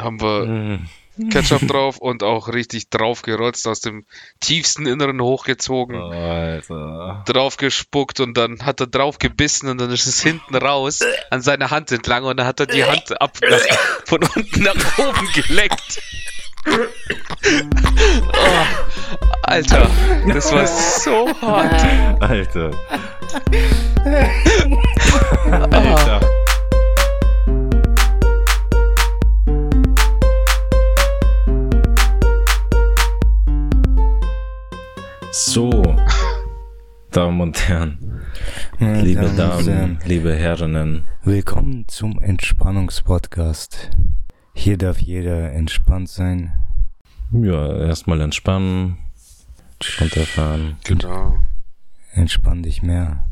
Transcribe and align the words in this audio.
haben 0.00 0.20
wir 0.20 0.42
Hm. 0.46 0.88
Ketchup 1.30 1.66
drauf 1.68 1.98
und 1.98 2.22
auch 2.22 2.48
richtig 2.48 2.90
drauf 2.90 3.22
gerotzt, 3.22 3.66
aus 3.66 3.80
dem 3.80 4.06
tiefsten 4.40 4.86
Inneren 4.86 5.20
hochgezogen, 5.20 5.96
Alter. 5.96 7.24
drauf 7.26 7.56
gespuckt 7.56 8.20
und 8.20 8.36
dann 8.36 8.64
hat 8.64 8.80
er 8.80 8.86
drauf 8.86 9.18
gebissen 9.18 9.68
und 9.68 9.80
dann 9.80 9.90
ist 9.90 10.06
es 10.06 10.22
hinten 10.22 10.54
raus 10.54 11.00
an 11.30 11.40
seiner 11.42 11.70
Hand 11.72 11.90
entlang 11.90 12.22
und 12.24 12.36
dann 12.36 12.46
hat 12.46 12.60
er 12.60 12.66
die 12.66 12.84
Hand 12.84 13.20
ab 13.20 13.36
nach, 13.42 13.58
von 14.04 14.20
unten 14.36 14.62
nach 14.62 14.98
oben 14.98 15.28
geleckt. 15.34 16.00
Oh, 16.66 18.64
Alter, 19.42 19.90
das 20.32 20.52
war 20.52 20.66
so 20.66 21.28
hart. 21.40 22.22
Alter. 22.22 22.70
Alter. 25.72 26.20
So, 35.40 35.70
Damen 37.12 37.40
und 37.40 37.68
Herren, 37.68 38.24
Meine 38.80 39.02
liebe 39.02 39.20
Damen 39.20 39.36
Damen, 39.36 39.64
Herren, 39.68 39.98
liebe 40.04 40.34
Herrinnen, 40.34 41.04
willkommen 41.22 41.86
zum 41.86 42.18
Entspannungspodcast. 42.18 43.88
Hier 44.52 44.76
darf 44.76 44.98
jeder 44.98 45.52
entspannt 45.52 46.08
sein. 46.08 46.52
ja, 47.30 47.72
erstmal 47.86 48.20
entspannen, 48.20 48.98
runterfahren. 50.00 50.76
Genau. 50.82 51.38
Entspann 52.14 52.64
dich 52.64 52.82
mehr. 52.82 53.28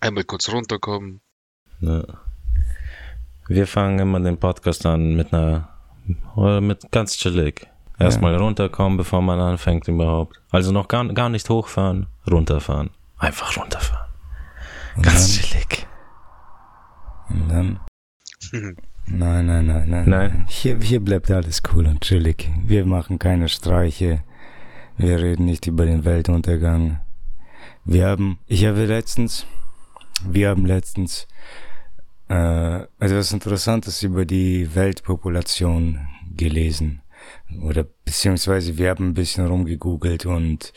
Einmal 0.00 0.24
kurz 0.24 0.50
runterkommen. 0.52 1.22
Ja. 1.80 2.04
Wir 3.48 3.66
fangen 3.66 4.00
immer 4.00 4.20
den 4.20 4.38
Podcast 4.38 4.84
an 4.84 5.14
mit 5.16 5.32
einer, 5.32 5.70
mit 6.60 6.92
ganz 6.92 7.16
chillig. 7.16 7.66
Erstmal 7.98 8.36
runterkommen, 8.36 8.98
bevor 8.98 9.22
man 9.22 9.40
anfängt 9.40 9.88
überhaupt. 9.88 10.40
Also 10.50 10.70
noch 10.72 10.88
gar, 10.88 11.06
gar 11.08 11.28
nicht 11.28 11.48
hochfahren, 11.48 12.06
runterfahren. 12.30 12.90
Einfach 13.18 13.56
runterfahren. 13.56 14.10
Und 14.96 15.02
Ganz 15.02 15.34
dann, 15.34 15.44
chillig. 15.44 15.86
und 17.30 17.48
dann. 17.48 17.80
Nein, 19.08 19.46
nein, 19.46 19.66
nein, 19.66 19.88
nein. 19.88 20.08
Nein. 20.08 20.44
Hier, 20.48 20.80
hier 20.80 20.98
bleibt 20.98 21.30
alles 21.30 21.62
cool 21.72 21.86
und 21.86 22.00
chillig. 22.00 22.50
Wir 22.64 22.84
machen 22.84 23.20
keine 23.20 23.48
Streiche. 23.48 24.24
Wir 24.96 25.20
reden 25.20 25.44
nicht 25.44 25.68
über 25.68 25.86
den 25.86 26.04
Weltuntergang. 26.04 27.00
Wir 27.84 28.08
haben, 28.08 28.40
ich 28.46 28.64
habe 28.66 28.84
letztens, 28.84 29.46
wir 30.24 30.48
haben 30.48 30.66
letztens 30.66 31.28
äh, 32.28 32.82
etwas 32.98 33.32
Interessantes 33.32 34.02
über 34.02 34.24
die 34.24 34.74
Weltpopulation 34.74 36.00
gelesen. 36.34 37.00
Oder 37.62 37.84
beziehungsweise 38.04 38.76
wir 38.78 38.90
haben 38.90 39.08
ein 39.10 39.14
bisschen 39.14 39.46
rumgegoogelt 39.46 40.26
und 40.26 40.72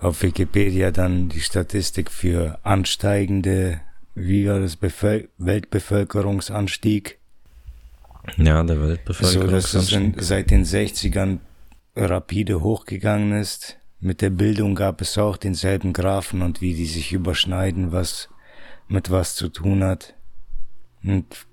auf 0.00 0.22
Wikipedia 0.22 0.90
dann 0.90 1.28
die 1.28 1.40
Statistik 1.40 2.10
für 2.10 2.58
ansteigende, 2.64 3.80
wie 4.14 4.48
war 4.48 4.60
das, 4.60 4.76
Bevöl 4.76 5.28
Weltbevölkerungsanstieg. 5.38 7.18
Ja, 8.36 8.62
der 8.62 8.76
So, 8.76 8.82
Weltbevölkerung. 8.82 9.50
dass 9.50 9.74
es 9.74 9.94
seit 10.26 10.50
den 10.50 10.64
60ern 10.64 11.38
rapide 11.96 12.62
hochgegangen 12.62 13.32
ist. 13.40 13.78
Mit 14.00 14.20
der 14.20 14.30
Bildung 14.30 14.74
gab 14.74 15.00
es 15.00 15.16
auch 15.18 15.36
denselben 15.36 15.92
Graphen 15.92 16.42
und 16.42 16.60
wie 16.60 16.74
die 16.74 16.86
sich 16.86 17.12
überschneiden, 17.12 17.92
was 17.92 18.28
mit 18.88 19.10
was 19.10 19.36
zu 19.36 19.48
tun 19.48 19.84
hat. 19.84 20.14
Und 21.04 21.46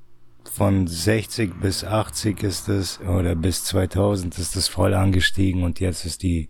von 0.49 0.87
60 0.87 1.59
bis 1.59 1.83
80 1.83 2.43
ist 2.43 2.69
es, 2.69 2.99
oder 3.01 3.35
bis 3.35 3.63
2000 3.65 4.37
ist 4.37 4.55
es 4.55 4.67
voll 4.67 4.93
angestiegen 4.93 5.63
und 5.63 5.79
jetzt 5.79 6.05
ist 6.05 6.23
die, 6.23 6.49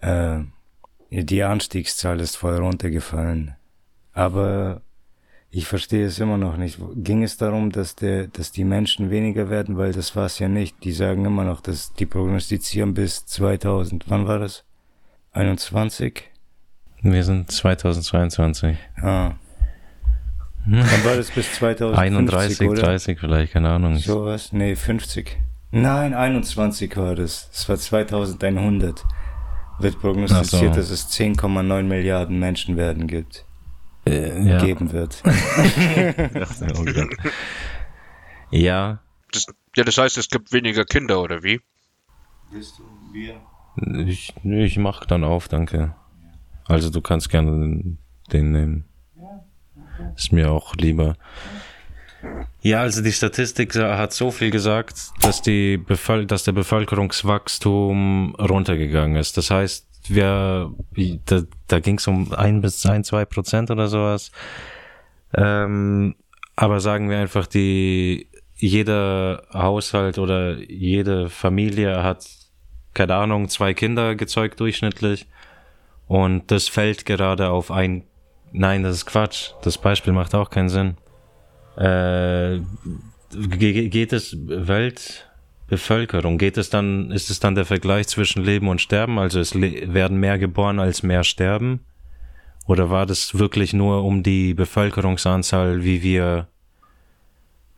äh, 0.00 0.40
die 1.10 1.42
Anstiegszahl 1.42 2.20
ist 2.20 2.36
voll 2.36 2.56
runtergefallen. 2.58 3.56
Aber 4.12 4.82
ich 5.50 5.66
verstehe 5.66 6.06
es 6.06 6.18
immer 6.20 6.38
noch 6.38 6.56
nicht. 6.56 6.78
Ging 6.94 7.22
es 7.22 7.36
darum, 7.36 7.70
dass 7.70 7.96
der, 7.96 8.28
dass 8.28 8.52
die 8.52 8.64
Menschen 8.64 9.10
weniger 9.10 9.50
werden, 9.50 9.76
weil 9.76 9.92
das 9.92 10.14
war 10.14 10.26
es 10.26 10.38
ja 10.38 10.48
nicht. 10.48 10.84
Die 10.84 10.92
sagen 10.92 11.24
immer 11.24 11.44
noch, 11.44 11.60
dass 11.60 11.92
die 11.92 12.06
prognostizieren 12.06 12.94
bis 12.94 13.26
2000. 13.26 14.04
Wann 14.08 14.28
war 14.28 14.38
das? 14.38 14.64
21? 15.32 16.22
Wir 17.02 17.24
sind 17.24 17.50
2022. 17.50 18.76
Ah. 19.02 19.32
Wann 20.66 21.04
war 21.04 21.16
das 21.16 21.30
bis 21.30 21.52
2050, 21.54 21.98
31, 21.98 22.68
oder? 22.68 22.82
30 22.82 23.18
vielleicht, 23.18 23.52
keine 23.54 23.70
Ahnung. 23.70 23.96
Sowas? 23.96 24.52
Nee, 24.52 24.76
50. 24.76 25.38
Nein, 25.72 26.14
21 26.14 26.96
war 26.96 27.14
das. 27.14 27.48
Es 27.52 27.68
war 27.68 27.76
2100. 27.76 29.04
Wird 29.78 30.00
prognostiziert, 30.00 30.74
so. 30.74 30.80
dass 30.80 30.90
es 30.90 31.08
10,9 31.08 31.82
Milliarden 31.84 32.38
Menschen 32.38 32.76
werden 32.76 33.06
gibt, 33.06 33.46
Äh, 34.06 34.42
ja. 34.46 34.58
geben 34.62 34.92
wird. 34.92 35.22
Ja, 38.50 39.00
Das, 39.32 39.46
ja, 39.76 39.84
das 39.84 39.96
heißt, 39.96 40.18
es 40.18 40.28
gibt 40.28 40.52
weniger 40.52 40.84
Kinder, 40.84 41.22
oder 41.22 41.42
wie? 41.42 41.60
Bist 42.52 42.78
du 42.78 42.82
wir? 43.12 43.40
ich, 44.06 44.34
ich 44.44 44.76
mach 44.78 45.06
dann 45.06 45.22
auf, 45.24 45.48
danke. 45.48 45.94
Also 46.66 46.90
du 46.90 47.00
kannst 47.00 47.30
gerne 47.30 47.52
den, 47.52 47.98
den 48.32 48.52
nehmen. 48.52 48.84
Ist 50.16 50.32
mir 50.32 50.50
auch 50.50 50.74
lieber. 50.76 51.16
Ja, 52.62 52.80
also 52.80 53.02
die 53.02 53.12
Statistik 53.12 53.74
hat 53.74 54.12
so 54.12 54.30
viel 54.30 54.50
gesagt, 54.50 55.10
dass 55.20 55.40
die 55.40 55.78
Bevöl 55.78 56.26
dass 56.26 56.44
der 56.44 56.52
Bevölkerungswachstum 56.52 58.34
runtergegangen 58.34 59.16
ist. 59.16 59.36
Das 59.38 59.50
heißt, 59.50 59.86
wir, 60.08 60.70
da, 61.26 61.42
da 61.68 61.80
ging 61.80 61.98
es 61.98 62.06
um 62.06 62.32
ein 62.34 62.60
bis 62.60 62.84
ein, 62.84 63.04
zwei 63.04 63.24
Prozent 63.24 63.70
oder 63.70 63.88
sowas. 63.88 64.30
Ähm, 65.34 66.14
aber 66.56 66.80
sagen 66.80 67.08
wir 67.08 67.18
einfach, 67.18 67.46
die 67.46 68.28
jeder 68.56 69.44
Haushalt 69.52 70.18
oder 70.18 70.58
jede 70.58 71.30
Familie 71.30 72.02
hat, 72.02 72.26
keine 72.92 73.14
Ahnung, 73.14 73.48
zwei 73.48 73.72
Kinder 73.72 74.14
gezeugt 74.14 74.60
durchschnittlich. 74.60 75.26
Und 76.06 76.50
das 76.50 76.68
fällt 76.68 77.06
gerade 77.06 77.50
auf 77.50 77.70
ein. 77.70 78.02
Nein, 78.52 78.82
das 78.82 78.96
ist 78.96 79.06
Quatsch. 79.06 79.50
Das 79.62 79.78
Beispiel 79.78 80.12
macht 80.12 80.34
auch 80.34 80.50
keinen 80.50 80.68
Sinn. 80.68 80.96
Äh, 81.76 82.60
ge- 83.32 83.88
geht 83.88 84.12
es 84.12 84.36
Weltbevölkerung? 84.46 86.38
Geht 86.38 86.56
es 86.58 86.70
dann, 86.70 87.10
ist 87.10 87.30
es 87.30 87.40
dann 87.40 87.54
der 87.54 87.64
Vergleich 87.64 88.08
zwischen 88.08 88.42
Leben 88.42 88.68
und 88.68 88.80
Sterben? 88.80 89.18
Also 89.18 89.40
es 89.40 89.54
werden 89.54 90.18
mehr 90.18 90.38
geboren 90.38 90.78
als 90.80 91.02
mehr 91.02 91.24
sterben? 91.24 91.80
Oder 92.66 92.90
war 92.90 93.06
das 93.06 93.38
wirklich 93.38 93.72
nur 93.72 94.04
um 94.04 94.22
die 94.22 94.54
Bevölkerungsanzahl, 94.54 95.84
wie 95.84 96.02
wir 96.02 96.46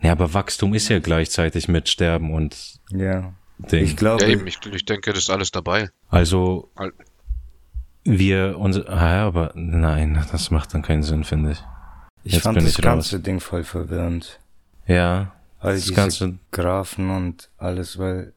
ja, 0.00 0.10
aber 0.12 0.34
Wachstum 0.34 0.74
ist 0.74 0.88
ja 0.88 0.98
gleichzeitig 0.98 1.68
mit 1.68 1.88
Sterben 1.88 2.34
und 2.34 2.80
Ja. 2.90 3.32
Ding. 3.58 3.84
Ich 3.84 3.96
glaube, 3.96 4.24
Ja, 4.24 4.30
eben, 4.30 4.48
ich, 4.48 4.58
ich 4.72 4.84
denke, 4.84 5.12
das 5.12 5.22
ist 5.24 5.30
alles 5.30 5.52
dabei. 5.52 5.90
Also 6.08 6.70
Al- 6.74 6.92
wir 8.04 8.58
uns, 8.58 8.78
ah, 8.86 9.26
aber 9.26 9.52
nein, 9.54 10.24
das 10.32 10.50
macht 10.50 10.74
dann 10.74 10.82
keinen 10.82 11.02
Sinn, 11.02 11.24
finde 11.24 11.52
ich. 11.52 11.64
ich 12.24 12.34
Jetzt 12.34 12.42
fand 12.42 12.56
das 12.58 12.66
ich 12.66 12.78
ganze 12.78 13.20
Ding 13.20 13.40
voll 13.40 13.64
verwirrend. 13.64 14.40
Ja, 14.86 15.32
All 15.60 15.74
das 15.74 15.82
diese 15.82 15.94
Ganze, 15.94 16.38
Graphen 16.50 17.10
und 17.10 17.48
alles, 17.56 17.98
weil 17.98 18.32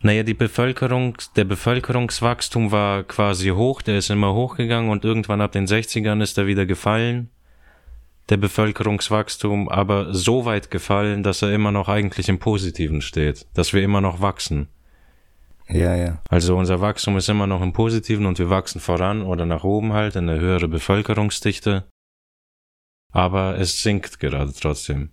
naja, 0.00 0.22
die 0.22 0.34
Bevölkerung, 0.34 1.16
der 1.36 1.44
Bevölkerungswachstum 1.44 2.72
war 2.72 3.04
quasi 3.04 3.48
hoch, 3.48 3.80
der 3.80 3.98
ist 3.98 4.10
immer 4.10 4.34
hochgegangen 4.34 4.90
und 4.90 5.04
irgendwann 5.04 5.40
ab 5.40 5.52
den 5.52 5.66
60ern 5.66 6.22
ist 6.22 6.36
er 6.36 6.46
wieder 6.46 6.66
gefallen. 6.66 7.30
Der 8.28 8.36
Bevölkerungswachstum 8.38 9.68
aber 9.68 10.14
so 10.14 10.44
weit 10.44 10.70
gefallen, 10.70 11.22
dass 11.22 11.42
er 11.42 11.52
immer 11.52 11.72
noch 11.72 11.88
eigentlich 11.88 12.28
im 12.28 12.38
Positiven 12.38 13.02
steht, 13.02 13.46
dass 13.54 13.72
wir 13.72 13.82
immer 13.82 14.00
noch 14.00 14.20
wachsen. 14.20 14.68
Ja, 15.68 15.94
ja. 15.96 16.22
Also 16.28 16.56
unser 16.56 16.80
Wachstum 16.80 17.16
ist 17.16 17.28
immer 17.28 17.46
noch 17.46 17.62
im 17.62 17.72
Positiven 17.72 18.26
und 18.26 18.38
wir 18.38 18.50
wachsen 18.50 18.80
voran 18.80 19.22
oder 19.22 19.46
nach 19.46 19.64
oben 19.64 19.92
halt 19.92 20.16
in 20.16 20.28
eine 20.28 20.40
höhere 20.40 20.68
Bevölkerungsdichte. 20.68 21.84
Aber 23.12 23.58
es 23.58 23.82
sinkt 23.82 24.18
gerade 24.20 24.52
trotzdem. 24.52 25.10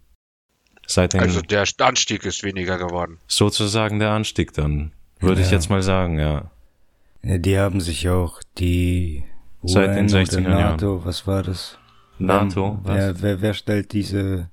Seit 0.87 1.13
dem 1.13 1.21
Also 1.21 1.41
der 1.41 1.65
Anstieg 1.79 2.25
ist 2.25 2.43
weniger 2.43 2.77
geworden. 2.77 3.19
sozusagen 3.27 3.99
der 3.99 4.11
Anstieg 4.11 4.53
dann, 4.53 4.91
würde 5.19 5.41
ich 5.41 5.47
Ja. 5.47 5.53
jetzt 5.53 5.69
mal 5.69 5.81
sagen, 5.83 6.19
ja. 6.19 6.51
Die 7.23 7.57
haben 7.59 7.79
sich 7.81 8.09
auch 8.09 8.41
die 8.57 9.23
Seit 9.63 9.95
den 9.95 10.05
UN 10.05 10.09
60er 10.09 10.39
oder 10.41 10.49
Jahren. 10.59 10.71
NATO, 10.71 11.05
was 11.05 11.27
war 11.27 11.43
das? 11.43 11.77
NATO, 12.17 12.79
was? 12.83 12.97
Ja, 12.97 13.21
wer, 13.21 13.41
wer 13.41 13.53
stellt 13.53 13.93
diese 13.93 14.49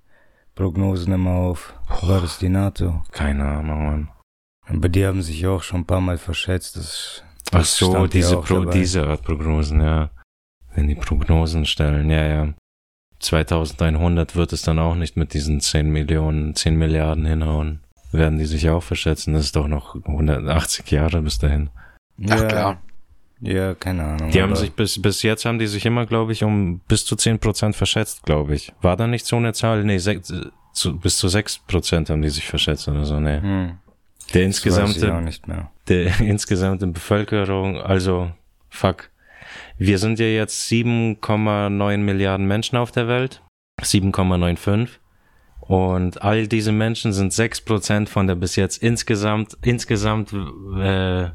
Prognosen 0.54 1.12
immer 1.14 1.32
auf? 1.32 1.74
War 2.02 2.20
das 2.20 2.38
die 2.38 2.50
NATO? 2.50 3.02
Keine 3.10 3.44
Ahnung, 3.46 3.86
Mann. 3.86 4.08
Aber 4.68 4.88
die 4.88 5.06
haben 5.06 5.22
sich 5.22 5.46
auch 5.46 5.62
schon 5.62 5.80
ein 5.80 5.86
paar 5.86 6.00
Mal 6.00 6.18
verschätzt. 6.18 6.76
Das, 6.76 7.22
Ach 7.52 7.64
so, 7.64 8.06
diese, 8.06 8.38
auch 8.38 8.44
Pro, 8.44 8.64
diese 8.66 9.06
Art 9.06 9.22
Prognosen, 9.22 9.80
ja. 9.80 10.10
Wenn 10.74 10.88
die 10.88 10.94
Prognosen 10.94 11.64
stellen, 11.64 12.10
ja, 12.10 12.26
ja. 12.26 12.54
2100 13.20 14.36
wird 14.36 14.52
es 14.52 14.62
dann 14.62 14.78
auch 14.78 14.94
nicht 14.94 15.16
mit 15.16 15.34
diesen 15.34 15.60
10 15.60 15.90
Millionen, 15.90 16.54
10 16.54 16.76
Milliarden 16.76 17.24
hinhauen. 17.24 17.80
Werden 18.12 18.38
die 18.38 18.46
sich 18.46 18.70
auch 18.70 18.82
verschätzen? 18.82 19.34
Das 19.34 19.44
ist 19.44 19.56
doch 19.56 19.68
noch 19.68 19.94
180 19.94 20.90
Jahre 20.90 21.22
bis 21.22 21.38
dahin. 21.38 21.70
Ach 22.28 22.48
klar. 22.48 22.78
Ja, 23.40 23.74
keine 23.74 24.04
Ahnung. 24.04 24.30
Die 24.30 24.42
haben 24.42 24.56
sich 24.56 24.72
bis, 24.72 25.00
bis 25.00 25.22
jetzt 25.22 25.44
haben 25.44 25.58
die 25.58 25.66
sich 25.68 25.86
immer, 25.86 26.06
glaube 26.06 26.32
ich, 26.32 26.42
um 26.42 26.80
bis 26.88 27.04
zu 27.04 27.14
10% 27.14 27.72
verschätzt, 27.72 28.24
glaube 28.24 28.54
ich. 28.54 28.72
War 28.80 28.96
da 28.96 29.06
nicht 29.06 29.26
so 29.26 29.36
eine 29.36 29.52
Zahl? 29.52 29.84
Nee, 29.84 29.98
sech, 29.98 30.22
zu, 30.72 30.98
bis 30.98 31.18
zu 31.18 31.28
6% 31.28 32.10
haben 32.10 32.22
die 32.22 32.30
sich 32.30 32.46
verschätzt 32.46 32.88
oder 32.88 33.04
so, 33.04 33.20
nee. 33.20 33.40
Hm, 33.40 33.78
Der 34.34 34.42
insgesamte, 34.42 35.22
der 35.88 36.20
insgesamte 36.20 36.86
Bevölkerung, 36.86 37.80
also, 37.80 38.30
fuck. 38.68 39.10
Wir 39.78 39.98
sind 39.98 40.18
ja 40.18 40.26
jetzt 40.26 40.70
7,9 40.70 41.96
Milliarden 41.98 42.46
Menschen 42.46 42.76
auf 42.76 42.90
der 42.90 43.08
Welt. 43.08 43.42
7,95. 43.80 44.88
Und 45.60 46.22
all 46.22 46.46
diese 46.46 46.72
Menschen 46.72 47.12
sind 47.12 47.32
6% 47.32 48.08
von 48.08 48.26
der 48.26 48.34
bis 48.34 48.56
jetzt 48.56 48.82
insgesamt, 48.82 49.56
insgesamt, 49.62 50.32
äh, 50.32 51.28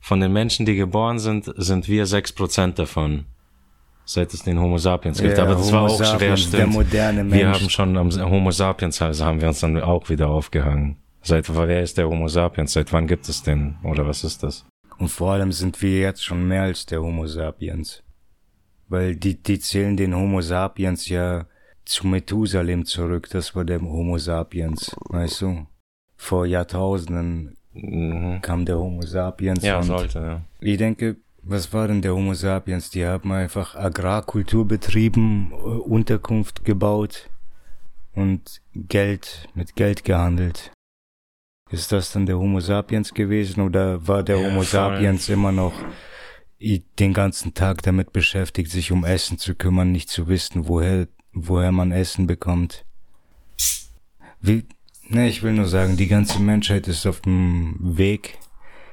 von 0.00 0.20
den 0.20 0.32
Menschen, 0.32 0.66
die 0.66 0.76
geboren 0.76 1.18
sind, 1.18 1.52
sind 1.56 1.88
wir 1.88 2.06
6% 2.06 2.74
davon. 2.78 3.24
Seit 4.04 4.32
es 4.32 4.44
den 4.44 4.60
Homo 4.60 4.78
sapiens 4.78 5.20
gibt. 5.20 5.36
Ja, 5.36 5.44
Aber 5.44 5.54
das 5.56 5.66
Homo 5.66 5.72
war 5.72 5.82
auch 5.90 5.96
schwer, 5.96 6.06
sapiens, 6.06 6.50
Der 6.52 6.58
stimmt. 6.58 6.72
moderne 6.74 7.24
Mensch. 7.24 7.36
Wir 7.36 7.48
haben 7.48 7.68
schon 7.68 7.96
am 7.96 8.10
Homo 8.30 8.52
sapiens, 8.52 9.02
also 9.02 9.24
haben 9.24 9.40
wir 9.40 9.48
uns 9.48 9.58
dann 9.58 9.80
auch 9.80 10.08
wieder 10.08 10.28
aufgehangen. 10.28 10.96
Seit 11.26 11.54
wer 11.54 11.82
ist 11.82 11.98
der 11.98 12.08
Homo 12.08 12.28
sapiens? 12.28 12.72
Seit 12.72 12.92
wann 12.92 13.06
gibt 13.06 13.28
es 13.28 13.42
den? 13.42 13.76
Oder 13.82 14.06
was 14.06 14.22
ist 14.22 14.42
das? 14.42 14.64
Und 14.98 15.08
vor 15.08 15.32
allem 15.32 15.52
sind 15.52 15.82
wir 15.82 15.98
jetzt 16.00 16.24
schon 16.24 16.46
mehr 16.46 16.62
als 16.62 16.86
der 16.86 17.02
Homo 17.02 17.26
sapiens. 17.26 18.02
Weil 18.88 19.16
die, 19.16 19.42
die 19.42 19.58
zählen 19.58 19.96
den 19.96 20.14
Homo 20.14 20.40
sapiens 20.40 21.08
ja 21.08 21.46
zu 21.84 22.06
Methusalem 22.06 22.84
zurück. 22.84 23.28
Das 23.30 23.56
war 23.56 23.64
der 23.64 23.80
Homo 23.80 24.18
sapiens, 24.18 24.94
weißt 25.10 25.42
du? 25.42 25.66
Vor 26.16 26.46
Jahrtausenden 26.46 27.56
Mhm. 27.76 28.40
kam 28.40 28.64
der 28.64 28.78
Homo 28.78 29.02
sapiens. 29.02 29.62
Ja, 29.62 29.78
und 29.78 29.84
sollte, 29.84 30.18
ja. 30.18 30.40
Ich 30.60 30.78
denke, 30.78 31.16
was 31.42 31.72
war 31.72 31.88
denn 31.88 32.02
der 32.02 32.14
Homo 32.14 32.34
sapiens? 32.34 32.90
Die 32.90 33.04
haben 33.04 33.30
einfach 33.32 33.76
Agrarkultur 33.76 34.66
betrieben, 34.66 35.52
Unterkunft 35.52 36.64
gebaut 36.64 37.28
und 38.14 38.62
Geld, 38.74 39.48
mit 39.54 39.76
Geld 39.76 40.04
gehandelt. 40.04 40.72
Ist 41.70 41.90
das 41.90 42.12
dann 42.12 42.26
der 42.26 42.38
Homo 42.38 42.60
sapiens 42.60 43.12
gewesen 43.12 43.60
oder 43.60 44.06
war 44.06 44.22
der 44.22 44.38
Ja, 44.38 44.48
Homo 44.48 44.62
sapiens 44.62 45.28
immer 45.28 45.50
noch 45.50 45.74
den 46.60 47.12
ganzen 47.12 47.54
Tag 47.54 47.82
damit 47.82 48.12
beschäftigt, 48.12 48.70
sich 48.70 48.92
um 48.92 49.04
Essen 49.04 49.36
zu 49.38 49.54
kümmern, 49.54 49.92
nicht 49.92 50.08
zu 50.08 50.28
wissen, 50.28 50.68
woher, 50.68 51.08
woher 51.32 51.72
man 51.72 51.92
Essen 51.92 52.26
bekommt? 52.26 52.84
Wie, 54.40 54.64
ne, 55.08 55.28
ich 55.28 55.42
will 55.42 55.52
nur 55.52 55.66
sagen, 55.66 55.96
die 55.96 56.06
ganze 56.06 56.40
Menschheit 56.40 56.88
ist 56.88 57.04
auf 57.04 57.20
dem 57.20 57.76
Weg, 57.80 58.38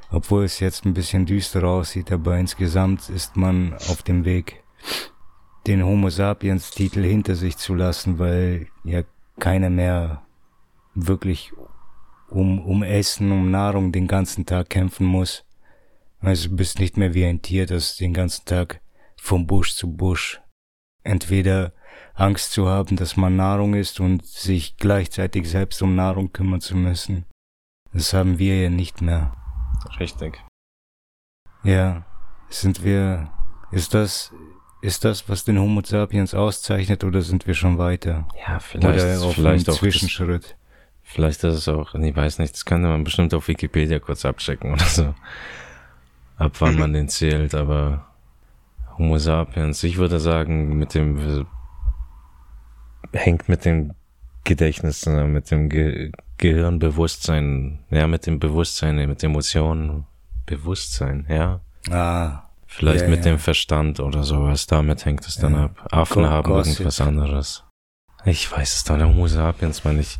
obwohl 0.09 0.43
es 0.43 0.59
jetzt 0.59 0.83
ein 0.85 0.93
bisschen 0.93 1.25
düster 1.25 1.63
aussieht, 1.63 2.11
aber 2.11 2.37
insgesamt 2.37 3.09
ist 3.09 3.37
man 3.37 3.73
auf 3.73 4.03
dem 4.03 4.25
Weg, 4.25 4.63
den 5.67 5.85
Homo 5.85 6.09
sapiens 6.09 6.71
Titel 6.71 7.03
hinter 7.03 7.35
sich 7.35 7.55
zu 7.57 7.75
lassen, 7.75 8.19
weil 8.19 8.67
ja 8.83 9.03
keiner 9.39 9.69
mehr 9.69 10.23
wirklich 10.95 11.53
um, 12.33 12.59
um 12.59 12.83
Essen, 12.83 13.31
um 13.31 13.51
Nahrung 13.51 13.91
den 13.91 14.07
ganzen 14.07 14.45
Tag 14.45 14.69
kämpfen 14.69 15.05
muss. 15.05 15.45
Also 16.19 16.49
du 16.49 16.55
bist 16.55 16.79
nicht 16.79 16.97
mehr 16.97 17.13
wie 17.13 17.25
ein 17.25 17.41
Tier, 17.41 17.65
das 17.65 17.97
den 17.97 18.13
ganzen 18.13 18.45
Tag 18.45 18.81
vom 19.17 19.45
Busch 19.45 19.75
zu 19.75 19.91
Busch 19.95 20.41
entweder 21.03 21.73
Angst 22.15 22.51
zu 22.51 22.67
haben, 22.67 22.95
dass 22.95 23.17
man 23.17 23.35
Nahrung 23.35 23.73
isst 23.73 23.99
und 23.99 24.25
sich 24.25 24.77
gleichzeitig 24.77 25.49
selbst 25.49 25.81
um 25.81 25.95
Nahrung 25.95 26.31
kümmern 26.31 26.61
zu 26.61 26.75
müssen. 26.75 27.25
Das 27.91 28.13
haben 28.13 28.39
wir 28.39 28.61
ja 28.61 28.69
nicht 28.69 29.01
mehr. 29.01 29.35
Richtig. 29.99 30.41
Ja, 31.63 32.05
sind 32.49 32.83
wir, 32.83 33.31
ist 33.71 33.93
das, 33.93 34.31
ist 34.81 35.05
das, 35.05 35.29
was 35.29 35.43
den 35.43 35.59
Homo 35.59 35.81
sapiens 35.83 36.33
auszeichnet 36.33 37.03
oder 37.03 37.21
sind 37.21 37.47
wir 37.47 37.53
schon 37.53 37.77
weiter? 37.77 38.27
Ja, 38.47 38.59
vielleicht, 38.59 38.85
oder 38.85 39.25
auf 39.25 39.35
vielleicht 39.35 39.69
auch. 39.69 39.77
Zwischenschritt? 39.77 40.57
Vielleicht 41.13 41.43
ist 41.43 41.53
es 41.55 41.67
auch, 41.67 41.93
ich 41.95 42.15
weiß 42.15 42.39
nicht, 42.39 42.53
das 42.53 42.65
könnte 42.65 42.87
man 42.87 43.03
bestimmt 43.03 43.33
auf 43.33 43.47
Wikipedia 43.47 43.99
kurz 43.99 44.25
abchecken 44.25 44.73
oder 44.73 44.85
so. 44.85 45.13
Ab 46.37 46.53
wann 46.59 46.77
man 46.77 46.93
den 46.93 47.07
zählt, 47.09 47.53
aber 47.55 48.05
Homo 48.97 49.17
sapiens, 49.17 49.83
ich 49.83 49.97
würde 49.97 50.19
sagen, 50.19 50.77
mit 50.77 50.93
dem, 50.95 51.45
hängt 53.13 53.47
mit 53.49 53.65
dem 53.65 53.93
Gedächtnis, 54.43 55.05
äh, 55.07 55.23
mit 55.25 55.51
dem 55.51 55.69
Ge 55.69 56.11
Gehirnbewusstsein, 56.37 57.79
ja, 57.89 58.07
mit 58.07 58.25
dem 58.25 58.39
Bewusstsein, 58.39 58.95
mit 59.07 59.23
Emotionen, 59.23 60.05
Bewusstsein, 60.45 61.25
ja. 61.29 61.61
Ah, 61.89 62.43
Vielleicht 62.67 63.03
Ja, 63.03 63.09
mit 63.09 63.19
ja. 63.23 63.31
dem 63.33 63.37
Verstand 63.39 63.99
oder 63.99 64.23
sowas, 64.23 64.65
damit 64.65 65.05
hängt 65.05 65.25
es 65.27 65.35
dann 65.37 65.53
Ja. 65.53 65.65
ab. 65.65 65.87
Affen 65.91 66.23
Go- 66.23 66.29
haben 66.29 66.43
Gossip. 66.51 66.73
irgendwas 66.79 67.01
anderes. 67.01 67.63
Ich 68.25 68.51
weiß 68.51 68.73
es 68.77 68.83
doch, 68.83 68.97
der 68.97 69.07
Homo 69.07 69.27
sapiens, 69.27 69.83
man, 69.83 69.99
ich 69.99 70.19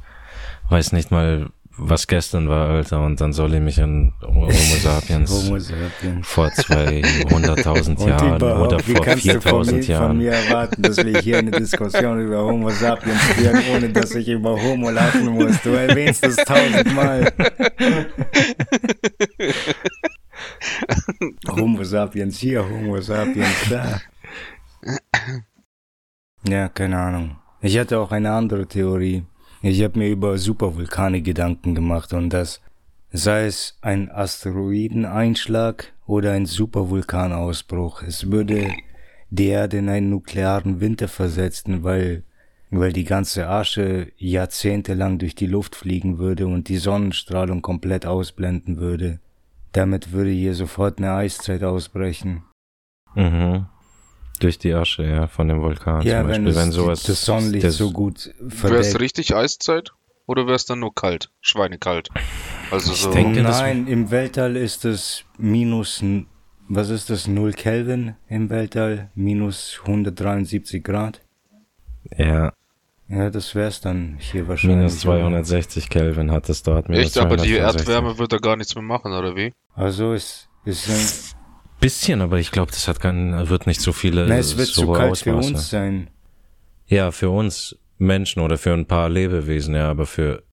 weiß 0.69 0.91
nicht 0.93 1.11
mal, 1.11 1.49
was 1.75 2.05
gestern 2.05 2.49
war, 2.49 2.69
Alter, 2.69 3.03
und 3.03 3.19
dann 3.19 3.33
soll 3.33 3.55
ich 3.55 3.59
mich 3.61 3.81
an 3.81 4.13
Homo 4.21 4.51
sapiens 4.83 5.31
Homo 5.31 5.57
sapiens. 5.57 6.27
vor 6.27 6.45
200.000 6.47 7.97
Und 7.97 8.07
Jahren 8.07 8.41
oder 8.43 8.79
vor 8.79 9.01
kannst 9.01 9.25
du 9.25 9.41
von 9.41 9.65
4000 9.65 9.77
mir, 9.77 9.83
von 9.83 9.91
Jahren. 9.91 10.17
mir 10.17 10.31
erwarten, 10.33 10.81
dass 10.83 10.97
wir 10.97 11.19
hier 11.19 11.39
eine 11.39 11.49
Diskussion 11.51 12.21
über 12.21 12.43
Homo 12.43 12.69
sapiens 12.69 13.19
führen, 13.33 13.59
ohne 13.75 13.89
dass 13.89 14.13
ich 14.13 14.27
über 14.29 14.51
Homo 14.61 14.91
lachen 14.91 15.25
muss? 15.29 15.59
Du 15.63 15.71
erwähnst 15.71 16.23
es 16.25 16.35
tausendmal. 16.35 17.31
Homo 21.49 21.83
sapiens 21.83 22.37
hier, 22.39 22.63
Homo 22.67 22.99
sapiens 23.01 23.69
da. 23.69 23.99
Ja, 26.47 26.67
keine 26.69 26.99
Ahnung. 26.99 27.35
Ich 27.61 27.77
hatte 27.77 27.99
auch 27.99 28.11
eine 28.11 28.31
andere 28.31 28.67
Theorie. 28.67 29.23
Ich 29.65 29.81
habe 29.81 29.97
mir 29.97 30.09
über 30.09 30.37
Supervulkane 30.37 31.21
Gedanken 31.21 31.73
gemacht 31.73 32.11
und 32.11 32.31
das, 32.31 32.59
sei 33.13 33.45
es 33.45 33.77
ein 33.79 34.11
Asteroideneinschlag 34.11 35.93
oder 36.05 36.33
ein 36.33 36.45
Supervulkanausbruch, 36.45 38.03
es 38.03 38.29
würde 38.29 38.73
die 39.29 39.47
Erde 39.47 39.77
in 39.77 39.87
einen 39.87 40.09
nuklearen 40.09 40.81
Winter 40.81 41.07
versetzen, 41.07 41.81
weil, 41.81 42.23
weil 42.71 42.91
die 42.91 43.05
ganze 43.05 43.47
Asche 43.47 44.11
jahrzehntelang 44.17 45.17
durch 45.17 45.33
die 45.33 45.47
Luft 45.47 45.77
fliegen 45.77 46.17
würde 46.17 46.45
und 46.45 46.67
die 46.67 46.75
Sonnenstrahlung 46.75 47.61
komplett 47.61 48.05
ausblenden 48.05 48.79
würde. 48.79 49.21
Damit 49.71 50.11
würde 50.11 50.31
hier 50.31 50.55
sofort 50.55 50.97
eine 50.97 51.13
Eiszeit 51.13 51.63
ausbrechen. 51.63 52.43
Mhm. 53.15 53.67
Durch 54.39 54.57
die 54.57 54.73
Asche, 54.73 55.03
ja, 55.05 55.27
von 55.27 55.47
dem 55.47 55.61
Vulkan 55.61 56.01
ja, 56.01 56.19
zum 56.21 56.29
wenn, 56.29 56.43
Beispiel. 56.45 56.47
es, 56.49 56.55
wenn 56.55 56.71
sowas. 56.71 57.03
das 57.03 57.23
Sonnenlicht 57.25 57.63
das- 57.65 57.77
so 57.77 57.91
gut 57.91 58.33
Wäre 58.39 58.47
es 58.49 58.59
verdeckt. 58.87 58.99
richtig 58.99 59.35
Eiszeit? 59.35 59.91
Oder 60.25 60.45
wäre 60.45 60.55
es 60.55 60.65
dann 60.65 60.79
nur 60.79 60.93
kalt? 60.95 61.29
Schweinekalt. 61.41 62.09
Also 62.71 62.93
Ich 62.93 62.99
so. 62.99 63.11
denke, 63.11 63.41
Nein, 63.43 63.87
im 63.87 64.09
Weltall 64.09 64.55
ist 64.55 64.85
es 64.85 65.25
minus, 65.37 66.03
was 66.69 66.89
ist 66.89 67.09
das, 67.09 67.27
0 67.27 67.51
Kelvin 67.53 68.15
im 68.29 68.49
Weltall? 68.49 69.11
Minus 69.15 69.79
173 69.85 70.81
Grad? 70.83 71.21
Ja, 72.17 72.53
Ja, 73.09 73.29
das 73.29 73.53
wär's 73.53 73.81
dann 73.81 74.15
hier 74.19 74.47
wahrscheinlich. 74.47 74.77
minus 74.77 74.99
260 75.01 75.89
Kelvin 75.89 76.31
hat 76.31 76.49
es 76.49 76.63
dort. 76.63 76.87
minus 76.89 77.05
Echt, 77.07 77.17
aber 77.17 77.35
die 77.35 77.55
265. 77.55 77.81
Erdwärme 77.87 78.17
wird 78.17 78.31
da 78.33 78.37
gar 78.37 78.55
nichts 78.55 78.73
mehr 78.75 78.83
machen, 78.83 79.11
oder 79.13 79.35
wie? 79.35 79.53
Also 79.75 80.13
ist, 80.13 80.47
ist 80.65 80.89
ein, 80.89 81.32
Bisschen, 81.83 82.21
aber 82.21 82.39
ich 82.39 82.51
glaube, 82.51 82.71
das 82.71 82.87
hat 82.87 82.99
kein, 82.99 83.49
wird 83.49 83.67
nicht 83.67 83.81
so 83.81 83.91
viele 83.91 84.25
na, 84.27 84.37
es 84.37 84.57
wird 84.57 84.69
so 84.69 84.85
zu 84.85 84.91
kalt 84.93 85.17
für 85.17 85.33
Ausmaße. 85.35 85.53
uns 85.53 85.69
sein. 85.69 86.09
Ja, 86.87 87.11
für 87.11 87.29
uns 87.29 87.77
Menschen 87.97 88.41
oder 88.41 88.57
für 88.57 88.73
ein 88.73 88.85
paar 88.85 89.09
Lebewesen, 89.09 89.75
ja, 89.75 89.89
aber 89.89 90.05
für 90.05 90.43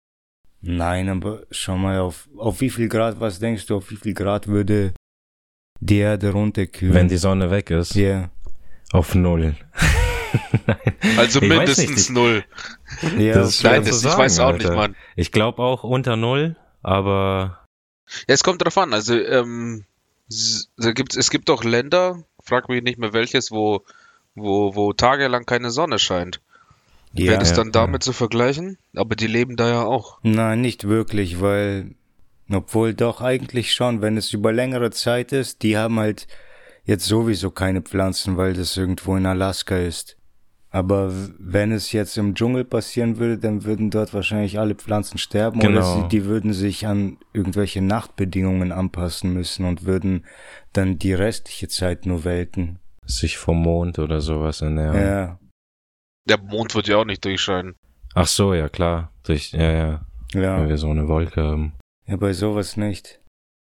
Nein, 0.62 1.08
aber 1.08 1.42
schau 1.50 1.76
mal 1.78 2.00
auf, 2.00 2.28
auf 2.36 2.60
wie 2.60 2.68
viel 2.68 2.88
Grad, 2.88 3.18
was 3.20 3.38
denkst 3.38 3.66
du, 3.66 3.76
auf 3.76 3.90
wie 3.90 3.96
viel 3.96 4.12
Grad 4.12 4.46
würde 4.48 4.92
die 5.80 5.98
Erde 5.98 6.32
runterkühlen? 6.32 6.94
wenn 6.94 7.08
die 7.08 7.16
Sonne 7.16 7.50
weg 7.50 7.70
ist, 7.70 7.94
ja, 7.94 8.28
auf 8.92 9.14
null. 9.14 9.54
Nein. 10.66 10.76
Also 11.16 11.40
Ich 11.42 11.48
mindestens 11.48 11.90
nicht, 11.90 12.10
null. 12.10 12.44
ja, 13.18 13.34
Das 13.34 13.48
ist 13.50 13.64
Nein, 13.64 13.82
zu 13.84 13.90
das, 13.90 14.00
sagen, 14.02 14.12
ich 14.14 14.18
weiß 14.18 14.38
auch 14.40 14.46
Alter. 14.48 14.68
nicht, 14.68 14.76
Mann. 14.76 14.96
Ich 15.16 15.32
glaube 15.32 15.62
auch 15.62 15.82
unter 15.82 16.16
null, 16.16 16.56
aber 16.82 17.64
Ja, 18.28 18.34
es 18.34 18.44
kommt 18.44 18.62
drauf 18.62 18.78
an. 18.78 18.92
Also, 18.94 19.14
ähm, 19.14 19.84
da 20.76 20.92
gibt's, 20.92 21.16
es 21.16 21.30
gibt 21.30 21.50
auch 21.50 21.64
Länder, 21.64 22.24
frag 22.42 22.68
mich 22.68 22.82
nicht 22.82 22.98
mehr 22.98 23.12
welches, 23.12 23.50
wo, 23.50 23.82
wo, 24.34 24.74
wo 24.74 24.92
tagelang 24.92 25.44
keine 25.46 25.70
Sonne 25.70 25.98
scheint. 25.98 26.40
ja. 27.12 27.32
Wäre 27.32 27.38
das 27.40 27.50
Ja, 27.50 27.56
dann 27.56 27.66
ja. 27.68 27.72
damit 27.72 28.02
zu 28.02 28.12
vergleichen? 28.12 28.78
Aber 28.94 29.16
die 29.16 29.26
leben 29.26 29.56
da 29.56 29.68
ja 29.68 29.82
auch. 29.84 30.18
Nein, 30.22 30.60
nicht 30.60 30.86
wirklich, 30.88 31.40
weil, 31.40 31.94
obwohl 32.50 32.94
doch 32.94 33.20
eigentlich 33.20 33.72
schon, 33.72 34.02
wenn 34.02 34.16
es 34.16 34.32
über 34.32 34.52
längere 34.52 34.90
Zeit 34.90 35.32
ist, 35.32 35.62
die 35.62 35.76
haben 35.76 35.98
halt 35.98 36.26
jetzt 36.84 37.06
sowieso 37.06 37.50
keine 37.50 37.82
Pflanzen, 37.82 38.36
weil 38.36 38.54
das 38.54 38.76
irgendwo 38.76 39.16
in 39.16 39.26
Alaska 39.26 39.76
ist. 39.76 40.16
Aber 40.72 41.10
wenn 41.38 41.72
es 41.72 41.90
jetzt 41.90 42.16
im 42.16 42.34
Dschungel 42.34 42.64
passieren 42.64 43.18
würde, 43.18 43.38
dann 43.38 43.64
würden 43.64 43.90
dort 43.90 44.14
wahrscheinlich 44.14 44.58
alle 44.60 44.76
Pflanzen 44.76 45.18
sterben 45.18 45.58
oder 45.58 45.68
Genau. 45.68 46.02
sie, 46.02 46.08
die 46.08 46.24
würden 46.26 46.52
sich 46.52 46.86
an 46.86 47.18
irgendwelche 47.32 47.82
Nachtbedingungen 47.82 48.70
anpassen 48.70 49.32
müssen 49.34 49.64
und 49.64 49.84
würden 49.84 50.24
dann 50.72 50.98
die 50.98 51.12
restliche 51.12 51.66
Zeit 51.68 52.06
nur 52.06 52.24
welken. 52.24 52.78
Sich 53.04 53.36
vom 53.38 53.60
Mond 53.62 53.98
oder 53.98 54.20
sowas 54.20 54.60
ernähren. 54.60 55.00
Ja, 55.00 55.38
Der 56.28 56.38
Mond 56.38 56.74
wird 56.76 56.86
ja 56.86 56.98
auch 56.98 57.04
nicht 57.04 57.24
durchscheinen. 57.24 57.74
Ach 58.14 58.28
so, 58.28 58.54
ja 58.54 58.68
klar. 58.68 59.12
Durch, 59.24 59.50
ja, 59.52 59.72
ja. 59.72 60.00
ja, 60.34 60.58
Weil 60.58 60.68
wir 60.68 60.78
so 60.78 60.88
eine 60.90 61.08
Wolke 61.08 61.42
haben. 61.42 61.72
ja, 62.06 62.16
bei 62.16 62.32
sowas 62.32 62.76
nicht. 62.76 63.20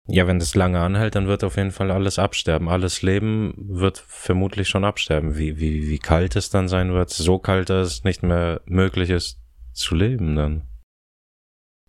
Ja, 0.07 0.27
wenn 0.27 0.39
das 0.39 0.55
lange 0.55 0.81
anhält, 0.81 1.15
dann 1.15 1.29
wird 1.29 1.45
auf 1.45 1.57
jeden 1.57 1.71
Fall 1.71 1.91
alles 1.91 2.19
absterben. 2.19 2.69
Alles 2.69 3.03
Leben 3.03 3.55
wird 3.57 3.99
vermutlich 3.99 4.69
schon 4.69 4.85
absterben. 4.85 5.37
Wie, 5.37 5.59
wie, 5.61 5.89
wie 5.89 5.99
kalt 5.99 6.37
es 6.37 6.51
dann 6.51 6.69
sein 6.69 6.93
wird. 6.93 7.11
So 7.11 7.39
kalt, 7.39 7.71
dass 7.71 7.89
es 7.89 8.05
nicht 8.05 8.23
mehr 8.23 8.61
möglich 8.65 9.11
ist 9.11 9.39
zu 9.73 9.95
leben 9.95 10.35
dann. 10.35 10.67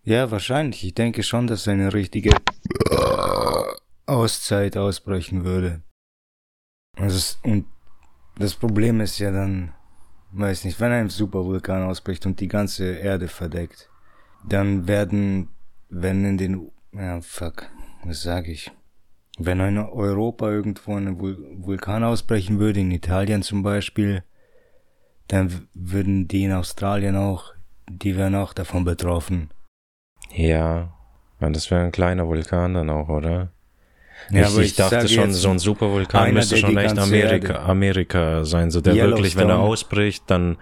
Ja, 0.04 0.30
wahrscheinlich. 0.32 0.84
Ich 0.84 0.94
denke 0.94 1.24
schon, 1.24 1.48
dass 1.48 1.68
eine 1.68 1.94
richtige 1.94 2.32
Auszeit 4.06 4.78
ausbrechen 4.78 5.44
würde. 5.44 5.82
Das 6.96 7.16
ist, 7.16 7.44
und 7.44 7.66
das 8.38 8.56
Problem 8.56 9.00
ist 9.02 9.20
ja 9.20 9.32
dann, 9.32 9.74
weiß 10.32 10.66
nicht, 10.66 10.80
wenn 10.80 10.92
ein 10.92 11.10
Supervulkan 11.10 11.84
ausbricht 11.84 12.26
und 12.26 12.40
die 12.40 12.48
ganze 12.48 12.96
Erde 12.96 13.28
verdeckt, 13.28 13.90
dann 14.48 14.88
werden, 14.88 15.50
wenn 15.90 16.26
in 16.26 16.38
den, 16.38 16.72
ja, 16.94 17.22
fuck, 17.22 17.68
was 18.04 18.22
sag 18.22 18.48
ich? 18.48 18.72
Wenn 19.38 19.60
in 19.60 19.78
Europa 19.78 20.50
irgendwo 20.50 20.96
ein 20.96 21.20
Vul 21.20 21.38
Vulkan 21.58 22.04
ausbrechen 22.04 22.60
würde, 22.60 22.80
in 22.80 22.92
Italien 22.92 23.44
zum 23.44 23.64
Beispiel, 23.64 24.24
dann 25.28 25.68
würden 25.74 26.28
die 26.28 26.44
in 26.44 26.54
Australien 26.54 27.16
auch, 27.16 27.54
die 27.90 28.18
wären 28.18 28.36
auch 28.36 28.54
davon 28.54 28.84
betroffen. 28.84 29.50
Ja. 30.34 30.94
das 31.40 31.72
wäre 31.72 31.82
ein 31.82 31.92
kleiner 31.92 32.28
Vulkan 32.28 32.74
dann 32.74 32.90
auch, 32.90 33.10
oder? 33.10 33.52
Ja, 34.30 34.42
ich, 34.42 34.48
aber 34.48 34.62
ich 34.62 34.76
dachte 34.76 34.96
sage 34.96 35.10
schon, 35.10 35.34
so 35.34 35.50
ein 35.50 35.60
Supervulkan 35.60 36.34
müsste 36.34 36.58
schon 36.58 36.78
echt 36.78 36.98
Amerika, 36.98 37.66
Amerika 37.66 38.46
sein, 38.46 38.70
so 38.70 38.82
der 38.82 38.96
wirklich, 38.96 39.36
wenn 39.36 39.50
er 39.50 39.60
ausbricht, 39.60 40.24
dann 40.28 40.58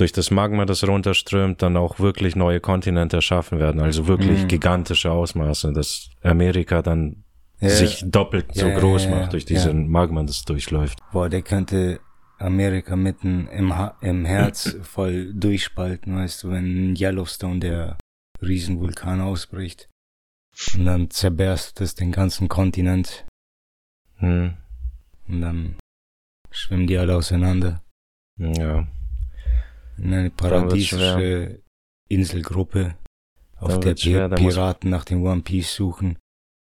durch 0.00 0.12
das 0.12 0.30
Magma, 0.30 0.64
das 0.64 0.86
runterströmt, 0.86 1.60
dann 1.62 1.76
auch 1.76 1.98
wirklich 1.98 2.36
neue 2.36 2.60
Kontinente 2.60 3.16
erschaffen 3.16 3.58
werden. 3.58 3.80
Also 3.80 4.06
wirklich 4.06 4.44
Mhm. 4.44 4.48
gigantische 4.48 5.10
Ausmaße, 5.12 5.72
dass 5.72 6.10
Amerika 6.22 6.82
dann 6.82 7.24
Ja. 7.60 7.70
sich 7.70 8.04
doppelt 8.06 8.54
so 8.54 8.68
Ja, 8.68 8.78
groß 8.78 9.04
ja, 9.06 9.10
macht 9.10 9.32
durch 9.32 9.44
diesen 9.44 9.88
Magma, 9.90 10.22
das 10.22 10.44
durchläuft. 10.44 10.98
Boah, 11.12 11.28
der 11.28 11.42
könnte 11.42 12.00
Amerika 12.38 12.94
mitten 12.94 13.48
im, 13.48 13.76
ha 13.76 13.96
im 14.00 14.24
Herz 14.24 14.76
voll 14.82 15.34
durchspalten, 15.34 16.14
weißt 16.16 16.44
du, 16.44 16.50
wenn 16.50 16.94
Yellowstone 16.96 17.58
der 17.58 17.98
Riesenvulkan 18.40 19.20
ausbricht. 19.20 19.88
Und 20.74 20.84
dann 20.86 21.10
zerberst 21.10 21.80
es 21.80 21.94
den 21.96 22.12
ganzen 22.12 22.48
Kontinent 22.48 23.26
Hm. 24.18 24.54
und 25.28 25.40
dann 25.40 25.76
schwimmen 26.50 26.86
die 26.86 26.96
alle 26.98 27.14
auseinander 27.16 27.82
Ja. 28.36 28.86
In 29.98 30.12
eine 30.12 30.24
wird's 30.24 30.36
paradiesische 30.36 31.60
Inselgruppe, 32.08 32.94
auf 33.56 33.80
der 33.80 33.96
schwer, 33.96 34.28
Piraten 34.28 34.90
nach 34.90 35.04
dem 35.04 35.22
One 35.24 35.42
Piece 35.42 35.74
suchen. 35.74 36.18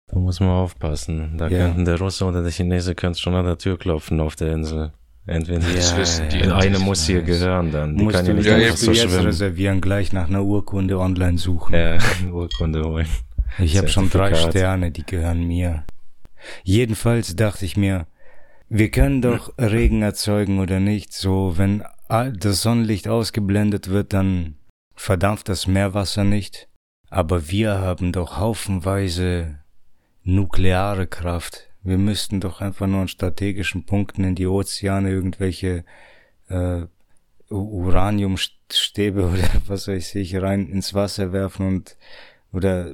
Da 0.08 0.18
muss 0.18 0.40
man 0.40 0.50
aufpassen. 0.50 1.36
Da 1.38 1.48
Ja. 1.48 1.66
könnten 1.66 1.84
der 1.84 1.98
Russe 1.98 2.24
oder 2.26 2.42
der 2.42 2.52
Chinese 2.52 2.94
könnte 2.94 3.18
schon 3.18 3.34
an 3.34 3.46
der 3.46 3.58
Tür 3.58 3.78
klopfen 3.78 4.20
auf 4.20 4.36
der 4.36 4.52
Insel. 4.52 4.92
Entweder 5.26 5.62
wissen 5.62 6.28
die. 6.30 6.42
Und 6.42 6.52
eine 6.52 6.78
muss 6.80 7.06
hier 7.06 7.22
gehören 7.22 7.70
dann. 7.70 7.96
Die 7.96 8.02
Musst 8.04 8.16
kann 8.16 8.26
ja 8.26 8.32
nicht 8.34 8.46
Ja, 8.46 8.56
einfach 8.56 8.76
so 8.76 8.90
jetzt 8.92 9.02
schwimmen. 9.10 9.24
reservieren, 9.26 9.80
gleich 9.80 10.12
nach 10.12 10.28
einer 10.28 10.42
Urkunde 10.42 10.98
online 10.98 11.38
suchen. 11.38 11.74
Ja, 11.74 11.96
Urkunde 12.32 12.84
holen. 12.84 13.06
Ich 13.58 13.78
habe 13.78 13.88
schon 13.88 14.10
drei. 14.10 14.34
Sterne, 14.34 14.90
die 14.90 15.04
gehören 15.06 15.46
mir. 15.46 15.84
Jedenfalls 16.64 17.36
dachte 17.36 17.64
ich 17.64 17.76
mir, 17.76 18.06
wir 18.68 18.90
können 18.90 19.22
doch 19.22 19.52
Regen 19.58 20.02
erzeugen 20.02 20.58
oder 20.58 20.80
nicht. 20.80 21.12
So, 21.12 21.56
wenn 21.56 21.84
das 22.12 22.62
Sonnenlicht 22.62 23.08
ausgeblendet 23.08 23.88
wird, 23.88 24.12
dann 24.12 24.56
verdampft 24.94 25.48
das 25.48 25.66
Meerwasser 25.66 26.24
nicht. 26.24 26.68
Aber 27.08 27.48
wir 27.50 27.78
haben 27.78 28.12
doch 28.12 28.38
haufenweise 28.38 29.58
nukleare 30.22 31.06
Kraft. 31.06 31.70
Wir 31.82 31.98
müssten 31.98 32.40
doch 32.40 32.60
einfach 32.60 32.86
nur 32.86 33.00
an 33.00 33.08
strategischen 33.08 33.86
Punkten 33.86 34.24
in 34.24 34.34
die 34.34 34.46
Ozeane 34.46 35.10
irgendwelche 35.10 35.84
äh, 36.48 36.82
Uraniumstäbe 37.48 39.26
oder 39.32 39.48
was 39.66 39.88
weiß 39.88 40.14
ich 40.16 40.36
rein 40.36 40.68
ins 40.68 40.94
Wasser 40.94 41.32
werfen 41.32 41.66
und 41.66 41.96
oder 42.52 42.92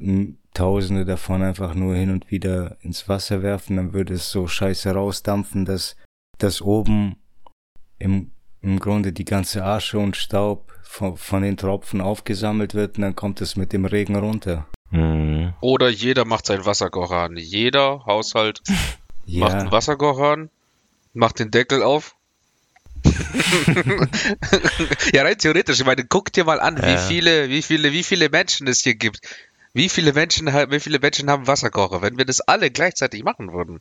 Tausende 0.55 1.05
davon 1.05 1.43
einfach 1.43 1.75
nur 1.75 1.95
hin 1.95 2.11
und 2.11 2.33
wieder 2.33 2.79
ins 2.81 3.09
Wasser 3.09 3.43
werfen, 3.43 3.77
dann 3.77 3.93
würde 3.93 4.15
es 4.15 4.31
so 4.31 4.49
scheiße 4.49 4.91
rausdampfen, 4.91 5.65
dass, 5.65 5.95
dass 6.39 6.61
oben 6.63 7.15
im, 7.99 8.33
im 8.62 8.81
Grunde 8.81 9.12
die 9.12 9.25
ganze 9.25 9.65
Asche 9.65 9.99
und 9.99 10.17
Staub 10.17 10.73
von, 10.83 11.17
von 11.17 11.43
den 11.43 11.57
Tropfen 11.57 12.00
aufgesammelt 12.00 12.75
wird 12.75 12.97
und 12.97 13.03
dann 13.03 13.17
kommt 13.17 13.41
es 13.41 13.57
mit 13.57 13.73
dem 13.73 13.85
Regen 13.85 14.17
runter. 14.17 14.67
Mhm. 14.91 15.53
Oder 15.61 15.88
jeder 15.91 16.25
macht 16.25 16.47
seinen 16.47 16.65
Wasserkocher 16.65 17.17
an. 17.17 17.37
Jeder 17.37 18.05
Haushalt 18.07 18.62
macht 19.27 19.53
einen 19.53 19.67
Ja, 19.67 19.73
Wasserkocher 19.73 20.33
an, 20.33 20.50
macht 21.12 21.38
den 21.38 21.50
Deckel 21.50 21.83
auf. 21.83 22.15
ja, 25.12 25.23
rein 25.23 25.38
theoretisch. 25.38 25.81
Ich 25.81 25.87
meine, 25.87 26.05
guck 26.05 26.33
dir 26.33 26.45
mal 26.45 26.61
an, 26.61 26.79
wie 26.83 26.93
Ja. 26.93 26.99
viele, 26.99 27.49
wie 27.49 27.62
viele, 27.62 27.93
wie 27.93 28.03
viele 28.03 28.29
Menschen 28.29 28.67
es 28.67 28.81
hier 28.81 28.95
gibt. 28.95 29.21
Wie 29.75 29.88
viele 29.88 30.12
Menschen, 30.12 30.47
wie 30.47 30.81
viele 30.81 30.99
Menschen 30.99 31.31
haben 31.31 31.47
Wasserkocher, 31.47 32.03
wenn 32.03 32.19
wir 32.19 32.25
das 32.25 32.41
alle 32.41 32.71
gleichzeitig 32.71 33.23
machen 33.23 33.53
würden? 33.53 33.81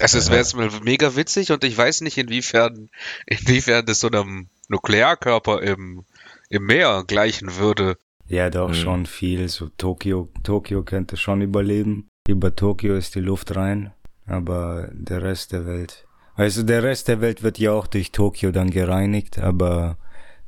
Also, 0.00 0.18
es 0.18 0.28
wäre 0.28 0.38
jetzt 0.38 0.54
mal 0.56 0.70
mega 0.82 1.16
witzig 1.16 1.50
und 1.52 1.64
ich 1.64 1.76
weiß 1.76 2.02
nicht, 2.02 2.18
inwiefern, 2.18 2.88
inwiefern 3.26 3.84
das 3.86 4.00
so 4.00 4.08
einem 4.08 4.48
Nuklearkörper 4.68 5.62
im, 5.62 6.04
im 6.50 6.64
Meer 6.66 7.04
gleichen 7.06 7.56
würde. 7.56 7.96
ja 8.28 8.50
doch 8.50 8.68
Mhm. 8.68 8.74
schon 8.74 9.06
viel. 9.06 9.48
So 9.48 9.68
Tokio, 9.76 10.28
Tokio 10.42 10.82
könnte 10.82 11.16
schon 11.16 11.40
überleben. 11.42 12.08
Über 12.28 12.54
Tokio 12.54 12.94
ist 12.94 13.14
die 13.14 13.20
Luft 13.20 13.56
rein, 13.56 13.92
aber 14.26 14.88
der 14.92 15.22
Rest 15.22 15.52
der 15.52 15.66
Welt. 15.66 16.04
Also 16.34 16.62
der 16.62 16.82
Rest 16.82 17.08
der 17.08 17.20
Welt 17.20 17.42
wird 17.42 17.58
ja 17.58 17.72
auch 17.72 17.86
durch 17.86 18.12
Tokio 18.12 18.52
dann 18.52 18.70
gereinigt, 18.70 19.38
aber 19.38 19.96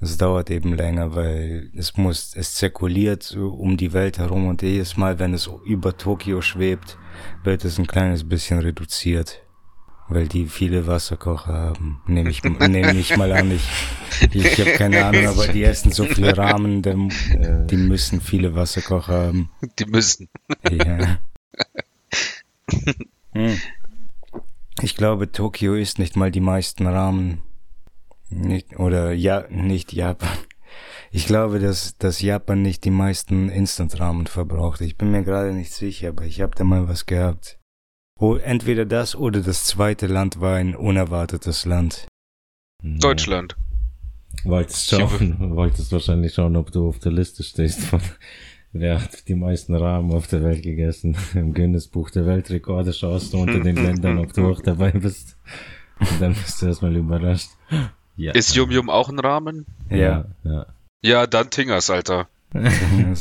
es 0.00 0.16
dauert 0.16 0.50
eben 0.50 0.74
länger, 0.74 1.14
weil 1.14 1.70
es 1.76 1.96
muss, 1.96 2.34
es 2.34 2.54
zirkuliert 2.54 3.36
um 3.36 3.76
die 3.76 3.92
Welt 3.92 4.18
herum 4.18 4.48
und 4.48 4.62
jedes 4.62 4.96
Mal, 4.96 5.18
wenn 5.18 5.34
es 5.34 5.50
über 5.66 5.96
Tokio 5.96 6.40
schwebt, 6.40 6.96
wird 7.44 7.64
es 7.64 7.78
ein 7.78 7.86
kleines 7.86 8.26
bisschen 8.28 8.60
reduziert. 8.60 9.42
Weil 10.08 10.26
die 10.26 10.46
viele 10.46 10.88
Wasserkocher 10.88 11.52
haben. 11.52 12.02
Nehme 12.06 12.30
ich, 12.30 12.42
nehme 12.42 12.98
ich 12.98 13.16
mal 13.16 13.30
an. 13.30 13.52
Ich, 13.52 13.62
ich 14.34 14.58
habe 14.58 14.72
keine 14.72 15.04
Ahnung, 15.04 15.26
aber 15.26 15.46
die 15.46 15.62
essen 15.62 15.92
so 15.92 16.04
viel 16.04 16.30
Rahmen, 16.30 16.82
dann, 16.82 17.12
die 17.70 17.76
müssen 17.76 18.20
viele 18.20 18.56
Wasserkocher 18.56 19.26
haben. 19.26 19.50
Die 19.78 19.86
müssen. 19.86 20.28
Ja. 20.70 21.18
Hm. 23.32 23.58
Ich 24.82 24.96
glaube, 24.96 25.30
Tokio 25.30 25.74
isst 25.74 25.98
nicht 26.00 26.16
mal 26.16 26.30
die 26.30 26.40
meisten 26.40 26.86
Ramen. 26.86 27.42
Nicht, 28.30 28.78
oder 28.78 29.12
ja, 29.12 29.46
nicht 29.50 29.92
Japan. 29.92 30.38
Ich 31.10 31.26
glaube, 31.26 31.58
dass, 31.58 31.96
dass 31.98 32.22
Japan 32.22 32.62
nicht 32.62 32.84
die 32.84 32.90
meisten 32.90 33.48
Instant-Ramen 33.48 34.28
verbraucht. 34.28 34.80
Ich 34.80 34.96
bin 34.96 35.10
mir 35.10 35.24
gerade 35.24 35.52
nicht 35.52 35.72
sicher, 35.72 36.10
aber 36.10 36.24
ich 36.24 36.40
habe 36.40 36.54
da 36.54 36.62
mal 36.62 36.88
was 36.88 37.06
gehabt. 37.06 37.58
Oh, 38.18 38.36
entweder 38.36 38.84
das 38.86 39.16
oder 39.16 39.40
das 39.40 39.64
zweite 39.64 40.06
Land 40.06 40.40
war 40.40 40.56
ein 40.56 40.76
unerwartetes 40.76 41.64
Land. 41.64 42.06
Deutschland. 42.82 43.56
Wolltest, 44.44 44.90
schauen, 44.90 45.50
wolltest 45.56 45.90
wahrscheinlich 45.90 46.34
schauen, 46.34 46.56
ob 46.56 46.70
du 46.70 46.88
auf 46.88 46.98
der 47.00 47.12
Liste 47.12 47.42
stehst 47.42 47.80
von 47.80 48.00
wer 48.72 49.02
hat 49.02 49.26
die 49.28 49.34
meisten 49.34 49.74
Rahmen 49.74 50.12
auf 50.12 50.28
der 50.28 50.42
Welt 50.42 50.62
gegessen. 50.62 51.16
Im 51.34 51.54
Guinness-Buch 51.54 52.10
der 52.10 52.26
Weltrekorde 52.26 52.92
schaust 52.92 53.32
du 53.32 53.38
unter 53.38 53.60
den 53.60 53.76
Ländern, 53.76 54.18
ob 54.18 54.32
du 54.32 54.48
auch 54.48 54.60
dabei 54.60 54.92
bist. 54.92 55.36
Und 55.98 56.20
dann 56.20 56.34
bist 56.34 56.62
du 56.62 56.66
erstmal 56.66 56.96
überrascht. 56.96 57.50
Ja. 58.20 58.32
Ist 58.32 58.54
Yum 58.54 58.70
Yum 58.70 58.90
auch 58.90 59.08
ein 59.08 59.18
Rahmen? 59.18 59.64
Ja, 59.88 60.26
ja. 60.44 60.66
Ja, 61.02 61.26
dann 61.26 61.50
Tingers, 61.50 61.88
Alter. 61.90 62.28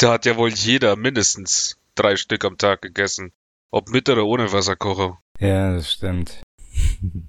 Da 0.00 0.12
hat 0.12 0.26
ja 0.26 0.36
wohl 0.36 0.50
jeder 0.50 0.94
mindestens 0.94 1.76
drei 1.96 2.14
Stück 2.14 2.44
am 2.44 2.56
Tag 2.56 2.82
gegessen. 2.82 3.32
Ob 3.72 3.90
mit 3.90 4.08
oder 4.08 4.24
ohne 4.26 4.52
Wasserkocher. 4.52 5.18
ja, 5.40 5.74
das 5.74 5.92
stimmt. 5.92 6.40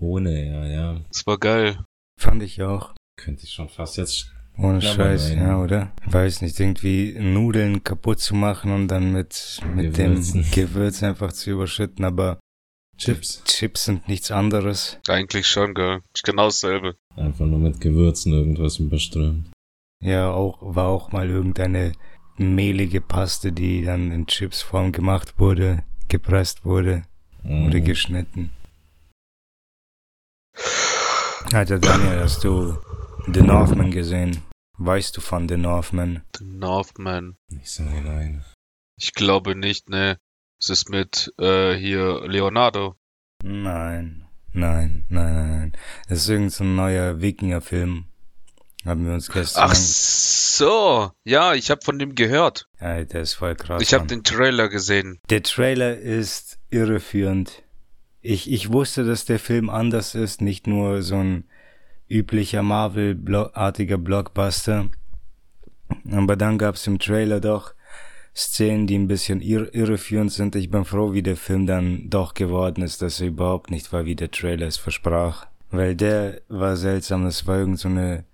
Ohne, 0.00 0.44
ja, 0.44 0.66
ja. 0.66 1.00
Das 1.12 1.24
war 1.28 1.38
geil. 1.38 1.78
Fand 2.18 2.42
ich 2.42 2.60
auch. 2.62 2.94
Könnte 3.16 3.44
ich 3.44 3.52
schon 3.52 3.68
fast 3.68 3.96
jetzt. 3.96 4.32
Ohne 4.58 4.82
Scheiß, 4.82 5.30
rein. 5.30 5.38
ja, 5.38 5.58
oder? 5.58 5.92
Weiß 6.06 6.42
nicht, 6.42 6.58
irgendwie 6.58 7.16
Nudeln 7.16 7.84
kaputt 7.84 8.18
zu 8.18 8.34
machen 8.34 8.72
und 8.72 8.88
dann 8.88 9.12
mit, 9.12 9.60
mit 9.76 9.96
dem. 9.96 10.20
Gewürz 10.50 11.04
einfach 11.04 11.32
zu 11.32 11.52
überschütten, 11.52 12.04
aber 12.04 12.40
Chips. 12.98 13.42
Chips 13.44 13.84
sind 13.86 14.06
nichts 14.08 14.30
anderes. 14.30 14.98
Eigentlich 15.08 15.46
schon, 15.46 15.74
gell. 15.74 16.00
Ist 16.14 16.24
genau 16.24 16.46
dasselbe. 16.46 16.96
Einfach 17.16 17.46
nur 17.46 17.58
mit 17.58 17.80
Gewürzen 17.80 18.32
irgendwas 18.32 18.78
überströmt. 18.78 19.50
Ja, 20.00 20.30
auch, 20.30 20.58
war 20.62 20.88
auch 20.88 21.12
mal 21.12 21.28
irgendeine 21.28 21.92
mehlige 22.36 23.00
Paste, 23.00 23.52
die 23.52 23.84
dann 23.84 24.10
in 24.12 24.26
Chipsform 24.26 24.92
gemacht 24.92 25.38
wurde, 25.38 25.84
gepresst 26.08 26.64
wurde 26.64 27.02
oder 27.44 27.78
Mhm. 27.78 27.84
geschnitten. 27.84 28.50
Alter 31.52 31.78
Daniel, 31.78 32.20
hast 32.20 32.44
du 32.44 32.78
The 33.32 33.42
Northman 33.42 33.90
gesehen? 33.90 34.42
Weißt 34.78 35.16
du 35.16 35.20
von 35.20 35.48
The 35.48 35.56
Northman? 35.56 36.22
The 36.36 36.44
Northman. 36.44 37.36
Ich 37.60 37.70
sage 37.70 38.00
nein. 38.02 38.44
Ich 38.98 39.12
glaube 39.14 39.54
nicht, 39.54 39.88
ne. 39.88 40.18
Es 40.62 40.70
ist 40.70 40.90
mit 40.90 41.34
äh, 41.40 41.74
hier 41.74 42.20
Leonardo. 42.24 42.94
Nein, 43.42 44.28
nein, 44.52 45.04
nein, 45.08 45.34
nein. 45.34 45.72
Das 46.08 46.18
ist 46.18 46.28
irgendein 46.28 46.50
so 46.50 46.62
ein 46.62 46.76
neuer 46.76 47.20
Wikinger-Film. 47.20 48.04
Haben 48.84 49.04
wir 49.04 49.12
uns 49.12 49.28
gestern. 49.28 49.64
Ach 49.64 49.74
so. 49.74 51.10
Ja, 51.24 51.54
ich 51.54 51.68
habe 51.72 51.80
von 51.84 51.98
dem 51.98 52.14
gehört. 52.14 52.68
Ja, 52.80 53.02
der 53.02 53.22
ist 53.22 53.34
voll 53.34 53.56
krass. 53.56 53.82
Ich 53.82 53.92
habe 53.92 54.06
den 54.06 54.22
Trailer 54.22 54.68
gesehen. 54.68 55.18
Der 55.30 55.42
Trailer 55.42 55.98
ist 55.98 56.60
irreführend. 56.70 57.64
Ich, 58.20 58.48
ich 58.48 58.72
wusste, 58.72 59.02
dass 59.02 59.24
der 59.24 59.40
Film 59.40 59.68
anders 59.68 60.14
ist, 60.14 60.40
nicht 60.40 60.68
nur 60.68 61.02
so 61.02 61.16
ein 61.16 61.42
üblicher 62.08 62.62
Marvel-artiger 62.62 63.98
Blockbuster. 63.98 64.90
Aber 66.08 66.36
dann 66.36 66.56
gab's 66.56 66.86
im 66.86 67.00
Trailer 67.00 67.40
doch 67.40 67.74
Szenen, 68.34 68.86
die 68.86 68.96
ein 68.96 69.08
bisschen 69.08 69.40
irr 69.40 69.74
irreführend 69.74 70.32
sind. 70.32 70.56
Ich 70.56 70.70
bin 70.70 70.84
froh, 70.84 71.12
wie 71.12 71.22
der 71.22 71.36
Film 71.36 71.66
dann 71.66 72.08
doch 72.08 72.34
geworden 72.34 72.82
ist, 72.82 73.02
dass 73.02 73.20
er 73.20 73.28
überhaupt 73.28 73.70
nicht 73.70 73.92
war, 73.92 74.06
wie 74.06 74.16
der 74.16 74.30
Trailer 74.30 74.66
es 74.66 74.78
versprach. 74.78 75.46
Weil 75.70 75.96
der 75.96 76.40
war 76.48 76.76
seltsam, 76.76 77.24
das 77.24 77.46
war 77.46 77.58
irgend 77.58 77.78
so 77.78 77.88
eine 77.88 78.24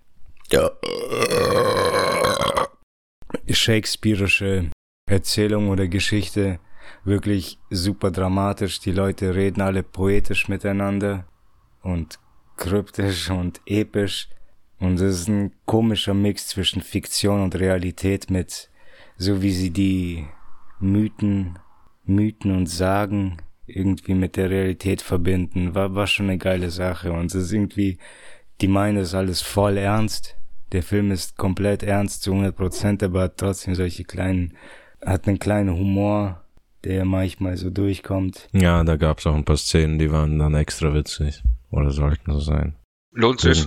Shakespeare'ische 3.48 4.70
Erzählung 5.08 5.68
oder 5.68 5.88
Geschichte. 5.88 6.60
Wirklich 7.04 7.58
super 7.70 8.10
dramatisch. 8.10 8.80
Die 8.80 8.92
Leute 8.92 9.34
reden 9.34 9.60
alle 9.60 9.82
poetisch 9.82 10.48
miteinander 10.48 11.26
und 11.82 12.18
kryptisch 12.56 13.30
und 13.30 13.60
episch. 13.66 14.28
Und 14.80 15.00
es 15.00 15.20
ist 15.20 15.28
ein 15.28 15.52
komischer 15.64 16.14
Mix 16.14 16.48
zwischen 16.48 16.82
Fiktion 16.82 17.42
und 17.42 17.56
Realität 17.56 18.30
mit, 18.30 18.70
so 19.18 19.42
wie 19.42 19.52
sie 19.52 19.70
die 19.70 20.26
Mythen, 20.80 21.58
Mythen 22.04 22.56
und 22.56 22.66
Sagen 22.66 23.38
irgendwie 23.66 24.14
mit 24.14 24.36
der 24.36 24.48
Realität 24.48 25.02
verbinden. 25.02 25.74
War, 25.74 25.94
war 25.94 26.06
schon 26.06 26.26
eine 26.26 26.38
geile 26.38 26.70
Sache. 26.70 27.12
Und 27.12 27.26
es 27.26 27.34
ist 27.34 27.52
irgendwie, 27.52 27.98
die 28.60 28.68
meinen 28.68 28.96
es 28.98 29.14
alles 29.14 29.42
voll 29.42 29.76
ernst. 29.76 30.36
Der 30.72 30.82
Film 30.82 31.10
ist 31.10 31.36
komplett 31.36 31.82
ernst 31.82 32.22
zu 32.22 32.32
100 32.32 32.56
Prozent, 32.56 33.02
aber 33.02 33.22
hat 33.22 33.36
trotzdem 33.36 33.74
solche 33.74 34.04
kleinen, 34.04 34.54
hat 35.04 35.26
einen 35.26 35.38
kleinen 35.38 35.74
Humor, 35.74 36.44
der 36.84 37.04
manchmal 37.04 37.56
so 37.56 37.70
durchkommt. 37.70 38.48
Ja, 38.52 38.82
da 38.84 38.96
gab's 38.96 39.26
auch 39.26 39.34
ein 39.34 39.44
paar 39.44 39.56
Szenen, 39.56 39.98
die 39.98 40.10
waren 40.12 40.38
dann 40.38 40.54
extra 40.54 40.94
witzig. 40.94 41.42
Oder 41.70 41.90
sollten 41.90 42.32
so 42.32 42.40
sein. 42.40 42.76
Lohnt 43.12 43.40
sich. 43.40 43.66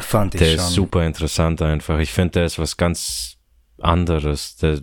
Fand 0.00 0.34
ich 0.34 0.40
Der 0.40 0.48
schon. 0.50 0.58
ist 0.58 0.70
super 0.70 1.04
interessant 1.04 1.60
einfach. 1.60 1.98
Ich 1.98 2.12
finde, 2.12 2.32
der 2.32 2.44
ist 2.44 2.58
was 2.58 2.76
ganz 2.76 3.39
anderes. 3.80 4.56
Der, 4.56 4.80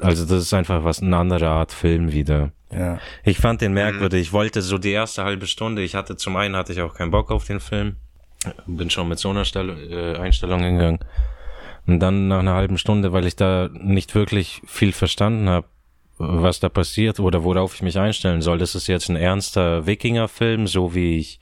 also 0.00 0.24
das 0.24 0.42
ist 0.42 0.54
einfach 0.54 0.84
was, 0.84 1.02
eine 1.02 1.16
andere 1.16 1.48
Art 1.48 1.72
Film 1.72 2.12
wieder. 2.12 2.52
Ja. 2.72 2.98
Ich 3.24 3.38
fand 3.38 3.60
den 3.60 3.72
merkwürdig. 3.72 4.20
Ich 4.20 4.32
wollte 4.32 4.62
so 4.62 4.78
die 4.78 4.90
erste 4.90 5.24
halbe 5.24 5.46
Stunde, 5.46 5.82
ich 5.82 5.94
hatte 5.94 6.16
zum 6.16 6.36
einen 6.36 6.56
hatte 6.56 6.72
ich 6.72 6.82
auch 6.82 6.94
keinen 6.94 7.10
Bock 7.10 7.30
auf 7.30 7.44
den 7.44 7.60
Film. 7.60 7.96
Bin 8.66 8.90
schon 8.90 9.08
mit 9.08 9.18
so 9.18 9.30
einer 9.30 9.44
Stell 9.44 9.70
äh, 9.90 10.18
Einstellung 10.18 10.60
hingegangen. 10.60 11.00
Und 11.86 12.00
dann 12.00 12.28
nach 12.28 12.40
einer 12.40 12.54
halben 12.54 12.76
Stunde, 12.76 13.12
weil 13.12 13.26
ich 13.26 13.34
da 13.34 13.70
nicht 13.72 14.14
wirklich 14.14 14.60
viel 14.66 14.92
verstanden 14.92 15.48
habe, 15.48 15.66
was 16.18 16.60
da 16.60 16.68
passiert 16.68 17.20
oder 17.20 17.44
worauf 17.44 17.74
ich 17.74 17.82
mich 17.82 17.98
einstellen 17.98 18.42
soll. 18.42 18.58
Das 18.58 18.74
ist 18.74 18.86
jetzt 18.88 19.08
ein 19.08 19.16
ernster 19.16 19.86
Wikinger-Film, 19.86 20.66
so 20.66 20.94
wie 20.94 21.18
ich 21.18 21.40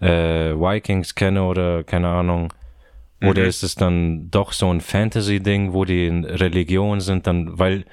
äh, 0.00 0.54
Vikings 0.54 1.14
kenne 1.14 1.42
oder 1.44 1.84
keine 1.84 2.08
Ahnung. 2.08 2.52
Oder 3.22 3.42
Mhm. 3.42 3.48
ist 3.48 3.62
es 3.62 3.74
dann 3.74 4.30
doch 4.30 4.52
so 4.52 4.70
ein 4.70 4.80
Fantasy-Ding, 4.80 5.72
wo 5.72 5.84
die 5.84 6.06
in 6.06 6.24
Religion 6.24 7.00
sind, 7.00 7.26
dann, 7.26 7.58
weil 7.58 7.86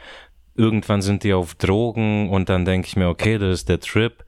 irgendwann 0.55 1.01
sind 1.01 1.23
die 1.23 1.33
auf 1.33 1.55
Drogen 1.55 2.29
und 2.29 2.49
dann 2.49 2.65
denke 2.65 2.87
ich 2.87 2.95
mir, 2.95 3.07
okay, 3.07 3.37
das 3.37 3.59
ist 3.59 3.69
der 3.69 3.79
Trip. 3.79 4.25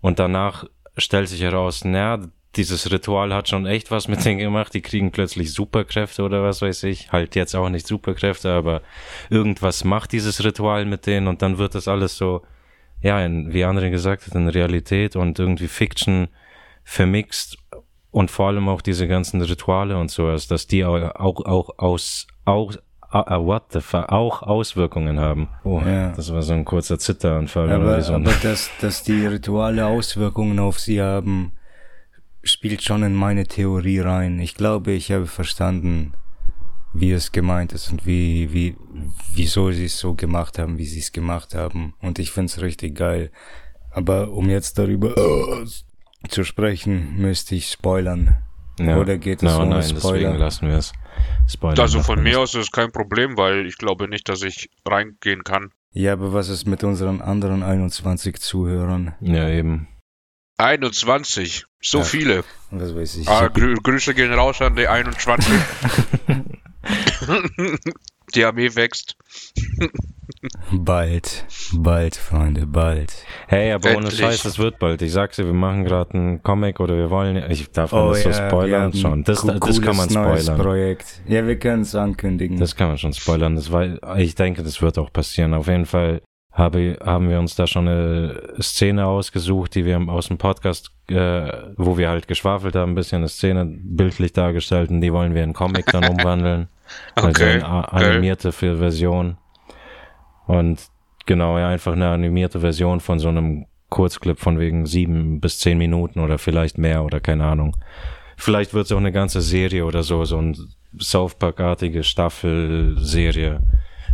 Und 0.00 0.18
danach 0.18 0.64
stellt 0.96 1.28
sich 1.28 1.42
heraus, 1.42 1.84
naja, 1.84 2.20
dieses 2.54 2.90
Ritual 2.90 3.34
hat 3.34 3.48
schon 3.48 3.66
echt 3.66 3.90
was 3.90 4.08
mit 4.08 4.24
denen 4.24 4.38
gemacht. 4.38 4.72
Die 4.72 4.80
kriegen 4.80 5.10
plötzlich 5.10 5.52
Superkräfte 5.52 6.22
oder 6.22 6.42
was 6.42 6.62
weiß 6.62 6.84
ich. 6.84 7.12
Halt 7.12 7.34
jetzt 7.34 7.54
auch 7.54 7.68
nicht 7.68 7.86
Superkräfte, 7.86 8.50
aber 8.50 8.82
irgendwas 9.28 9.84
macht 9.84 10.12
dieses 10.12 10.42
Ritual 10.42 10.86
mit 10.86 11.06
denen 11.06 11.26
und 11.26 11.42
dann 11.42 11.58
wird 11.58 11.74
das 11.74 11.88
alles 11.88 12.16
so, 12.16 12.42
ja, 13.02 13.20
in, 13.22 13.52
wie 13.52 13.64
andere 13.64 13.90
gesagt 13.90 14.26
hat, 14.26 14.34
in 14.34 14.48
Realität 14.48 15.16
und 15.16 15.38
irgendwie 15.38 15.68
Fiction 15.68 16.28
vermixt 16.84 17.58
und 18.16 18.30
vor 18.30 18.46
allem 18.48 18.66
auch 18.70 18.80
diese 18.80 19.06
ganzen 19.06 19.42
Rituale 19.42 19.98
und 19.98 20.10
sowas, 20.10 20.48
dass 20.48 20.66
die 20.66 20.86
auch, 20.86 21.14
auch, 21.16 21.44
auch 21.44 21.78
aus, 21.78 22.26
auch, 22.46 22.72
uh, 23.12 23.44
what 23.44 23.64
the 23.74 23.82
fuck, 23.82 24.10
auch 24.10 24.42
Auswirkungen 24.42 25.20
haben. 25.20 25.48
Oh, 25.64 25.82
Ja. 25.84 26.12
das 26.12 26.32
war 26.32 26.40
so 26.40 26.54
ein 26.54 26.64
kurzer 26.64 26.98
Zitteranfall. 26.98 27.70
Aber, 27.70 27.84
oder 27.84 28.00
so 28.00 28.14
aber 28.14 28.32
dass, 28.42 28.70
dass 28.80 29.02
die 29.02 29.26
Rituale 29.26 29.84
Auswirkungen 29.84 30.58
auf 30.60 30.80
sie 30.80 31.02
haben, 31.02 31.52
spielt 32.42 32.82
schon 32.82 33.02
in 33.02 33.14
meine 33.14 33.44
Theorie 33.44 34.00
rein. 34.00 34.40
Ich 34.40 34.54
glaube, 34.54 34.92
ich 34.92 35.12
habe 35.12 35.26
verstanden, 35.26 36.14
wie 36.94 37.12
es 37.12 37.32
gemeint 37.32 37.74
ist 37.74 37.92
und 37.92 38.06
wie, 38.06 38.50
wie, 38.50 38.78
wieso 39.34 39.72
sie 39.72 39.84
es 39.84 39.98
so 39.98 40.14
gemacht 40.14 40.58
haben, 40.58 40.78
wie 40.78 40.86
sie 40.86 41.00
es 41.00 41.12
gemacht 41.12 41.54
haben. 41.54 41.92
Und 42.00 42.18
ich 42.18 42.30
find's 42.30 42.62
richtig 42.62 42.94
geil. 42.94 43.30
Aber 43.90 44.30
um 44.30 44.48
jetzt 44.48 44.78
darüber 44.78 45.14
äh, 45.18 45.66
zu 46.28 46.44
sprechen, 46.44 47.16
müsste 47.18 47.54
ich 47.54 47.68
spoilern. 47.70 48.36
ja. 48.78 48.98
Oder 48.98 49.18
geht 49.18 49.42
es 49.42 49.42
no, 49.52 49.60
ohne 49.62 49.70
nein, 49.76 49.82
Spoiler? 49.82 50.18
deswegen 50.18 50.38
lassen 50.38 50.68
wir 50.68 50.76
es. 50.78 50.92
Spoiler 51.48 51.80
Also 51.82 52.02
von 52.02 52.22
mir 52.22 52.40
aus 52.40 52.54
ist 52.54 52.62
es 52.66 52.70
kein 52.72 52.92
Problem, 52.92 53.36
weil 53.36 53.66
ich 53.66 53.78
glaube 53.78 54.08
nicht, 54.08 54.28
dass 54.28 54.42
ich 54.42 54.70
reingehen 54.86 55.44
kann. 55.44 55.70
Ja, 55.92 56.12
aber 56.12 56.32
was 56.34 56.48
ist 56.50 56.66
mit 56.66 56.84
unseren 56.84 57.20
anderen 57.22 57.62
21 57.62 58.36
Zuhörern? 58.40 59.14
Ja, 59.20 59.48
eben. 59.48 59.88
21. 60.58 61.64
So 61.80 61.98
Ja. 61.98 62.04
viele. 62.04 62.44
Was 62.70 62.94
weiß 62.94 63.16
ich. 63.16 63.28
Ah, 63.28 63.48
Grü 63.48 63.74
Grüße 63.82 64.14
gehen 64.14 64.32
raus 64.32 64.60
an 64.60 64.76
die 64.76 64.88
21. 64.88 65.52
die 68.34 68.44
Armee 68.44 68.74
wächst. 68.74 69.16
Bald, 70.72 71.46
bald, 71.72 72.16
Freunde, 72.16 72.66
bald. 72.66 73.12
Hey, 73.46 73.72
aber 73.72 73.90
ohne 73.90 73.98
Endlich. 74.06 74.18
Scheiß, 74.20 74.44
es 74.44 74.58
wird 74.58 74.78
bald. 74.78 75.00
Ich 75.02 75.12
sag's 75.12 75.36
dir, 75.36 75.46
wir 75.46 75.52
machen 75.52 75.84
gerade 75.84 76.14
einen 76.14 76.42
Comic 76.42 76.80
oder 76.80 76.96
wir 76.96 77.10
wollen, 77.10 77.36
ich 77.50 77.70
darf 77.70 77.92
man 77.92 78.08
das 78.10 78.22
so 78.22 78.28
wir 78.30 78.34
spoilern 78.34 78.92
schon. 78.92 79.24
Das, 79.24 79.40
co- 79.42 79.52
das 79.52 79.80
kann 79.80 79.96
man 79.96 80.10
spoilern. 80.10 80.58
Projekt. 80.58 81.20
Ja, 81.26 81.46
wir 81.46 81.58
können 81.58 81.82
es 81.82 81.94
ankündigen. 81.94 82.58
Das 82.58 82.74
kann 82.76 82.88
man 82.88 82.98
schon 82.98 83.12
spoilern. 83.12 83.54
Das 83.56 83.70
war, 83.72 84.18
ich 84.18 84.34
denke, 84.34 84.62
das 84.62 84.82
wird 84.82 84.98
auch 84.98 85.12
passieren. 85.12 85.54
Auf 85.54 85.68
jeden 85.68 85.86
Fall 85.86 86.22
habe, 86.52 86.98
haben 87.04 87.28
wir 87.28 87.38
uns 87.38 87.54
da 87.54 87.66
schon 87.66 87.86
eine 87.88 88.54
Szene 88.60 89.06
ausgesucht, 89.06 89.74
die 89.74 89.84
wir 89.84 89.98
aus 90.08 90.28
dem 90.28 90.38
Podcast, 90.38 90.90
äh, 91.08 91.52
wo 91.76 91.98
wir 91.98 92.08
halt 92.08 92.28
geschwafelt 92.28 92.74
haben, 92.74 92.92
ein 92.92 92.96
bisschen 92.96 93.18
eine 93.18 93.28
Szene 93.28 93.66
bildlich 93.66 94.32
dargestellt 94.32 94.90
und 94.90 95.00
die 95.00 95.12
wollen 95.12 95.34
wir 95.34 95.44
in 95.44 95.52
Comic 95.52 95.86
dann 95.86 96.04
umwandeln. 96.10 96.68
Also 97.14 97.28
Okay. 97.28 97.50
eine 97.54 97.66
a- 97.66 97.88
geil. 97.98 98.10
animierte 98.12 98.52
für 98.52 98.76
Version. 98.78 99.36
Und 100.46 100.80
genau, 101.26 101.58
ja, 101.58 101.68
einfach 101.68 101.92
eine 101.92 102.08
animierte 102.08 102.60
Version 102.60 103.00
von 103.00 103.18
so 103.18 103.28
einem 103.28 103.66
Kurzclip 103.88 104.38
von 104.38 104.58
wegen 104.58 104.86
sieben 104.86 105.40
bis 105.40 105.58
zehn 105.58 105.78
Minuten 105.78 106.20
oder 106.20 106.38
vielleicht 106.38 106.78
mehr 106.78 107.04
oder 107.04 107.20
keine 107.20 107.44
Ahnung. 107.44 107.76
Vielleicht 108.36 108.74
wird 108.74 108.86
es 108.86 108.92
auch 108.92 108.98
eine 108.98 109.12
ganze 109.12 109.40
Serie 109.40 109.84
oder 109.84 110.02
so, 110.02 110.24
so 110.24 110.38
ein 110.38 110.56
South 111.00 111.36
Park-artige 111.38 112.02
Staffelserie. 112.02 113.60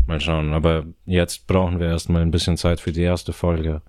Mal 0.06 0.20
schauen. 0.20 0.52
Aber 0.52 0.84
jetzt 1.06 1.46
brauchen 1.46 1.80
wir 1.80 1.88
erstmal 1.88 2.22
ein 2.22 2.30
bisschen 2.30 2.56
Zeit 2.56 2.80
für 2.80 2.92
die 2.92 3.02
erste 3.02 3.32
Folge. 3.32 3.82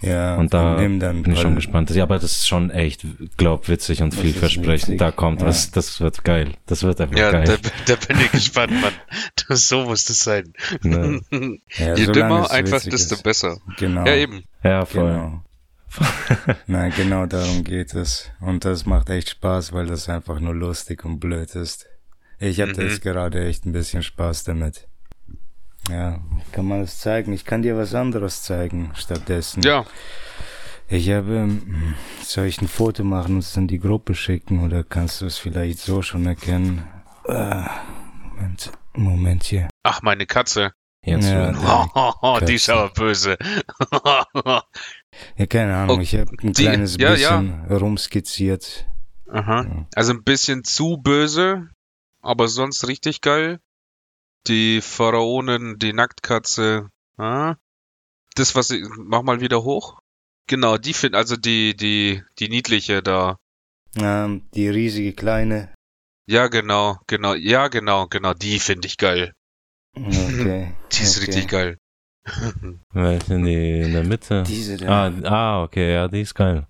Ja, 0.00 0.36
Und 0.36 0.52
da 0.54 0.74
bin 0.76 1.32
ich 1.32 1.40
schon 1.40 1.54
gespannt. 1.54 1.90
Ja, 1.90 2.04
aber 2.04 2.16
das 2.18 2.32
ist 2.32 2.48
schon 2.48 2.70
echt, 2.70 3.04
glaub, 3.36 3.68
witzig 3.68 4.02
und 4.02 4.14
vielversprechend. 4.14 5.00
Da 5.00 5.10
kommt 5.12 5.40
ja. 5.42 5.46
was. 5.48 5.70
Das 5.70 6.00
wird 6.00 6.24
geil. 6.24 6.52
Das 6.66 6.82
wird 6.82 7.00
einfach 7.00 7.16
Ja, 7.16 7.30
da, 7.32 7.44
geil. 7.44 7.58
da 7.86 7.94
bin 7.96 8.18
ich 8.20 8.30
gespannt, 8.32 8.72
Mann. 8.80 8.92
Das, 9.48 9.68
so 9.68 9.84
muss 9.84 10.04
das 10.06 10.20
sein. 10.20 10.52
Ne? 10.82 11.20
Ja, 11.76 11.94
Je 11.94 12.06
dümmer 12.06 12.42
es 12.44 12.50
einfach, 12.50 12.82
desto 12.82 13.14
ist. 13.14 13.22
besser. 13.22 13.58
Genau. 13.78 14.04
Ja, 14.04 14.14
eben. 14.16 14.44
Ja, 14.64 14.84
voll. 14.84 15.12
Genau. 15.12 15.42
Nein, 16.66 16.92
genau 16.96 17.26
darum 17.26 17.64
geht 17.64 17.94
es. 17.94 18.30
Und 18.40 18.64
das 18.64 18.86
macht 18.86 19.08
echt 19.08 19.30
Spaß, 19.30 19.72
weil 19.72 19.86
das 19.86 20.08
einfach 20.08 20.40
nur 20.40 20.54
lustig 20.54 21.04
und 21.04 21.20
blöd 21.20 21.54
ist. 21.54 21.86
Ich 22.38 22.60
hatte 22.60 22.82
Mhm. 22.82 22.88
jetzt 22.88 23.02
gerade 23.02 23.46
echt 23.46 23.64
ein 23.64 23.72
bisschen 23.72 24.02
Spaß 24.02 24.44
damit. 24.44 24.88
Ja, 25.90 26.20
kann 26.52 26.66
man 26.66 26.80
es 26.80 26.98
zeigen? 26.98 27.32
Ich 27.32 27.44
kann 27.44 27.62
dir 27.62 27.76
was 27.76 27.94
anderes 27.94 28.42
zeigen 28.42 28.90
stattdessen. 28.94 29.62
Ja, 29.62 29.84
Ich 30.88 31.10
habe, 31.10 31.34
ähm, 31.34 31.94
soll 32.22 32.46
ich 32.46 32.60
ein 32.60 32.68
Foto 32.68 33.02
machen 33.04 33.34
und 33.34 33.38
es 33.40 33.56
in 33.56 33.66
die 33.68 33.78
Gruppe 33.80 34.14
schicken 34.14 34.64
oder 34.64 34.84
kannst 34.84 35.20
du 35.20 35.26
es 35.26 35.36
vielleicht 35.38 35.78
so 35.78 36.02
schon 36.02 36.26
erkennen? 36.26 36.84
Äh, 37.24 37.62
Moment, 38.34 38.72
Moment 38.94 39.44
hier. 39.44 39.68
Ach, 39.82 40.02
meine 40.02 40.26
Katze. 40.26 40.72
Jetzt 41.04 41.28
Ja, 41.28 41.52
da- 41.52 42.40
die 42.46 42.54
ist 42.54 42.68
aber 42.70 42.90
böse. 42.90 43.36
Ja, 45.36 45.46
keine 45.46 45.76
Ahnung, 45.76 45.98
Oh, 45.98 46.00
ich 46.02 46.14
habe 46.14 46.30
ein 46.42 46.52
die- 46.52 46.62
kleines 46.64 46.96
ja, 46.98 47.14
ja. 47.14 47.40
bisschen 47.40 47.64
rumskizziert. 47.70 48.86
Aha. 49.32 49.86
Also 49.94 50.12
ein 50.12 50.24
bisschen 50.24 50.62
zu 50.64 50.98
böse, 50.98 51.68
aber 52.22 52.48
sonst 52.48 52.86
richtig 52.88 53.20
geil. 53.20 53.60
Die 54.46 54.80
Pharaonen, 54.80 55.78
die 55.78 55.92
Nacktkatze. 55.92 56.88
Ah. 57.16 57.56
Das, 58.34 58.54
was 58.54 58.70
ich, 58.70 58.84
mach 58.96 59.22
mal 59.22 59.40
wieder 59.40 59.64
hoch. 59.64 59.98
Genau, 60.48 60.76
die 60.76 60.92
finden, 60.92 61.16
also 61.16 61.36
die, 61.36 61.74
die, 61.76 62.22
die 62.38 62.48
niedliche 62.48 63.02
da. 63.02 63.38
Ähm, 63.96 64.48
die 64.54 64.68
riesige 64.68 65.12
kleine. 65.12 65.74
Ja, 66.28 66.48
genau, 66.48 66.98
genau, 67.06 67.34
ja, 67.34 67.68
genau, 67.68 68.06
genau, 68.06 68.34
die 68.34 68.58
finde 68.58 68.86
ich 68.86 68.96
geil. 68.96 69.32
Okay. 69.96 70.74
Die 70.92 71.02
ist 71.02 71.16
okay. 71.16 71.26
richtig 71.26 71.48
geil. 71.48 71.78
Welche 72.92 73.34
in, 73.34 73.44
die, 73.44 73.80
in 73.80 73.92
der 73.92 74.04
Mitte? 74.04 74.42
Diese 74.42 74.76
da. 74.76 75.06
Ah, 75.06 75.12
ah, 75.24 75.62
okay, 75.62 75.94
ja, 75.94 76.08
die 76.08 76.20
ist 76.20 76.34
geil. 76.34 76.66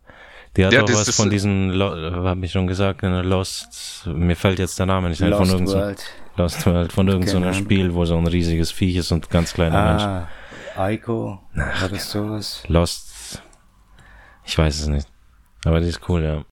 Die 0.56 0.64
hat 0.64 0.72
Ja, 0.72 0.82
auch 0.82 0.88
was 0.88 1.14
von 1.14 1.28
diesen, 1.28 1.72
habe 1.80 2.44
ich 2.44 2.52
schon 2.52 2.66
gesagt, 2.66 3.02
der 3.02 3.22
Lost, 3.22 4.06
mir 4.06 4.36
fällt 4.36 4.58
jetzt 4.58 4.78
der 4.78 4.86
Name 4.86 5.10
nicht 5.10 5.22
ein, 5.22 5.32
von 5.32 5.40
Lost 5.40 5.52
irgendeinem 5.52 5.80
World. 5.80 6.04
Lost 6.36 6.66
World, 6.66 6.92
von 6.92 7.08
irgendeinem 7.08 7.42
Keine 7.42 7.52
Ahnung. 7.52 7.64
Spiel, 7.64 7.94
wo 7.94 8.04
so 8.04 8.16
ein 8.16 8.26
riesiges 8.26 8.70
Viech 8.70 8.96
ist 8.96 9.12
und 9.12 9.28
ganz 9.30 9.52
kleine 9.52 9.76
Menschen. 9.76 10.08
Ah, 10.08 10.28
Aiko. 10.76 11.40
War 11.54 11.88
das 11.88 12.10
sowas? 12.10 12.62
Lost, 12.68 13.42
ich 14.44 14.56
weiß 14.56 14.80
es 14.80 14.86
nicht. 14.86 15.08
Aber 15.64 15.80
die 15.80 15.88
ist 15.88 16.00
cool, 16.08 16.22
ja. 16.22 16.44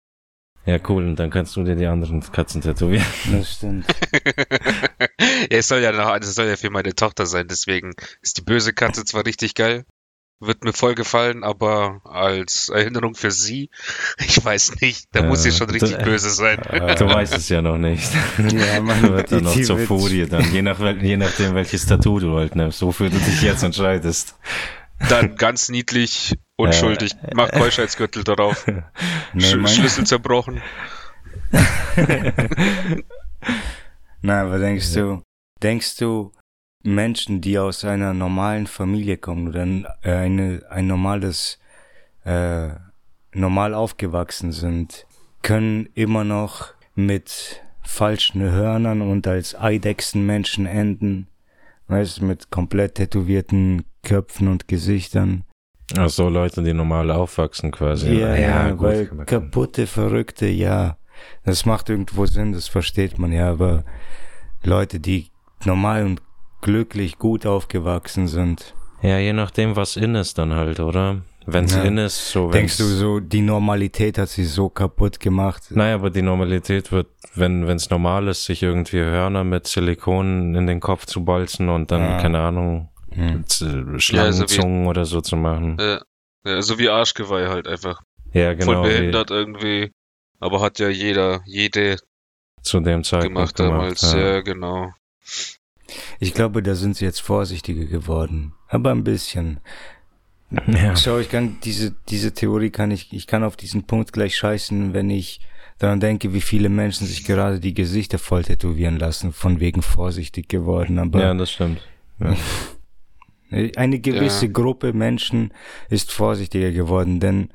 Ja, 0.66 0.78
cool, 0.88 1.06
und 1.06 1.16
dann 1.16 1.28
kannst 1.30 1.54
du 1.56 1.62
dir 1.62 1.76
die 1.76 1.86
anderen 1.86 2.20
Katzen 2.32 2.62
tätowieren. 2.62 3.04
Das 3.32 3.52
stimmt. 3.52 3.86
ja, 4.12 5.46
es 5.50 5.68
soll 5.68 5.80
ja 5.80 5.92
noch, 5.92 6.16
es 6.16 6.34
soll 6.34 6.46
ja 6.46 6.56
für 6.56 6.70
meine 6.70 6.94
Tochter 6.94 7.26
sein, 7.26 7.48
deswegen 7.48 7.92
ist 8.22 8.38
die 8.38 8.42
böse 8.42 8.72
Katze 8.72 9.04
zwar 9.04 9.26
richtig 9.26 9.54
geil, 9.54 9.84
wird 10.46 10.64
mir 10.64 10.72
voll 10.72 10.94
gefallen, 10.94 11.44
aber 11.44 12.00
als 12.04 12.68
Erinnerung 12.68 13.14
für 13.14 13.30
sie, 13.30 13.70
ich 14.18 14.44
weiß 14.44 14.80
nicht, 14.80 15.06
da 15.12 15.22
muss 15.22 15.42
sie 15.42 15.48
Äh, 15.50 15.52
schon 15.52 15.70
richtig 15.70 15.96
du- 15.98 16.04
böse 16.04 16.30
sein. 16.30 16.58
Du 16.98 17.06
weißt 17.06 17.36
es 17.36 17.48
ja 17.48 17.62
noch 17.62 17.78
nicht. 17.78 18.08
Ja, 18.38 18.80
man, 18.80 19.02
wird 19.02 19.32
dann 19.32 19.44
noch 19.44 19.60
zur 19.60 19.78
Furie 19.78 20.26
dann, 20.26 20.52
je, 20.52 20.62
nach, 20.62 20.78
je 20.80 21.16
nachdem 21.16 21.54
welches 21.54 21.86
Tattoo 21.86 22.18
du 22.20 22.36
halt 22.36 22.54
nimmst, 22.56 22.82
wofür 22.82 23.10
du 23.10 23.18
dich 23.18 23.42
jetzt 23.42 23.62
entscheidest. 23.62 24.34
Dann 25.08 25.36
ganz 25.36 25.68
niedlich, 25.68 26.34
unschuldig, 26.56 27.12
mach 27.34 27.50
Keuschheitsgürtel 27.50 28.22
darauf, 28.24 28.66
Nee, 29.32 29.40
Sch 29.42 29.56
mein- 29.56 29.68
Schlüssel 29.68 30.04
zerbrochen. 30.06 30.62
Nein, 34.22 34.46
aber 34.46 34.58
denkst 34.58 34.92
du, 34.94 35.22
denkst 35.62 35.96
du, 35.96 36.32
Menschen, 36.84 37.40
die 37.40 37.58
aus 37.58 37.84
einer 37.84 38.14
normalen 38.14 38.66
Familie 38.66 39.16
kommen 39.16 39.48
oder 39.48 39.62
ein, 39.62 39.86
äh, 40.02 40.12
eine, 40.12 40.62
ein 40.70 40.86
normales, 40.86 41.58
äh, 42.24 42.68
normal 43.32 43.74
aufgewachsen 43.74 44.52
sind, 44.52 45.06
können 45.42 45.88
immer 45.94 46.24
noch 46.24 46.72
mit 46.94 47.62
falschen 47.82 48.42
Hörnern 48.42 49.02
und 49.02 49.26
als 49.26 49.58
Eidechsenmenschen 49.58 50.66
enden? 50.66 51.26
Weißt 51.88 52.18
du, 52.18 52.26
mit 52.26 52.50
komplett 52.50 52.94
tätowierten 52.96 53.84
Köpfen 54.02 54.48
und 54.48 54.68
Gesichtern. 54.68 55.44
Ach 55.98 56.08
so, 56.08 56.28
Leute, 56.28 56.62
die 56.62 56.72
normal 56.72 57.10
aufwachsen 57.10 57.70
quasi. 57.72 58.14
Ja, 58.14 58.34
ja, 58.34 58.70
gut, 58.70 58.80
weil 58.80 59.06
kaputte, 59.26 59.86
verrückte, 59.86 60.46
ja, 60.46 60.96
das 61.44 61.66
macht 61.66 61.90
irgendwo 61.90 62.24
Sinn, 62.26 62.52
das 62.52 62.68
versteht 62.68 63.18
man 63.18 63.32
ja, 63.32 63.50
aber 63.50 63.84
Leute, 64.62 64.98
die 64.98 65.30
normal 65.64 66.04
und 66.06 66.22
glücklich 66.64 67.18
gut 67.18 67.46
aufgewachsen 67.46 68.26
sind, 68.26 68.74
Ja, 69.02 69.18
je 69.18 69.32
nachdem, 69.34 69.76
was 69.76 69.96
in 69.96 70.14
ist 70.14 70.38
dann 70.38 70.54
halt, 70.54 70.80
oder? 70.80 71.20
Wenn's 71.46 71.74
Ja. 71.74 71.82
in 71.82 71.98
ist, 71.98 72.30
so 72.30 72.50
denkst 72.50 72.78
du 72.78 72.84
so, 72.84 73.20
die 73.20 73.42
Normalität 73.42 74.16
hat 74.16 74.30
sie 74.30 74.46
so 74.46 74.70
kaputt 74.70 75.20
gemacht? 75.20 75.64
Naja, 75.70 75.96
aber 75.96 76.08
die 76.08 76.22
Normalität 76.22 76.90
wird, 76.90 77.08
wenn 77.34 77.62
es 77.68 77.90
normal 77.90 78.28
ist, 78.28 78.46
sich 78.46 78.62
irgendwie 78.62 79.00
Hörner 79.00 79.44
mit 79.44 79.66
Silikon 79.66 80.54
in 80.54 80.66
den 80.66 80.80
Kopf 80.80 81.04
zu 81.04 81.22
bolzen 81.22 81.68
und 81.68 81.90
dann, 81.90 82.00
Ja. 82.00 82.18
keine 82.22 82.40
Ahnung, 82.40 82.88
Hm. 83.12 83.44
Schlangenzungen 83.98 84.86
oder 84.86 85.04
so 85.04 85.20
zu 85.20 85.36
machen. 85.36 85.78
Äh, 85.78 85.98
ja, 86.46 86.62
so 86.62 86.78
wie 86.78 86.88
Arschgeweih 86.88 87.48
halt 87.48 87.68
einfach. 87.68 88.00
Ja, 88.32 88.54
genau. 88.54 88.64
Voll 88.82 88.84
wie 88.90 88.94
behindert 88.96 89.30
irgendwie. 89.30 89.92
Aber 90.40 90.60
hat 90.62 90.78
ja 90.78 90.88
jeder, 90.88 91.42
jede 91.46 91.96
Zu 92.62 92.80
dem 92.80 93.04
Zeitpunkt 93.04 93.34
gemacht 93.36 93.60
damals. 93.60 94.00
ja. 94.12 94.18
Ja, 94.18 94.40
genau. 94.40 94.92
Ich 96.20 96.34
glaube, 96.34 96.62
da 96.62 96.74
sind 96.74 96.96
sie 96.96 97.04
jetzt 97.04 97.20
vorsichtiger 97.20 97.84
geworden, 97.86 98.54
aber 98.68 98.90
ein 98.90 99.04
bisschen. 99.04 99.60
Ja. 100.66 100.94
Schau, 100.96 101.18
ich 101.18 101.30
kann 101.30 101.56
diese, 101.64 101.94
diese 102.08 102.32
Theorie 102.32 102.70
kann 102.70 102.90
ich, 102.90 103.12
ich 103.12 103.26
kann 103.26 103.42
auf 103.42 103.56
diesen 103.56 103.84
Punkt 103.84 104.12
gleich 104.12 104.36
scheißen, 104.36 104.92
wenn 104.94 105.10
ich 105.10 105.40
daran 105.78 106.00
denke, 106.00 106.32
wie 106.32 106.40
viele 106.40 106.68
Menschen 106.68 107.06
sich 107.06 107.24
gerade 107.24 107.60
die 107.60 107.74
Gesichter 107.74 108.18
voll 108.18 108.44
tätowieren 108.44 108.98
lassen, 108.98 109.32
von 109.32 109.58
wegen 109.60 109.82
vorsichtig 109.82 110.48
geworden, 110.48 110.98
aber 110.98 111.20
ja, 111.20 111.34
das 111.34 111.50
stimmt. 111.52 111.80
Ja. 112.20 112.36
eine 113.76 113.98
gewisse 113.98 114.46
Ja. 114.46 114.52
Gruppe 114.52 114.92
Menschen 114.92 115.52
ist 115.88 116.12
vorsichtiger 116.12 116.70
geworden, 116.70 117.20
denn 117.20 117.50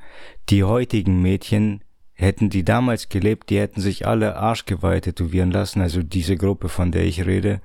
die 0.49 0.63
heutigen 0.63 1.21
Mädchen 1.21 1.83
hätten 2.13 2.49
die 2.49 2.65
damals 2.65 3.07
gelebt, 3.09 3.49
die 3.49 3.59
hätten 3.59 3.79
sich 3.79 4.05
alle 4.05 4.35
Arschgeweih 4.35 4.99
tätowieren 4.99 5.51
lassen, 5.51 5.81
also 5.81 6.03
diese 6.03 6.35
Gruppe, 6.35 6.67
von 6.67 6.91
der 6.91 7.05
ich 7.05 7.25
rede. 7.25 7.61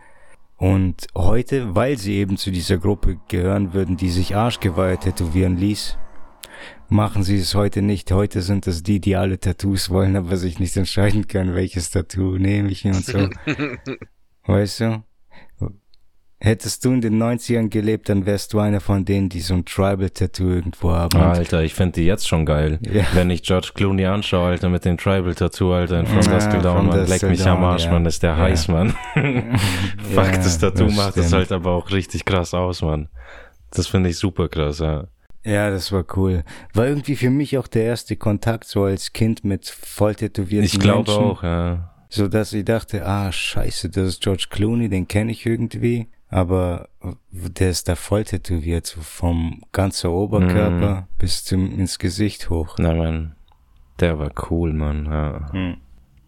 Und 0.56 1.08
heute, 1.14 1.74
weil 1.74 1.98
sie 1.98 2.14
eben 2.14 2.36
zu 2.36 2.50
dieser 2.50 2.78
Gruppe 2.78 3.18
gehören 3.28 3.74
würden, 3.74 3.96
die 3.96 4.10
sich 4.10 4.36
Arschgeweih 4.36 4.96
tätowieren 4.96 5.56
ließ, 5.56 5.98
machen 6.88 7.22
sie 7.24 7.38
es 7.38 7.54
heute 7.54 7.82
nicht. 7.82 8.12
Heute 8.12 8.40
sind 8.40 8.66
es 8.66 8.82
die, 8.82 9.00
die 9.00 9.16
alle 9.16 9.38
Tattoos 9.38 9.90
wollen, 9.90 10.16
aber 10.16 10.36
sich 10.36 10.60
nicht 10.60 10.76
entscheiden 10.76 11.26
können, 11.26 11.54
welches 11.54 11.90
Tattoo 11.90 12.38
nehme 12.38 12.70
ich 12.70 12.84
und 12.84 13.04
so. 13.04 13.28
Weißt 14.46 14.80
du? 14.80 15.02
Hättest 16.44 16.84
du 16.84 16.92
in 16.92 17.00
den 17.00 17.22
90ern 17.22 17.68
gelebt, 17.70 18.10
dann 18.10 18.26
wärst 18.26 18.52
du 18.52 18.58
einer 18.58 18.80
von 18.80 19.06
denen, 19.06 19.30
die 19.30 19.40
so 19.40 19.54
ein 19.54 19.64
Tribal-Tattoo 19.64 20.46
irgendwo 20.46 20.90
haben. 20.92 21.18
Alter, 21.18 21.62
ich 21.62 21.72
finde 21.72 21.92
die 22.00 22.04
jetzt 22.04 22.28
schon 22.28 22.44
geil. 22.44 22.78
Ja. 22.82 23.04
Wenn 23.14 23.30
ich 23.30 23.42
George 23.42 23.70
Clooney 23.74 24.04
anschaue, 24.04 24.48
Alter, 24.48 24.68
mit 24.68 24.84
dem 24.84 24.98
Tribal-Tattoo, 24.98 25.72
Alter, 25.72 26.00
in 26.00 26.06
From 26.06 26.20
Ja, 26.20 26.34
Dusk 26.34 26.50
Till 26.50 26.60
Dawn, 26.60 26.86
man, 26.88 27.06
leck 27.06 27.22
mich 27.22 27.46
am 27.46 27.64
Arsch, 27.64 27.86
ja. 27.86 27.92
man, 27.92 28.04
ist 28.04 28.22
der 28.22 28.32
Ja. 28.32 28.36
heiß, 28.36 28.68
man. 28.68 28.90
Fuck, 30.14 30.32
das 30.34 30.58
Tattoo 30.58 30.84
das 30.86 30.96
macht 30.96 31.16
es 31.16 31.26
stimmt. 31.28 31.32
halt 31.32 31.52
aber 31.52 31.70
auch 31.72 31.90
richtig 31.90 32.26
krass 32.26 32.52
aus, 32.52 32.82
man. 32.82 33.08
Das 33.70 33.86
finde 33.86 34.10
ich 34.10 34.18
super 34.18 34.48
krass, 34.48 34.80
ja. 34.80 35.04
Ja, 35.44 35.70
das 35.70 35.92
war 35.92 36.04
cool. 36.16 36.44
War 36.74 36.86
irgendwie 36.86 37.16
für 37.16 37.30
mich 37.30 37.56
auch 37.58 37.66
der 37.68 37.84
erste 37.84 38.16
Kontakt 38.16 38.64
so 38.66 38.84
als 38.84 39.12
Kind 39.12 39.44
mit 39.44 39.66
voll 39.66 40.14
tätowierten 40.14 40.64
Ich 40.66 40.78
glaube 40.78 41.10
Menschen. 41.10 41.24
auch, 41.24 41.42
ja. 41.42 41.90
So 42.10 42.28
dass 42.28 42.52
ich 42.52 42.64
dachte, 42.64 43.06
ah, 43.06 43.32
scheiße, 43.32 43.88
das 43.90 44.08
ist 44.08 44.22
George 44.22 44.46
Clooney, 44.50 44.88
den 44.88 45.08
kenne 45.08 45.32
ich 45.32 45.44
irgendwie. 45.46 46.08
Aber 46.34 46.88
der 47.30 47.70
ist 47.70 47.86
da 47.88 47.94
voll 47.94 48.24
tätowiert, 48.24 48.86
so 48.86 49.00
vom 49.02 49.62
ganzen 49.70 50.10
Oberkörper 50.10 51.02
Mhm. 51.02 51.06
bis 51.16 51.44
zum, 51.44 51.78
ins 51.78 52.00
Gesicht 52.00 52.50
hoch. 52.50 52.74
Na, 52.76 52.92
man, 52.92 53.36
der 54.00 54.18
war 54.18 54.32
cool, 54.50 54.72
man, 54.72 55.06
ja. 55.06 55.52
Hm. 55.52 55.76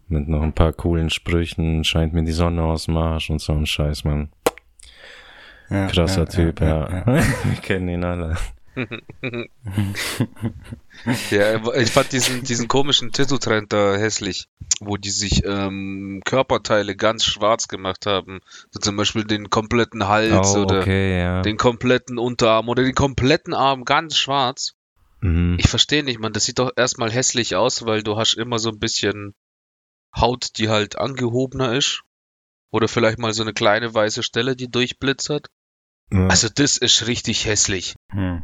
Mit 0.07 0.29
noch 0.29 0.43
ein 0.43 0.53
paar 0.53 0.71
coolen 0.71 1.09
Sprüchen, 1.09 1.83
scheint 1.83 2.13
mir 2.13 2.23
die 2.23 2.31
Sonne 2.31 2.63
aus 2.63 2.85
dem 2.85 2.95
Arsch 2.95 3.29
und 3.29 3.41
so 3.41 3.51
ein 3.51 3.65
Scheiß, 3.65 4.05
man. 4.05 4.29
Ja, 5.69 5.87
Krasser 5.87 6.21
ja, 6.21 6.25
Typ, 6.25 6.61
ja. 6.61 6.89
ja. 6.89 7.05
Wir 7.43 7.61
kennen 7.61 7.89
ihn 7.89 8.05
alle. 8.05 8.37
Ja, 11.29 11.73
ich 11.75 11.91
fand 11.91 12.11
diesen, 12.11 12.43
diesen 12.43 12.67
komischen 12.67 13.11
Tattoo-Trend 13.11 13.71
da 13.71 13.95
hässlich, 13.95 14.47
wo 14.79 14.97
die 14.97 15.11
sich 15.11 15.43
ähm, 15.45 16.21
Körperteile 16.25 16.95
ganz 16.95 17.23
schwarz 17.25 17.67
gemacht 17.67 18.05
haben. 18.05 18.41
So 18.71 18.79
zum 18.79 18.97
Beispiel 18.97 19.23
den 19.23 19.49
kompletten 19.49 20.07
Hals 20.07 20.55
Oh, 20.55 20.63
oder 20.63 20.81
okay, 20.81 21.19
ja. 21.19 21.41
den 21.41 21.57
kompletten 21.57 22.17
Unterarm 22.17 22.69
oder 22.69 22.83
den 22.83 22.95
kompletten 22.95 23.53
Arm 23.53 23.85
ganz 23.85 24.17
schwarz. 24.17 24.73
Mhm. 25.21 25.57
Ich 25.59 25.67
verstehe 25.69 26.03
nicht, 26.03 26.19
man, 26.19 26.33
das 26.33 26.45
sieht 26.45 26.59
doch 26.59 26.71
erstmal 26.75 27.11
hässlich 27.11 27.55
aus, 27.55 27.85
weil 27.85 28.03
du 28.03 28.17
hast 28.17 28.33
immer 28.33 28.59
so 28.59 28.69
ein 28.69 28.79
bisschen 28.79 29.35
Haut, 30.15 30.57
die 30.57 30.69
halt 30.69 30.97
angehobener 30.97 31.73
ist. 31.75 32.01
Oder 32.69 32.87
vielleicht 32.87 33.17
mal 33.17 33.33
so 33.33 33.43
eine 33.43 33.53
kleine 33.53 33.93
weiße 33.93 34.23
Stelle, 34.23 34.55
die 34.55 34.69
durchblitzert. 34.69 35.47
Ja. 36.11 36.27
Also 36.27 36.47
das 36.53 36.77
ist 36.77 37.07
richtig 37.07 37.45
hässlich. 37.45 37.95
Hm. 38.11 38.43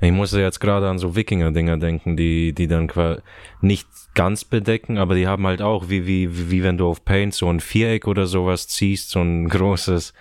Ich 0.00 0.12
musste 0.12 0.40
jetzt 0.40 0.60
gerade 0.60 0.88
an 0.88 0.98
so 0.98 1.16
Wikinger-Dinger 1.16 1.78
denken, 1.78 2.16
die, 2.16 2.52
die 2.52 2.66
dann 2.66 2.88
quasi 2.88 3.22
nicht 3.62 3.88
ganz 4.14 4.44
bedecken, 4.44 4.98
aber 4.98 5.14
die 5.14 5.26
haben 5.26 5.46
halt 5.46 5.62
auch, 5.62 5.88
wie, 5.88 6.06
wie, 6.06 6.50
wie 6.50 6.62
wenn 6.62 6.76
du 6.76 6.88
auf 6.88 7.04
Paint 7.04 7.34
so 7.34 7.48
ein 7.48 7.60
Viereck 7.60 8.06
oder 8.06 8.26
sowas 8.26 8.68
ziehst, 8.68 9.10
so 9.10 9.20
ein 9.20 9.48
großes, 9.48 10.12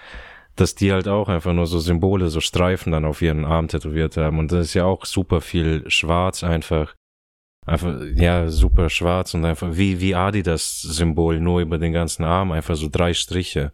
dass 0.55 0.75
die 0.75 0.93
halt 0.93 1.07
auch 1.09 1.27
einfach 1.27 1.53
nur 1.53 1.67
so 1.67 1.79
Symbole, 1.79 2.29
so 2.29 2.39
Streifen 2.39 2.93
dann 2.93 3.05
auf 3.05 3.21
ihren 3.21 3.43
Arm 3.43 3.67
tätowiert 3.67 4.15
haben. 4.15 4.39
Und 4.39 4.51
das 4.51 4.67
ist 4.67 4.73
ja 4.73 4.85
auch 4.85 5.05
super 5.05 5.41
viel 5.41 5.89
schwarz 5.89 6.43
einfach. 6.43 6.95
Einfach, 7.65 8.01
ja, 8.15 8.47
super 8.47 8.89
schwarz 8.89 9.33
und 9.35 9.45
einfach 9.45 9.69
wie, 9.73 9.99
wie 9.99 10.15
Adidas-Symbol, 10.15 11.39
nur 11.39 11.59
über 11.59 11.77
den 11.77 11.93
ganzen 11.93 12.23
Arm, 12.23 12.51
einfach 12.51 12.75
so 12.75 12.87
drei 12.89 13.13
Striche. 13.13 13.73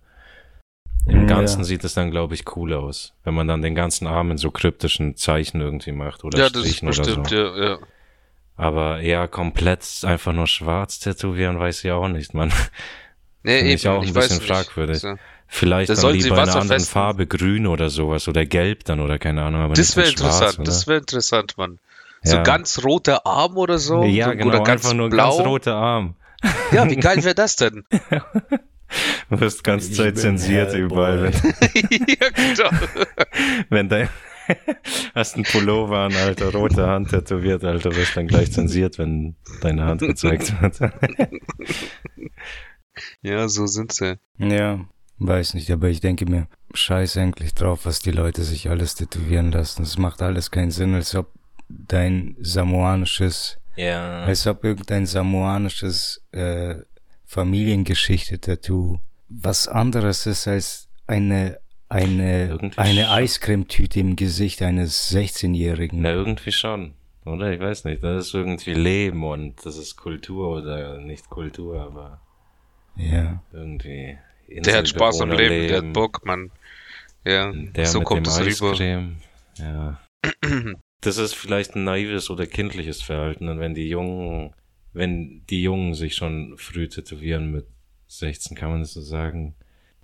Im 1.07 1.21
Ja. 1.21 1.25
Ganzen 1.27 1.63
sieht 1.63 1.83
es 1.83 1.93
dann, 1.93 2.09
glaube 2.11 2.33
ich, 2.33 2.55
cool 2.55 2.73
aus, 2.73 3.13
wenn 3.23 3.33
man 3.35 3.47
dann 3.47 3.61
den 3.61 3.75
ganzen 3.75 4.07
Arm 4.07 4.31
in 4.31 4.37
so 4.37 4.49
kryptischen 4.51 5.15
Zeichen 5.15 5.61
irgendwie 5.61 5.91
macht 5.91 6.23
oder 6.23 6.37
ja, 6.39 6.49
das 6.49 6.61
Strichen 6.63 6.87
oder 6.89 6.97
bestimmt, 6.97 7.29
so. 7.29 7.35
ja, 7.35 7.63
ja. 7.63 7.77
Aber 8.57 9.01
eher 9.01 9.27
komplett 9.27 9.85
einfach 10.03 10.33
nur 10.33 10.47
schwarz 10.47 10.99
tätowieren, 10.99 11.59
weiß 11.59 11.83
ich 11.83 11.91
auch 11.91 12.07
nicht, 12.07 12.33
man. 12.33 12.51
Nee, 13.43 13.59
Finde 13.59 13.73
ich 13.73 13.85
eben, 13.85 13.93
auch 13.93 14.01
ein 14.01 14.15
weiß 14.15 14.29
bisschen 14.29 14.47
fragwürdig. 14.47 14.97
So. 14.99 15.15
Vielleicht 15.47 15.89
Da 15.91 15.95
dann 15.95 16.13
lieber 16.13 16.29
in 16.41 16.49
einer 16.49 16.55
anderen 16.55 16.81
Farbe, 16.83 17.27
grün 17.27 17.67
oder 17.67 17.89
sowas, 17.91 18.27
oder 18.27 18.43
gelb 18.45 18.83
dann 18.85 18.99
oder 18.99 19.19
keine 19.19 19.43
Ahnung, 19.43 19.61
aber 19.61 19.75
Das 19.75 19.89
nicht 19.89 19.97
wäre 19.97 20.07
in 20.07 20.17
schwarz, 20.17 20.35
interessant, 20.37 20.59
oder? 20.59 20.65
das 20.65 20.87
wäre 20.87 20.99
interessant, 20.99 21.57
Mann. 21.57 21.79
So 22.23 22.37
Ja. 22.37 22.43
ganz 22.43 22.83
roter 22.83 23.23
Arm 23.27 23.55
oder 23.57 23.77
so. 23.77 24.03
ja, 24.03 24.29
so, 24.29 24.31
genau, 24.31 24.47
oder 24.47 24.63
ganz 24.63 24.83
einfach 24.83 24.95
nur 24.97 25.09
blau. 25.11 25.35
ganz 25.37 25.47
roter 25.47 25.75
Arm. 25.75 26.15
Ja, 26.71 26.89
wie 26.89 26.95
geil 26.95 27.23
wäre 27.23 27.35
das 27.35 27.55
denn? 27.57 27.85
Du 29.29 29.39
wirst 29.39 29.63
ganz 29.63 29.89
Ich 29.89 29.95
Zeit 29.95 30.17
zensiert 30.17 30.73
Hellboy. 30.73 30.85
überall, 30.85 31.23
wenn, 31.23 32.07
ja, 32.07 32.29
genau. 32.29 32.69
wenn 33.69 33.89
dein 33.89 34.09
hast 35.15 35.35
einen 35.35 35.43
Pullover 35.43 35.99
an, 35.99 36.13
Alter, 36.13 36.51
rote 36.51 36.85
Hand 36.87 37.09
tätowiert, 37.09 37.63
Alter, 37.63 37.95
wirst 37.95 38.15
dann 38.15 38.27
gleich 38.27 38.51
zensiert, 38.51 38.97
wenn 38.97 39.35
deine 39.61 39.85
Hand 39.85 40.01
gezeigt 40.01 40.53
wird. 40.61 40.79
Ja, 43.21 43.49
so 43.49 43.67
sind 43.67 43.91
sie. 43.91 44.19
Ja, 44.37 44.85
weiß 45.17 45.55
nicht, 45.55 45.69
aber 45.69 45.89
ich 45.89 45.99
denke 45.99 46.25
mir, 46.25 46.47
scheiß 46.73 47.17
eigentlich 47.17 47.53
drauf, 47.53 47.85
was 47.85 47.99
die 47.99 48.11
Leute 48.11 48.43
sich 48.43 48.69
alles 48.69 48.95
tätowieren 48.95 49.51
lassen. 49.51 49.83
Es 49.83 49.97
macht 49.97 50.21
alles 50.21 50.49
keinen 50.49 50.71
Sinn, 50.71 50.95
als 50.95 51.13
ob 51.13 51.27
dein 51.67 52.37
samoanisches, 52.39 53.57
ja. 53.75 54.23
als 54.23 54.47
ob 54.47 54.63
irgendein 54.63 55.05
samoanisches 55.05 56.23
äh, 56.31 56.75
Familiengeschichte-Tattoo 57.25 58.99
was 59.27 59.67
anderes 59.67 60.25
ist 60.25 60.47
als 60.47 60.87
eine 61.07 61.59
eine 61.87 62.47
Irgendwie 62.49 62.77
eine 62.77 63.01
schon. 63.03 63.11
Eiscremetüte 63.11 63.99
im 63.99 64.15
Gesicht 64.15 64.61
eines 64.61 65.11
16-Jährigen. 65.11 66.01
Na, 66.01 66.11
irgendwie 66.11 66.51
schon. 66.51 66.93
Oder? 67.25 67.51
Ich 67.53 67.59
weiß 67.59 67.85
nicht. 67.85 68.03
Das 68.03 68.27
ist 68.27 68.33
irgendwie 68.33 68.73
Leben 68.73 69.23
und 69.23 69.63
das 69.65 69.77
ist 69.77 69.95
Kultur 69.95 70.49
oder 70.49 70.99
nicht 70.99 71.29
Kultur, 71.29 71.79
aber 71.81 72.21
Ja. 72.95 73.41
irgendwie. 73.51 74.17
Der 74.47 74.77
hat 74.77 74.87
Spaß 74.87 75.21
am 75.21 75.31
Leben, 75.31 75.67
der 75.67 75.77
hat. 75.77 75.93
Bock, 75.93 76.25
Mann. 76.25 76.51
Ja, 77.23 77.51
Der 77.51 77.85
so 77.87 77.99
mit 77.99 78.07
kommt 78.07 78.27
es 78.27 78.39
rüber. 78.39 78.75
Ja. 79.57 79.99
Das 81.01 81.17
ist 81.19 81.35
vielleicht 81.35 81.75
ein 81.75 81.83
naives 81.83 82.31
oder 82.31 82.47
kindliches 82.47 83.03
Verhalten. 83.03 83.47
Und 83.47 83.59
wenn 83.59 83.75
die 83.75 83.87
Jungen, 83.89 84.55
wenn 84.95 85.43
die 85.49 85.61
Jungen 85.61 85.93
sich 85.93 86.15
schon 86.15 86.53
früh 86.57 86.87
tätowieren 86.87 87.51
mit 87.51 87.67
16, 88.07 88.55
kann 88.57 88.71
man 88.71 88.79
das 88.81 88.93
so 88.93 89.01
sagen. 89.01 89.55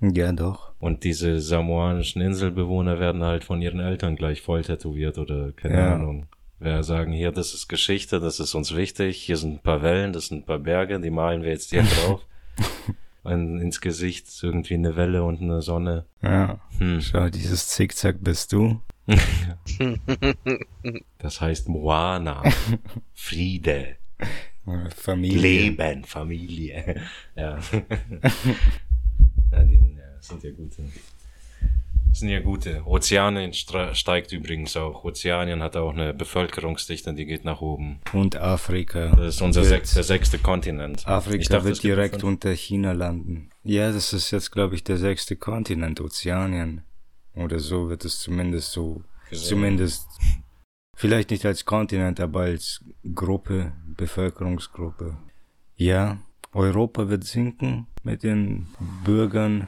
Ja, 0.01 0.31
doch. 0.31 0.73
Und 0.79 1.03
diese 1.03 1.39
samoanischen 1.39 2.21
Inselbewohner 2.21 2.99
werden 2.99 3.23
halt 3.23 3.43
von 3.43 3.61
ihren 3.61 3.79
Eltern 3.79 4.15
gleich 4.15 4.41
voll 4.41 4.63
tätowiert 4.63 5.17
oder 5.17 5.51
keine 5.51 5.75
Ja. 5.75 5.95
Ahnung. 5.95 6.25
Wir 6.59 6.83
sagen 6.83 7.11
hier, 7.11 7.31
das 7.31 7.53
ist 7.53 7.67
Geschichte, 7.67 8.19
das 8.19 8.39
ist 8.39 8.53
uns 8.53 8.75
wichtig. 8.75 9.17
Hier 9.17 9.37
sind 9.37 9.53
ein 9.55 9.59
paar 9.63 9.81
Wellen, 9.81 10.13
das 10.13 10.27
sind 10.27 10.39
ein 10.39 10.45
paar 10.45 10.59
Berge, 10.59 10.99
die 10.99 11.09
malen 11.09 11.41
wir 11.43 11.49
jetzt 11.49 11.71
hier 11.71 11.83
drauf. 12.05 12.25
Und 13.23 13.59
ins 13.61 13.81
Gesicht 13.81 14.27
irgendwie 14.41 14.73
eine 14.73 14.95
Welle 14.95 15.23
und 15.23 15.41
eine 15.41 15.61
Sonne. 15.61 16.05
Ja. 16.23 16.59
Hm. 16.79 16.99
Schau, 17.01 17.29
dieses 17.29 17.67
Zickzack 17.69 18.17
bist 18.21 18.51
du. 18.53 18.81
Das 21.17 21.41
heißt 21.41 21.69
Moana. 21.69 22.43
Friede. 23.13 23.95
Familie. 24.95 25.41
Leben, 25.41 26.03
Familie. 26.03 27.01
Ja. 27.35 27.57
ja, 29.51 29.63
die, 29.63 29.95
ja, 29.97 30.21
sind 30.21 30.43
ja 30.43 30.51
gute. 30.51 30.83
Das 32.11 32.19
sind 32.19 32.29
ja 32.29 32.41
gute. 32.41 32.85
Ozeanien 32.85 33.53
steigt 33.53 34.33
übrigens 34.33 34.75
auch. 34.75 35.05
Ozeanien 35.05 35.63
hat 35.63 35.77
auch 35.77 35.93
eine 35.93 36.13
Bevölkerungsdichte, 36.13 37.13
die 37.13 37.25
geht 37.25 37.45
nach 37.45 37.61
oben. 37.61 38.01
Und 38.11 38.35
Afrika. 38.35 39.15
Das 39.15 39.35
ist 39.35 39.41
unser 39.41 39.63
sech 39.63 39.83
der 39.93 40.03
sechste 40.03 40.37
Kontinent. 40.37 41.07
Afrika 41.07 41.53
dachte, 41.53 41.69
wird 41.69 41.83
direkt 41.83 42.15
fünf. 42.15 42.23
unter 42.25 42.51
China 42.51 42.91
landen. 42.91 43.49
Ja, 43.63 43.93
das 43.93 44.11
ist 44.11 44.31
jetzt, 44.31 44.51
glaube 44.51 44.75
ich, 44.75 44.83
der 44.83 44.97
sechste 44.97 45.37
Kontinent, 45.37 46.01
Ozeanien. 46.01 46.81
Oder 47.33 47.59
so 47.59 47.87
wird 47.87 48.03
es 48.03 48.19
zumindest 48.19 48.73
so, 48.73 49.03
Gesehen. 49.29 49.47
zumindest, 49.47 50.05
vielleicht 51.01 51.31
nicht 51.31 51.45
als 51.47 51.65
Kontinent, 51.65 52.19
aber 52.19 52.41
als 52.41 52.85
Gruppe, 53.15 53.73
Bevölkerungsgruppe. 53.97 55.17
Ja, 55.75 56.19
Europa 56.53 57.09
wird 57.09 57.23
sinken 57.23 57.87
mit 58.03 58.21
den 58.21 58.67
Bürgern. 59.03 59.65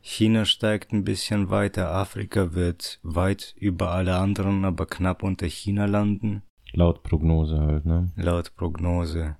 China 0.00 0.44
steigt 0.44 0.92
ein 0.92 1.04
bisschen 1.04 1.48
weiter. 1.50 1.92
Afrika 1.92 2.54
wird 2.54 2.98
weit 3.04 3.54
über 3.56 3.92
alle 3.92 4.16
anderen, 4.16 4.64
aber 4.64 4.86
knapp 4.86 5.22
unter 5.22 5.46
China 5.46 5.84
landen. 5.84 6.42
Laut 6.72 7.04
Prognose 7.04 7.60
halt, 7.60 7.86
ne? 7.86 8.10
laut 8.16 8.56
Prognose. 8.56 9.36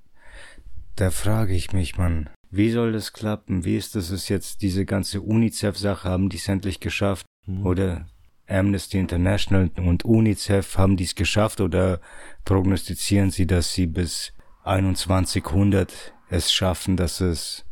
Da 0.95 1.11
frage 1.11 1.55
ich 1.55 1.73
mich, 1.73 1.99
Mann, 1.99 2.31
wie 2.51 2.71
soll 2.71 2.93
das 2.93 3.13
klappen? 3.13 3.65
Wie 3.65 3.77
ist 3.77 3.97
das 3.97 4.11
es 4.11 4.29
jetzt, 4.29 4.63
diese 4.63 4.85
ganze 4.85 5.21
UNICEF-Sache, 5.21 6.09
haben 6.09 6.29
die 6.29 6.37
es 6.37 6.47
endlich 6.47 6.79
geschafft? 6.79 7.27
Mhm. 7.47 7.67
Oder 7.67 8.07
Amnesty 8.49 8.99
International 8.99 9.71
und 9.77 10.05
UNICEF 10.05 10.77
haben 10.77 10.97
die 10.97 11.05
es 11.05 11.15
geschafft 11.15 11.61
oder 11.61 12.01
prognostizieren 12.45 13.31
sie, 13.31 13.47
dass 13.47 13.73
sie 13.73 13.87
bis 13.87 14.33
2100 14.65 16.15
es 16.29 16.53
schaffen, 16.53 16.97
dass 16.97 17.21
es 17.21 17.65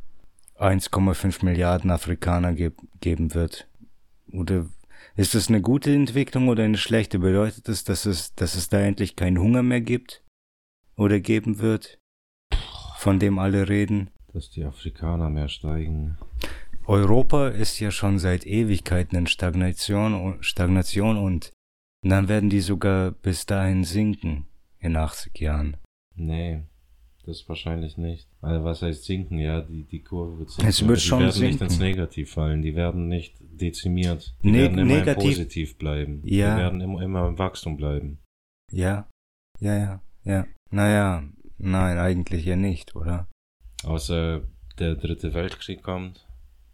1,5 0.59 1.45
Milliarden 1.45 1.91
Afrikaner 1.91 2.53
ge 2.53 2.73
geben 3.01 3.35
wird? 3.35 3.67
Oder 4.33 4.67
ist 5.17 5.35
das 5.35 5.49
eine 5.49 5.61
gute 5.61 5.93
Entwicklung 5.93 6.49
oder 6.49 6.65
eine 6.65 6.77
schlechte? 6.77 7.19
Bedeutet 7.19 7.69
es, 7.69 7.85
dass 7.85 8.07
es, 8.07 8.35
dass 8.35 8.55
es 8.55 8.69
da 8.69 8.79
endlich 8.79 9.17
keinen 9.17 9.39
Hunger 9.39 9.63
mehr 9.63 9.81
gibt? 9.81 10.23
Oder 10.97 11.21
geben 11.21 11.61
wird? 11.61 11.99
Von 12.97 13.19
dem 13.19 13.39
alle 13.39 13.69
reden? 13.69 14.11
Dass 14.33 14.51
die 14.51 14.65
Afrikaner 14.65 15.31
mehr 15.31 15.49
steigen. 15.49 16.19
Europa 16.91 17.49
ist 17.49 17.79
ja 17.79 17.91
schon 17.93 18.19
seit 18.19 18.45
Ewigkeiten 18.47 19.17
in 19.17 19.27
Stagnation 19.29 20.13
und, 20.15 20.45
Stagnation 20.45 21.17
und 21.17 21.53
dann 22.03 22.29
werden 22.29 22.51
die 22.51 22.61
sogar 22.61 23.13
bis 23.13 23.47
dahin 23.47 23.85
sinken 23.85 24.47
in 24.81 24.97
80 24.97 25.39
Jahren. 25.39 25.77
Nee, 26.17 26.65
das 27.25 27.49
wahrscheinlich 27.49 27.97
nicht. 27.97 28.29
Also 28.41 28.65
was 28.65 28.83
heißt 28.83 29.05
sinken? 29.05 29.39
Ja, 29.39 29.61
die, 29.61 29.85
die 29.85 30.03
Kurve 30.03 30.39
wird 30.41 30.51
sinken. 30.51 30.69
Es 30.69 30.85
wird 30.87 30.99
die 30.99 31.03
schon 31.03 31.19
werden 31.21 31.27
nicht 31.29 31.37
sinken. 31.39 31.65
ins 31.65 31.79
Negativ 31.79 32.33
fallen. 32.33 32.63
Die 32.63 32.75
werden 32.75 33.07
nicht 33.07 33.37
dezimiert. 33.41 34.35
Die 34.43 34.51
Ne- 34.51 34.59
werden 34.63 34.79
immer 34.79 34.95
negativ- 34.97 35.23
Positiv 35.37 35.79
bleiben. 35.79 36.23
Ja. 36.25 36.57
Die 36.57 36.61
werden 36.63 36.81
immer, 36.81 37.03
immer 37.03 37.29
im 37.29 37.39
Wachstum 37.39 37.77
bleiben. 37.77 38.19
Ja, 38.73 39.09
ja, 39.61 39.77
ja, 39.79 40.03
ja. 40.25 40.47
Naja, 40.71 41.23
nein, 41.59 41.99
eigentlich 41.99 42.45
ja 42.47 42.57
nicht, 42.57 42.97
oder? 42.97 43.29
Außer 43.85 44.43
der 44.79 44.95
dritte 44.97 45.35
Weltkrieg 45.35 45.83
kommt, 45.83 46.27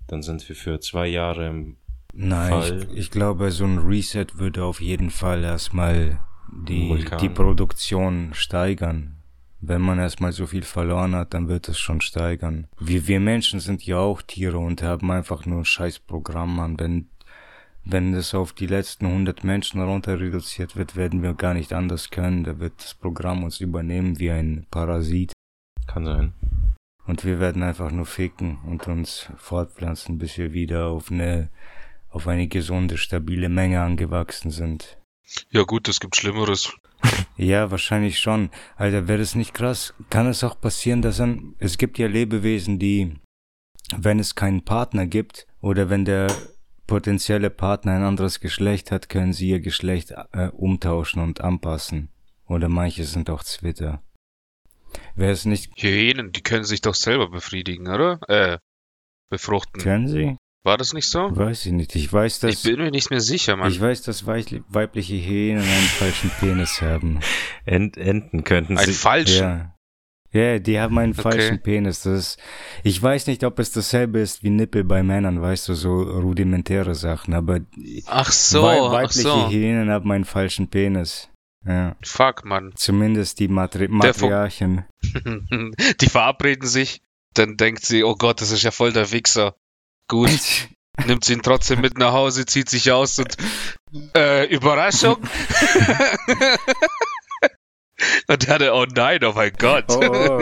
dann 0.07 0.23
sind 0.23 0.49
wir 0.49 0.57
für 0.57 0.81
zwei 0.81 1.07
Jahre 1.07 1.49
im 1.49 1.77
Nein, 2.13 2.51
Fall. 2.51 2.87
ich, 2.91 2.99
ich 2.99 3.11
glaube, 3.11 3.51
so 3.51 3.65
ein 3.65 3.79
Reset 3.79 4.27
würde 4.35 4.65
auf 4.65 4.81
jeden 4.81 5.11
Fall 5.11 5.45
erstmal 5.45 6.21
die, 6.51 6.89
Vulkan. 6.89 7.19
die 7.19 7.29
Produktion 7.29 8.31
steigern. 8.33 9.17
Wenn 9.61 9.83
man 9.83 9.99
erstmal 9.99 10.33
so 10.33 10.47
viel 10.47 10.63
verloren 10.63 11.15
hat, 11.15 11.35
dann 11.35 11.49
wird 11.49 11.69
es 11.69 11.79
schon 11.79 12.01
steigern. 12.01 12.69
Wir, 12.79 13.07
wir 13.09 13.21
Menschen 13.21 13.61
sind 13.61 13.85
ja 13.85 13.99
auch 13.99 14.23
Tiere 14.23 14.59
und 14.59 14.83
haben 14.83 15.11
einfach 15.11 15.45
nur 15.45 15.61
ein 15.61 15.65
scheiß 15.65 16.01
Programm, 16.01 16.57
Mann. 16.57 16.79
Wenn, 16.79 17.09
wenn 17.85 18.15
es 18.15 18.35
auf 18.35 18.53
die 18.53 18.67
letzten 18.67 19.07
100 19.07 19.45
Menschen 19.45 19.83
runter 19.83 20.21
reduziert 20.21 20.77
wird, 20.77 20.97
werden 20.97 21.23
wir 21.23 21.35
gar 21.35 21.55
nicht 21.55 21.73
anders 21.73 22.11
können. 22.11 22.45
Da 22.45 22.59
wird 22.61 22.75
das 22.79 22.95
Programm 22.95 23.45
uns 23.45 23.61
übernehmen 23.61 24.19
wie 24.19 24.31
ein 24.31 24.67
Parasit. 24.71 25.33
Kann 25.87 26.05
sein. 26.05 26.33
Und 27.07 27.25
wir 27.25 27.39
werden 27.39 27.63
einfach 27.63 27.91
nur 27.91 28.07
ficken 28.07 28.59
und 28.67 28.89
uns 28.89 29.31
fortpflanzen, 29.37 30.19
bis 30.19 30.37
wir 30.39 30.53
wieder 30.53 30.87
auf 30.87 31.11
eine, 31.11 31.51
auf 32.11 32.27
eine 32.27 32.49
gesunde, 32.49 32.99
stabile 32.99 33.49
Menge 33.49 33.81
angewachsen 33.81 34.51
sind. 34.51 34.99
Ja 35.51 35.63
gut, 35.63 35.89
es 35.89 36.01
gibt 36.01 36.17
Schlimmeres. 36.17 36.73
Ja, 37.37 37.71
wahrscheinlich 37.71 38.19
schon. 38.19 38.51
Alter, 38.77 39.07
wäre 39.09 39.19
das 39.19 39.35
nicht 39.35 39.53
krass? 39.53 39.93
Kann 40.09 40.27
es 40.27 40.43
auch 40.43 40.59
passieren, 40.59 41.03
dass 41.03 41.19
dann, 41.19 41.55
es 41.59 41.77
gibt 41.77 41.99
ja 41.99 42.07
Lebewesen, 42.07 42.79
die, 42.79 43.15
wenn 43.95 44.19
es 44.19 44.35
keinen 44.35 44.65
Partner 44.65 45.07
gibt 45.07 45.47
oder 45.61 45.91
wenn 45.91 46.07
der 46.07 46.29
potenzielle 46.87 47.51
Partner 47.51 47.93
ein 47.93 48.03
anderes 48.03 48.41
Geschlecht 48.41 48.91
hat, 48.91 49.11
können 49.11 49.35
sie 49.35 49.51
ihr 49.51 49.61
Geschlecht 49.61 50.15
äh, 50.33 50.49
umtauschen 50.49 51.23
und 51.23 51.43
anpassen. 51.43 52.09
Oder 52.47 52.69
manche 52.69 53.05
sind 53.05 53.29
auch 53.29 53.43
Zwitter. 53.43 54.03
Wäre 55.17 55.33
es 55.33 55.45
nicht, 55.47 55.73
Hyänen, 55.77 56.33
die 56.33 56.43
können 56.43 56.65
sich 56.65 56.81
doch 56.83 56.95
selber 56.95 57.29
befriedigen, 57.31 57.89
oder? 57.89 58.19
Äh, 58.29 58.59
befruchten. 59.31 59.81
können 59.83 60.09
sie? 60.09 60.37
War 60.65 60.77
das 60.77 60.93
nicht 60.93 61.09
so? 61.09 61.35
Weiß 61.37 61.65
ich 61.67 61.73
nicht. 61.73 61.95
Ich 61.95 62.13
weiß, 62.13 62.41
dass 62.41 62.53
Ich 62.53 62.63
bin 62.65 62.81
mir 62.83 62.91
nicht 62.91 63.11
mehr 63.11 63.21
sicher, 63.21 63.57
Mann. 63.57 63.71
ich 63.71 63.81
weiß, 63.81 64.03
dass 64.03 64.27
weich- 64.27 64.63
weibliche 64.69 65.15
Hyänen 65.15 65.63
einen 65.63 65.87
falschen 65.99 66.31
Penis 66.41 66.83
haben. 66.83 67.21
Ent 67.65 67.97
Enten 67.97 68.43
könnten 68.45 68.77
Ein 68.77 68.87
sie. 68.87 68.93
falschen. 68.93 69.43
Ja. 69.45 69.73
Ja, 70.33 70.59
die 70.59 70.79
haben 70.81 70.99
einen 70.99 71.13
Okay. 71.13 71.23
falschen 71.23 71.63
Penis. 71.63 72.03
Das 72.03 72.13
ist, 72.37 72.39
ich 72.83 73.01
weiß 73.01 73.29
nicht, 73.29 73.43
ob 73.45 73.59
es 73.61 73.71
dasselbe 73.73 74.19
ist 74.19 74.43
wie 74.43 74.51
Nippel 74.51 74.83
bei 74.85 75.03
Männern, 75.05 75.41
weißt 75.41 75.69
du, 75.69 75.75
so 75.75 76.03
rudimentäre 76.03 76.95
Sachen, 76.97 77.33
aber 77.33 77.61
Ach 78.07 78.31
so, 78.31 78.65
wei- 78.65 78.81
ach 78.81 78.91
weibliche 78.93 79.23
so. 79.23 79.49
Hyänen 79.51 79.89
haben 79.89 80.11
einen 80.11 80.25
falschen 80.25 80.69
Penis. 80.69 81.31
Ja. 81.67 81.97
Fuck, 82.05 82.45
Mann. 82.45 82.73
Zumindest 82.77 83.41
die 83.41 83.49
Matri 83.49 83.89
Matriarchen. 83.89 84.85
Die 86.01 86.09
verabreden 86.09 86.69
sich, 86.69 87.03
dann 87.35 87.57
denkt 87.57 87.85
sie, 87.85 88.05
oh 88.05 88.15
Gott, 88.15 88.41
das 88.41 88.53
ist 88.53 88.63
ja 88.63 88.71
voll 88.71 88.93
der 88.93 89.11
Wichser. 89.11 89.57
Gut, 90.09 90.69
nimmt 91.07 91.25
sie 91.25 91.33
ihn 91.33 91.43
trotzdem 91.43 91.81
mit 91.81 91.99
nach 91.99 92.13
Hause, 92.13 92.47
zieht 92.47 92.71
sich 92.71 92.93
aus 92.93 93.19
und 93.19 93.37
äh, 94.17 94.47
Überraschung. 94.47 95.17
und 98.29 98.49
dann, 98.49 98.63
oh 98.71 98.87
nein, 98.95 99.25
oh 99.25 99.33
mein 99.35 99.53
Gott, 99.59 99.87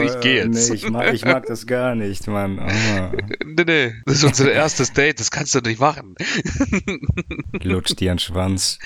ich 0.01 0.19
gehe 0.19 0.45
jetzt. 0.45 0.69
Nee, 0.69 0.75
ich 0.75 0.87
mag, 0.89 1.11
ich 1.13 1.25
mag 1.25 1.47
das 1.47 1.65
gar 1.65 1.95
nicht, 1.95 2.27
Mann. 2.27 2.59
Oh. 2.59 3.17
Nee, 3.43 3.63
nee, 3.65 3.95
das 4.05 4.17
ist 4.17 4.25
unser 4.25 4.51
erstes 4.51 4.93
Date, 4.93 5.19
das 5.19 5.31
kannst 5.31 5.55
du 5.55 5.61
nicht 5.61 5.79
machen. 5.79 6.13
Lutscht 7.63 7.99
dir 7.99 8.11
einen 8.11 8.19
Schwanz. 8.19 8.77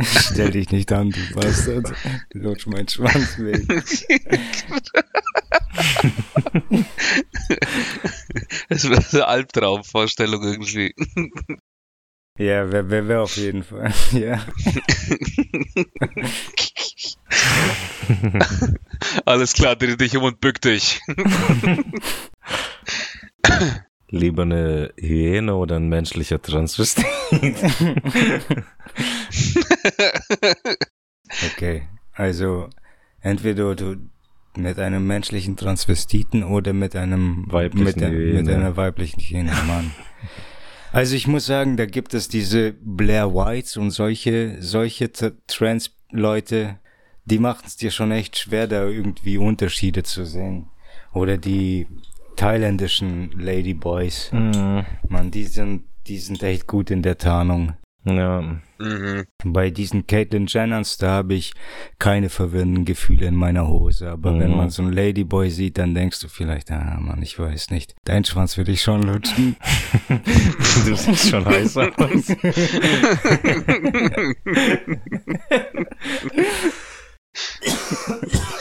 Stell 0.00 0.50
dich 0.50 0.70
nicht 0.70 0.90
an, 0.92 1.10
du 1.10 1.34
Bastard. 1.34 1.92
Lutsch 2.32 2.66
meinen 2.66 2.88
Schwanz 2.88 3.38
weg. 3.38 3.62
Das 8.68 8.88
wäre 8.88 9.04
eine 9.12 9.26
Albtraumvorstellung 9.26 10.42
irgendwie. 10.42 10.94
Ja, 12.38 12.70
wer, 12.72 12.88
wer, 12.88 13.08
wer 13.08 13.22
auf 13.22 13.36
jeden 13.36 13.62
Fall. 13.62 13.92
Ja. 14.12 14.44
Alles 19.24 19.52
klar, 19.52 19.76
dreh 19.76 19.96
dich 19.96 20.16
um 20.16 20.24
und 20.24 20.40
bück 20.40 20.60
dich. 20.60 21.00
Lieber 24.08 24.42
eine 24.42 24.92
Hyäne 24.96 25.54
oder 25.54 25.76
ein 25.76 25.88
menschlicher 25.88 26.40
Transvestit? 26.40 27.06
Okay. 31.54 31.88
Also, 32.12 32.68
entweder 33.20 33.74
du 33.74 33.96
mit 34.56 34.78
einem 34.78 35.06
menschlichen 35.06 35.56
Transvestiten 35.56 36.44
oder 36.44 36.72
mit 36.72 36.94
einem 36.94 37.46
Weiblichen 37.50 37.84
mit, 37.84 38.00
der, 38.00 38.10
mit 38.10 38.48
einer 38.48 38.76
weiblichen 38.76 39.20
Hyäne, 39.20 39.52
Mann. 39.66 39.92
Also 40.92 41.16
ich 41.16 41.26
muss 41.26 41.46
sagen, 41.46 41.78
da 41.78 41.86
gibt 41.86 42.12
es 42.12 42.28
diese 42.28 42.74
Blair 42.74 43.32
Whites 43.34 43.78
und 43.78 43.92
solche, 43.92 44.58
solche 44.60 45.10
Trans-Leute, 45.10 46.78
die 47.24 47.38
machen 47.38 47.64
es 47.66 47.78
dir 47.78 47.90
schon 47.90 48.12
echt 48.12 48.36
schwer, 48.36 48.66
da 48.66 48.84
irgendwie 48.84 49.38
Unterschiede 49.38 50.02
zu 50.02 50.26
sehen. 50.26 50.68
Oder 51.14 51.38
die 51.38 51.86
thailändischen 52.36 53.30
Ladyboys. 53.38 54.32
Mhm. 54.32 54.84
Man, 55.08 55.30
die 55.30 55.44
sind, 55.44 55.84
die 56.06 56.18
sind 56.18 56.42
echt 56.42 56.66
gut 56.66 56.90
in 56.90 57.00
der 57.00 57.16
Tarnung. 57.16 57.72
Ja. 58.04 58.40
Mhm. 58.78 59.24
Bei 59.44 59.70
diesen 59.70 60.06
Caitlyn 60.08 60.46
Jenners, 60.46 60.96
da 60.98 61.10
habe 61.12 61.34
ich 61.34 61.52
keine 62.00 62.30
verwirrenden 62.30 62.84
Gefühle 62.84 63.26
in 63.26 63.36
meiner 63.36 63.68
Hose. 63.68 64.10
Aber 64.10 64.32
Mhm. 64.32 64.40
wenn 64.40 64.56
man 64.56 64.70
so 64.70 64.82
einen 64.82 64.92
Ladyboy 64.92 65.50
sieht, 65.50 65.78
dann 65.78 65.94
denkst 65.94 66.18
du 66.20 66.26
vielleicht, 66.28 66.70
ah 66.72 66.98
Mann, 67.00 67.22
ich 67.22 67.38
weiß 67.38 67.70
nicht. 67.70 67.94
Dein 68.04 68.24
Schwanz 68.24 68.56
würde 68.56 68.72
ich 68.72 68.82
schon 68.82 69.02
lutschen. 69.04 69.54
Du 70.84 70.96
siehst 70.96 71.28
schon 71.28 71.44
heiß 71.44 71.76
aus. 71.76 71.92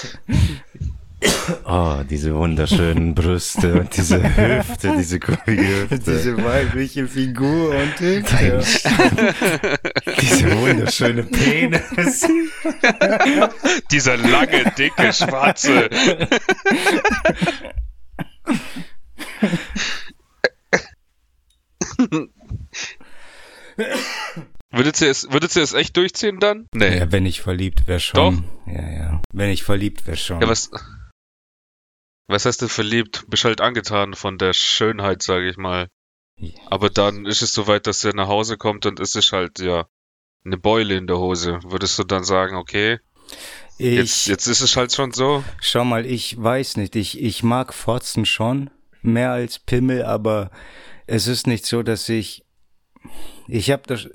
Oh, 1.65 2.01
diese 2.09 2.33
wunderschönen 2.35 3.13
Brüste 3.13 3.79
und 3.79 3.95
diese 3.95 4.21
Hüfte, 4.23 4.95
diese 4.97 5.19
kurvige 5.19 5.89
Hüfte. 5.89 5.99
Diese 5.99 6.43
weibliche 6.43 7.07
Figur 7.07 7.75
und 7.75 7.93
Dein 7.99 8.23
diese 10.19 10.57
wunderschöne 10.57 11.23
Penis. 11.23 12.27
Dieser 13.91 14.17
lange, 14.17 14.71
dicke, 14.77 15.13
schwarze. 15.13 15.89
Würdet 24.71 25.01
ihr, 25.01 25.09
es, 25.09 25.31
würdet 25.31 25.55
ihr 25.55 25.63
es 25.63 25.73
echt 25.73 25.97
durchziehen 25.97 26.39
dann? 26.39 26.67
Nee. 26.73 26.97
Ja, 26.99 27.11
wenn 27.11 27.25
ich 27.25 27.41
verliebt 27.41 27.87
wäre 27.87 27.99
schon. 27.99 28.45
Ja, 28.65 28.89
ja. 28.89 29.21
Wenn 29.33 29.49
ich 29.49 29.63
verliebt 29.63 30.07
wäre 30.07 30.17
schon. 30.17 30.41
Ja, 30.41 30.47
was, 30.47 30.71
was 32.27 32.45
heißt 32.45 32.61
denn 32.61 32.69
verliebt? 32.69 33.25
Bist 33.27 33.43
halt 33.43 33.61
angetan 33.61 34.13
von 34.13 34.37
der 34.37 34.53
Schönheit, 34.53 35.23
sage 35.23 35.49
ich 35.49 35.57
mal. 35.57 35.87
Aber 36.67 36.89
dann 36.89 37.25
ist 37.25 37.41
es 37.41 37.53
soweit, 37.53 37.87
dass 37.87 38.03
er 38.03 38.15
nach 38.15 38.27
Hause 38.27 38.57
kommt 38.57 38.85
und 38.85 38.99
es 38.99 39.15
ist 39.15 39.31
halt, 39.31 39.59
ja, 39.59 39.87
eine 40.43 40.57
Beule 40.57 40.95
in 40.95 41.07
der 41.07 41.17
Hose. 41.17 41.59
Würdest 41.63 41.99
du 41.99 42.03
dann 42.03 42.23
sagen, 42.23 42.55
okay, 42.55 42.99
ich, 43.77 43.95
jetzt, 43.95 44.27
jetzt 44.27 44.47
ist 44.47 44.61
es 44.61 44.75
halt 44.75 44.93
schon 44.93 45.11
so? 45.11 45.43
Schau 45.59 45.83
mal, 45.83 46.05
ich 46.05 46.41
weiß 46.41 46.77
nicht, 46.77 46.95
ich, 46.95 47.21
ich 47.21 47.43
mag 47.43 47.73
Fotzen 47.73 48.25
schon 48.25 48.69
mehr 49.01 49.31
als 49.31 49.59
Pimmel, 49.59 50.03
aber 50.03 50.51
es 51.07 51.27
ist 51.27 51.47
nicht 51.47 51.65
so, 51.65 51.83
dass 51.83 52.07
ich, 52.09 52.43
ich 53.47 53.71
habe 53.71 53.83
das, 53.87 54.07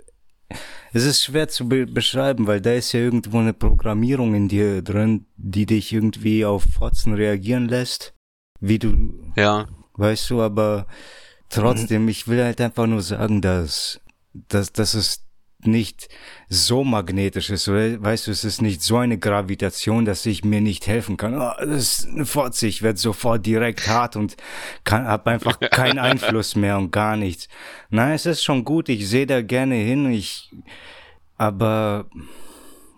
es 0.97 1.05
ist 1.05 1.23
schwer 1.25 1.47
zu 1.49 1.69
be 1.69 1.87
beschreiben, 1.87 2.47
weil 2.47 2.61
da 2.63 2.73
ist 2.73 2.93
ja 2.93 3.01
irgendwo 3.01 3.39
eine 3.39 3.53
Programmierung 3.53 4.35
in 4.35 4.49
dir 4.49 4.81
drin, 4.83 5.27
die 5.37 5.67
dich 5.67 5.93
irgendwie 5.93 6.45
auf 6.47 6.65
Fotzen 6.65 7.13
reagieren 7.13 7.69
lässt, 7.69 8.15
wie 8.61 8.79
du, 8.79 9.13
Ja. 9.37 9.67
weißt 9.95 10.31
du, 10.31 10.41
aber 10.41 10.87
trotzdem, 11.51 12.09
ich 12.09 12.27
will 12.29 12.43
halt 12.43 12.61
einfach 12.63 12.87
nur 12.87 13.03
sagen, 13.03 13.43
dass, 13.43 14.01
dass, 14.33 14.73
dass 14.73 14.95
es 14.95 15.26
nicht 15.67 16.09
so 16.49 16.85
magnetisch 16.85 17.51
ist, 17.51 17.69
oder? 17.69 18.03
Weißt 18.03 18.27
du, 18.27 18.31
es 18.31 18.45
ist 18.45 18.63
nicht 18.63 18.83
so 18.83 18.97
eine 18.99 19.19
Gravitation, 19.19 20.05
dass 20.05 20.27
ich 20.27 20.45
mir 20.45 20.61
nicht 20.61 20.87
helfen 20.87 21.17
kann. 21.17 21.35
Oh, 21.41 21.53
das 21.59 22.01
ist 22.01 22.09
eine 22.09 22.27
Fotze, 22.27 22.67
ich 22.67 22.83
werde 22.83 22.99
sofort 22.99 23.45
direkt 23.45 23.87
hart 23.89 24.17
und 24.17 24.37
kann, 24.85 25.07
hab 25.07 25.27
einfach 25.27 25.59
keinen 25.71 25.99
Einfluss 25.99 26.57
mehr 26.57 26.79
und 26.79 26.91
gar 26.91 27.17
nichts. 27.17 27.49
Nein, 27.91 28.13
es 28.13 28.27
ist 28.27 28.45
schon 28.45 28.65
gut, 28.65 28.89
ich 28.89 29.09
sehe 29.09 29.27
da 29.27 29.43
gerne 29.43 29.77
hin, 29.77 30.11
ich, 30.11 30.51
aber, 31.37 32.07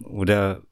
oder, 0.05 0.63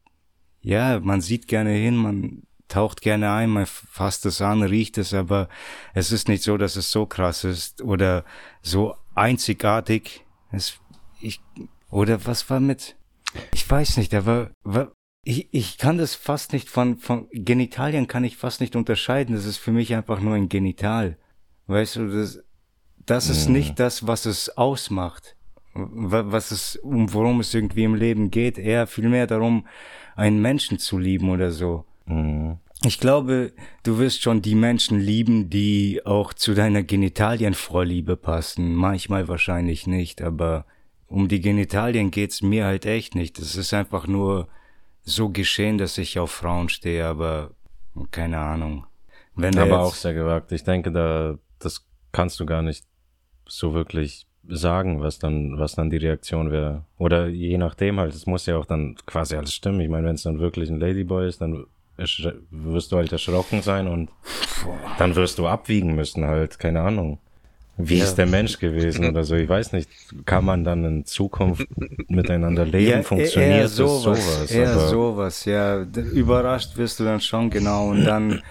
ja, 0.61 1.01
man 1.01 1.21
sieht 1.21 1.49
gerne 1.49 1.71
hin, 1.71 1.97
man 1.97 2.43
taucht 2.69 3.01
gerne 3.01 3.33
ein, 3.33 3.51
man 3.51 3.67
fasst 3.67 4.27
es 4.27 4.41
an, 4.41 4.63
riecht 4.63 4.99
es, 4.99 5.15
aber 5.15 5.49
es 5.95 6.13
ist 6.13 6.29
nicht 6.29 6.43
so, 6.43 6.57
dass 6.57 6.77
es 6.77 6.91
so 6.91 7.07
krass 7.07 7.45
ist 7.45 7.83
oder 7.83 8.25
so 8.63 8.97
einzigartig. 9.15 10.25
Es, 10.51 10.79
ich, 11.21 11.41
oder 11.91 12.25
was 12.27 12.49
war 12.51 12.61
mit, 12.61 12.97
ich 13.55 13.69
weiß 13.69 13.97
nicht, 13.97 14.15
aber 14.15 14.51
ich, 15.25 15.49
ich 15.53 15.79
kann 15.79 15.99
das 15.99 16.15
fast 16.15 16.53
nicht 16.53 16.69
von, 16.69 16.99
von 16.99 17.29
Genitalien 17.33 18.07
kann 18.07 18.25
ich 18.25 18.37
fast 18.37 18.61
nicht 18.61 18.77
unterscheiden. 18.77 19.35
Das 19.35 19.45
ist 19.45 19.57
für 19.59 19.73
mich 19.73 19.95
einfach 19.95 20.21
nur 20.21 20.35
ein 20.35 20.49
Genital. 20.49 21.17
Weißt 21.67 21.97
du, 21.97 22.09
das, 22.09 22.41
das 23.05 23.29
ist 23.29 23.49
Mhm. 23.49 23.55
nicht 23.55 23.81
das, 23.81 24.07
was 24.07 24.25
es 24.27 24.57
ausmacht. 24.57 25.35
Wa- 25.75 26.25
Was 26.29 26.53
es, 26.53 26.77
um 26.77 27.13
worum 27.13 27.41
es 27.41 27.53
irgendwie 27.53 27.85
im 27.85 27.97
Leben 27.97 28.31
geht. 28.31 28.57
Eher 28.57 28.87
vielmehr 28.87 29.27
darum, 29.27 29.67
einen 30.15 30.41
Menschen 30.41 30.79
zu 30.79 30.97
lieben 30.97 31.29
oder 31.29 31.51
so. 31.51 31.85
Mhm. 32.07 32.59
Ich 32.85 33.01
glaube, 33.01 33.53
du 33.83 33.99
wirst 33.99 34.23
schon 34.23 34.43
die 34.43 34.55
Menschen 34.55 35.01
lieben, 35.01 35.51
die 35.51 36.03
auch 36.07 36.33
zu 36.35 36.55
deiner 36.55 36.83
Genitalienvorliebe 36.85 38.17
passen. 38.17 38.75
Manchmal 38.75 39.27
wahrscheinlich 39.29 39.87
nicht, 39.89 40.23
aber 40.23 40.67
um 41.09 41.29
die 41.29 41.41
Genitalien 41.41 42.11
geht's 42.11 42.43
mir 42.43 42.67
halt 42.67 42.87
echt 42.87 43.15
nicht. 43.15 43.39
Es 43.39 43.57
ist 43.57 43.73
einfach 43.75 44.07
nur 44.07 44.49
so 45.03 45.29
geschehen, 45.29 45.79
dass 45.79 45.99
ich 45.99 46.19
auf 46.19 46.31
Frauen 46.31 46.69
stehe, 46.69 47.07
aber 47.07 47.51
keine 48.11 48.39
Ahnung. 48.39 48.87
Wenn 49.35 49.57
Aber 49.59 49.81
auch 49.81 49.95
sehr 49.95 50.15
gewagt. 50.15 50.51
Ich 50.53 50.65
denke, 50.65 50.91
da, 50.91 51.39
das 51.59 51.87
kannst 52.13 52.41
du 52.41 52.47
gar 52.47 52.63
nicht 52.63 52.85
so 53.47 53.75
wirklich 53.75 54.27
sagen, 54.49 55.01
was 55.01 55.19
dann, 55.19 55.59
was 55.59 55.75
dann 55.75 55.91
die 55.91 55.97
Reaktion 55.99 56.51
wäre. 56.51 56.85
Oder 56.99 57.29
je 57.29 57.59
nachdem 57.59 58.01
halt, 58.01 58.15
es 58.15 58.27
muss 58.27 58.47
ja 58.47 58.57
auch 58.57 58.65
dann 58.65 58.97
quasi 59.07 59.37
alles 59.37 59.55
stimmen. 59.55 59.81
Ich 59.81 59.89
meine, 59.89 60.07
wenn 60.07 60.15
es 60.15 60.23
dann 60.23 60.39
wirklich 60.39 60.71
ein 60.71 60.81
Ladyboy 60.81 61.29
ist, 61.29 61.41
dann 61.41 61.67
wirst 61.97 62.93
du 62.93 62.97
halt 62.97 63.13
erschrocken 63.13 63.63
sein 63.63 63.89
und 63.89 64.11
dann 64.99 65.15
wirst 65.17 65.39
du 65.39 65.47
abwiegen 65.47 65.95
müssen 65.95 66.27
halt, 66.27 66.59
keine 66.59 66.83
Ahnung. 66.83 67.19
Wie 67.79 67.99
Ja. 67.99 68.05
ist 68.05 68.15
der 68.17 68.27
Mensch 68.27 68.59
gewesen 68.59 69.05
oder 69.07 69.23
so. 69.25 69.35
Ich 69.35 69.49
weiß 69.49 69.73
nicht, 69.73 69.89
kann 70.25 70.45
man 70.45 70.65
dann 70.65 70.85
in 70.85 71.05
Zukunft 71.05 71.67
miteinander 72.09 72.65
leben? 72.65 73.03
Funktioniert 73.03 73.53
eher 73.61 73.69
sowas, 73.69 74.03
sowas? 74.23 74.51
Eher 74.51 74.73
aber- 74.73 74.89
sowas, 74.89 75.45
ja. 75.45 75.83
Überrascht 75.83 76.77
wirst 76.77 77.01
du 77.01 77.05
dann 77.05 77.21
schon 77.21 77.51
genau 77.51 77.89
und 77.91 78.05
dann 78.05 78.43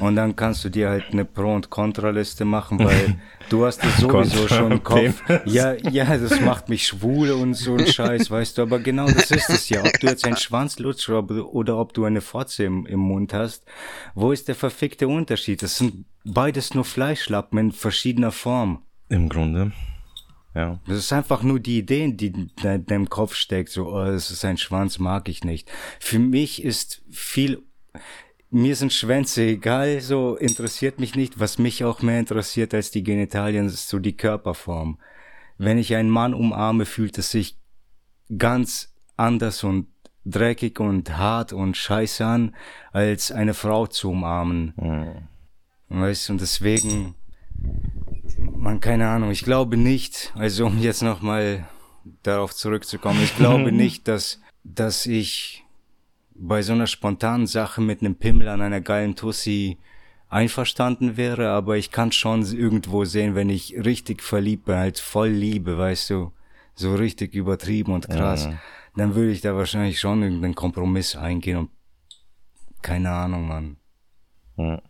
und 0.00 0.16
dann 0.16 0.34
kannst 0.36 0.64
du 0.64 0.68
dir 0.70 0.88
halt 0.90 1.04
eine 1.12 1.24
Pro- 1.24 1.54
und 1.54 1.70
Kontraliste 1.70 2.44
machen, 2.44 2.78
weil 2.78 3.16
du 3.48 3.64
hast 3.66 3.84
es 3.84 3.96
sowieso 4.00 4.48
schon 4.48 4.72
im 4.72 4.82
Kopf. 4.82 5.22
Ja, 5.44 5.74
ja, 5.90 6.16
das 6.16 6.40
macht 6.40 6.68
mich 6.68 6.86
schwul 6.86 7.30
und 7.32 7.54
so 7.54 7.76
ein 7.76 7.86
Scheiß, 7.86 8.30
weißt 8.30 8.58
du. 8.58 8.62
Aber 8.62 8.78
genau 8.78 9.06
das 9.06 9.30
ist 9.30 9.48
es 9.50 9.68
ja. 9.68 9.82
Ob 9.84 9.92
du 10.00 10.06
jetzt 10.06 10.24
einen 10.24 10.36
Schwanz 10.36 10.78
lutschst 10.78 11.08
oder, 11.08 11.54
oder 11.54 11.76
ob 11.78 11.92
du 11.94 12.04
eine 12.04 12.20
Fotze 12.20 12.64
im, 12.64 12.86
im 12.86 13.00
Mund 13.00 13.32
hast, 13.34 13.64
wo 14.14 14.32
ist 14.32 14.48
der 14.48 14.54
verfickte 14.54 15.06
Unterschied? 15.08 15.62
Das 15.62 15.76
sind 15.78 16.04
beides 16.24 16.74
nur 16.74 16.84
Fleischlappen 16.84 17.58
in 17.58 17.72
verschiedener 17.72 18.32
Form. 18.32 18.82
Im 19.08 19.28
Grunde. 19.28 19.72
Ja. 20.54 20.80
Das 20.86 20.98
ist 20.98 21.12
einfach 21.12 21.42
nur 21.42 21.60
die 21.60 21.78
Idee, 21.78 22.12
die 22.12 22.26
in 22.28 22.50
de- 22.62 22.78
deinem 22.78 23.08
Kopf 23.08 23.34
steckt. 23.34 23.70
So, 23.70 23.92
oh, 23.92 24.02
es 24.02 24.30
ist 24.30 24.44
ein 24.44 24.56
Schwanz, 24.58 24.98
mag 24.98 25.28
ich 25.28 25.44
nicht. 25.44 25.70
Für 26.00 26.18
mich 26.18 26.64
ist 26.64 27.02
viel, 27.10 27.62
mir 28.50 28.74
sind 28.74 28.92
Schwänze 28.92 29.42
egal, 29.42 30.00
so 30.00 30.36
interessiert 30.36 30.98
mich 30.98 31.14
nicht. 31.14 31.38
Was 31.38 31.58
mich 31.58 31.84
auch 31.84 32.02
mehr 32.02 32.18
interessiert 32.18 32.74
als 32.74 32.90
die 32.90 33.04
Genitalien, 33.04 33.66
ist 33.66 33.88
so 33.88 34.00
die 34.00 34.16
Körperform. 34.16 34.98
Wenn 35.56 35.78
ich 35.78 35.94
einen 35.94 36.10
Mann 36.10 36.34
umarme, 36.34 36.84
fühlt 36.84 37.16
es 37.18 37.30
sich 37.30 37.56
ganz 38.36 38.92
anders 39.16 39.62
und 39.62 39.86
dreckig 40.24 40.80
und 40.80 41.16
hart 41.16 41.52
und 41.52 41.76
scheiße 41.76 42.24
an, 42.26 42.56
als 42.92 43.30
eine 43.30 43.54
Frau 43.54 43.86
zu 43.86 44.10
umarmen. 44.10 44.74
Weißt 45.90 46.28
du, 46.28 46.34
und 46.34 46.40
deswegen, 46.40 47.16
man, 48.56 48.78
keine 48.80 49.08
Ahnung, 49.08 49.32
ich 49.32 49.42
glaube 49.42 49.76
nicht, 49.76 50.32
also 50.36 50.66
um 50.66 50.78
jetzt 50.78 51.02
nochmal 51.02 51.68
darauf 52.22 52.54
zurückzukommen, 52.54 53.20
ich 53.22 53.36
glaube 53.36 53.72
nicht, 53.72 54.06
dass, 54.06 54.40
dass 54.62 55.04
ich 55.06 55.64
bei 56.34 56.62
so 56.62 56.72
einer 56.72 56.86
spontanen 56.86 57.46
Sache 57.46 57.80
mit 57.80 58.00
einem 58.00 58.14
Pimmel 58.14 58.48
an 58.48 58.62
einer 58.62 58.80
geilen 58.80 59.16
Tussi 59.16 59.78
einverstanden 60.28 61.16
wäre, 61.16 61.50
aber 61.50 61.76
ich 61.76 61.90
kann 61.90 62.12
schon 62.12 62.44
irgendwo 62.46 63.04
sehen, 63.04 63.34
wenn 63.34 63.50
ich 63.50 63.74
richtig 63.84 64.22
verliebt 64.22 64.66
bin, 64.66 64.76
halt 64.76 65.00
voll 65.00 65.28
Liebe, 65.30 65.76
weißt 65.76 66.10
du, 66.10 66.32
so 66.76 66.94
richtig 66.94 67.34
übertrieben 67.34 67.92
und 67.92 68.08
krass, 68.08 68.48
dann 68.96 69.16
würde 69.16 69.32
ich 69.32 69.40
da 69.40 69.56
wahrscheinlich 69.56 69.98
schon 69.98 70.22
irgendeinen 70.22 70.54
Kompromiss 70.54 71.16
eingehen 71.16 71.58
und 71.58 71.70
keine 72.80 73.10
Ahnung, 73.10 73.48
Mann, 73.48 73.76
Ja. 74.56 74.80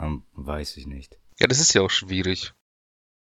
Ähm, 0.00 0.22
weiß 0.34 0.76
ich 0.76 0.86
nicht. 0.86 1.18
Ja, 1.38 1.46
das 1.46 1.60
ist 1.60 1.74
ja 1.74 1.82
auch 1.82 1.90
schwierig. 1.90 2.52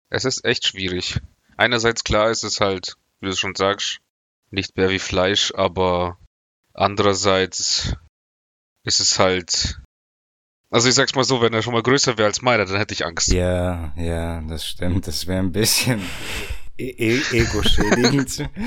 Es 0.10 0.26
ist 0.26 0.46
echt 0.46 0.68
schwierig. 0.68 1.20
Einerseits 1.58 2.04
klar 2.04 2.30
ist 2.30 2.44
es 2.44 2.60
halt, 2.60 2.98
wie 3.20 3.28
du 3.28 3.36
schon 3.36 3.56
sagst, 3.56 4.00
nicht 4.52 4.76
mehr 4.78 4.90
wie 4.90 5.00
Fleisch, 5.00 5.54
aber 5.56 6.18
andererseits 6.74 7.96
ist 8.84 9.00
es 9.00 9.20
halt. 9.20 9.80
Also 10.70 10.90
ich 10.90 10.96
sag's 10.96 11.16
mal 11.16 11.24
so, 11.24 11.42
wenn 11.42 11.54
er 11.54 11.62
schon 11.62 11.74
mal 11.74 11.84
größer 11.84 12.18
wäre 12.18 12.28
als 12.28 12.42
meiner, 12.42 12.66
dann 12.66 12.78
hätte 12.78 12.94
ich 12.94 13.06
Angst. 13.06 13.28
Ja, 13.32 13.94
ja, 13.96 14.42
das 14.42 14.66
stimmt. 14.68 15.06
Das 15.08 15.28
wäre 15.28 15.40
ein 15.40 15.52
bisschen 15.52 16.02
e 16.78 16.90
e 16.90 17.22
ego-schädigend. 17.32 18.50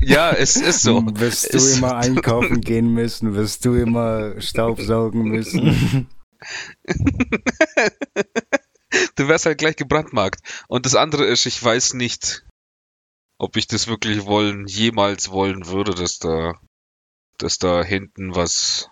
Ja, 0.00 0.30
es 0.30 0.56
ist 0.56 0.80
so. 0.82 1.02
Wirst 1.18 1.52
du 1.52 1.58
Es- 1.58 1.76
immer 1.76 1.96
einkaufen 1.96 2.62
gehen 2.62 2.94
müssen, 2.94 3.34
wirst 3.34 3.64
du 3.66 3.74
immer 3.74 4.40
Staubsaugen 4.40 5.24
müssen. 5.24 6.06
Du 9.16 9.28
wärst 9.28 9.44
halt 9.46 9.58
gleich 9.58 9.76
gebrandmarkt. 9.76 10.40
Und 10.66 10.86
das 10.86 10.94
andere 10.94 11.24
ist, 11.26 11.44
ich 11.44 11.62
weiß 11.62 11.92
nicht, 11.94 12.46
ob 13.36 13.56
ich 13.56 13.66
das 13.66 13.86
wirklich 13.86 14.24
wollen, 14.24 14.66
jemals 14.66 15.30
wollen 15.30 15.66
würde, 15.66 15.94
dass 15.94 16.18
da, 16.18 16.54
dass 17.36 17.58
da 17.58 17.84
hinten 17.84 18.34
was 18.34 18.88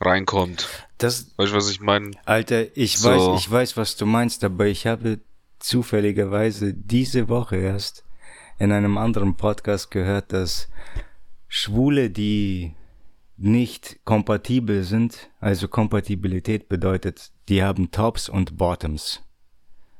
reinkommt. 0.00 0.86
Das, 0.98 1.32
Weißt 1.36 1.52
du, 1.52 1.56
was 1.56 1.70
ich 1.70 1.80
meine? 1.80 2.12
Alter, 2.24 2.76
ich 2.76 2.98
So. 2.98 3.10
weiß, 3.34 3.40
ich 3.40 3.50
weiß, 3.50 3.76
was 3.76 3.96
du 3.96 4.06
meinst, 4.06 4.42
aber 4.42 4.66
ich 4.66 4.86
habe 4.86 5.20
zufälligerweise 5.58 6.72
diese 6.72 7.28
Woche 7.28 7.56
erst 7.56 8.04
in 8.58 8.72
einem 8.72 8.96
anderen 8.96 9.36
Podcast 9.36 9.90
gehört, 9.90 10.32
dass 10.32 10.68
Schwule, 11.48 12.08
die 12.10 12.74
nicht 13.36 14.00
kompatibel 14.04 14.82
sind, 14.82 15.30
also 15.40 15.68
Kompatibilität 15.68 16.68
bedeutet, 16.68 17.32
die 17.48 17.62
haben 17.62 17.90
Tops 17.90 18.28
und 18.28 18.56
Bottoms. 18.56 19.22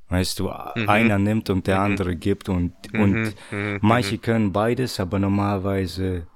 Weißt 0.08 0.38
du, 0.38 0.50
einer 0.50 1.18
nimmt 1.18 1.50
und 1.50 1.66
der 1.66 1.80
andere 1.80 2.14
gibt 2.14 2.48
und, 2.48 2.72
und 2.94 3.34
mhm, 3.50 3.78
manche 3.82 4.18
können 4.18 4.52
beides, 4.52 5.00
aber 5.00 5.18
normalerweise 5.18 6.28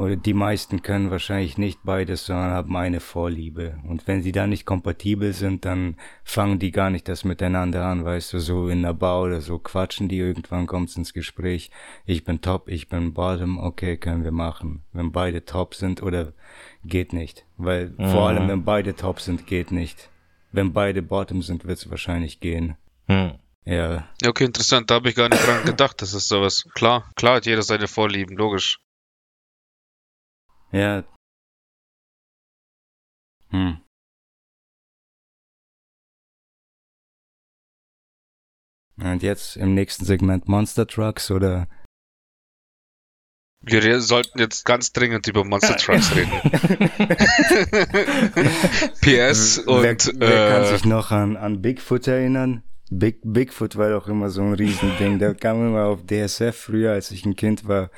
oder 0.00 0.16
die 0.16 0.32
meisten 0.32 0.80
können 0.80 1.10
wahrscheinlich 1.10 1.58
nicht 1.58 1.80
beides, 1.84 2.24
sondern 2.24 2.52
haben 2.52 2.74
eine 2.74 3.00
Vorliebe. 3.00 3.78
Und 3.86 4.06
wenn 4.08 4.22
sie 4.22 4.32
da 4.32 4.46
nicht 4.46 4.64
kompatibel 4.64 5.34
sind, 5.34 5.66
dann 5.66 5.96
fangen 6.24 6.58
die 6.58 6.70
gar 6.70 6.88
nicht 6.88 7.06
das 7.06 7.24
miteinander 7.24 7.84
an, 7.84 8.02
weißt 8.02 8.32
du, 8.32 8.38
so 8.38 8.70
in 8.70 8.80
der 8.80 8.94
Bar 8.94 9.20
oder 9.20 9.42
so 9.42 9.58
quatschen 9.58 10.08
die, 10.08 10.16
irgendwann 10.16 10.66
kommt's 10.66 10.96
ins 10.96 11.12
Gespräch. 11.12 11.70
Ich 12.06 12.24
bin 12.24 12.40
top, 12.40 12.70
ich 12.70 12.88
bin 12.88 13.12
bottom, 13.12 13.58
okay, 13.58 13.98
können 13.98 14.24
wir 14.24 14.32
machen. 14.32 14.82
Wenn 14.94 15.12
beide 15.12 15.44
top 15.44 15.74
sind 15.74 16.02
oder 16.02 16.32
geht 16.82 17.12
nicht. 17.12 17.44
Weil 17.58 17.92
vor 17.98 18.28
allem, 18.28 18.48
wenn 18.48 18.64
beide 18.64 18.96
top 18.96 19.20
sind, 19.20 19.46
geht 19.46 19.70
nicht. 19.70 20.08
Wenn 20.50 20.72
beide 20.72 21.02
bottom 21.02 21.42
sind, 21.42 21.66
wird's 21.66 21.90
wahrscheinlich 21.90 22.40
gehen. 22.40 22.76
Hm. 23.06 23.32
Ja, 23.66 24.08
Ja, 24.22 24.30
okay, 24.30 24.44
interessant. 24.44 24.90
Da 24.90 24.94
habe 24.94 25.10
ich 25.10 25.14
gar 25.14 25.28
nicht 25.28 25.46
dran 25.46 25.62
gedacht. 25.66 26.00
Das 26.00 26.14
ist 26.14 26.28
sowas. 26.28 26.64
Klar, 26.72 27.04
klar 27.16 27.36
hat 27.36 27.44
jeder 27.44 27.62
seine 27.62 27.86
Vorlieben, 27.86 28.34
logisch. 28.34 28.78
Ja. 30.72 31.04
Hm. 33.50 33.80
Und 39.02 39.22
jetzt 39.22 39.56
im 39.56 39.74
nächsten 39.74 40.04
Segment 40.04 40.48
Monster 40.48 40.86
Trucks 40.86 41.30
oder 41.30 41.68
Wir 43.62 44.00
sollten 44.00 44.38
jetzt 44.38 44.64
ganz 44.64 44.92
dringend 44.92 45.26
über 45.26 45.44
Monster 45.44 45.76
Trucks 45.76 46.14
reden. 46.14 46.30
PS 49.00 49.58
und 49.58 49.82
wer, 49.82 49.96
wer 50.20 50.50
kann 50.50 50.62
äh, 50.62 50.66
sich 50.66 50.84
noch 50.84 51.10
an, 51.10 51.36
an 51.36 51.62
Bigfoot 51.62 52.06
erinnern? 52.06 52.62
Big, 52.92 53.20
Bigfoot 53.22 53.76
war 53.76 53.90
doch 53.90 54.08
immer 54.08 54.30
so 54.30 54.42
ein 54.42 54.54
Riesending. 54.54 55.20
Der 55.20 55.34
kam 55.34 55.64
immer 55.68 55.84
auf 55.84 56.00
DSF 56.04 56.56
früher, 56.56 56.92
als 56.92 57.12
ich 57.12 57.24
ein 57.24 57.36
Kind 57.36 57.68
war. 57.68 57.88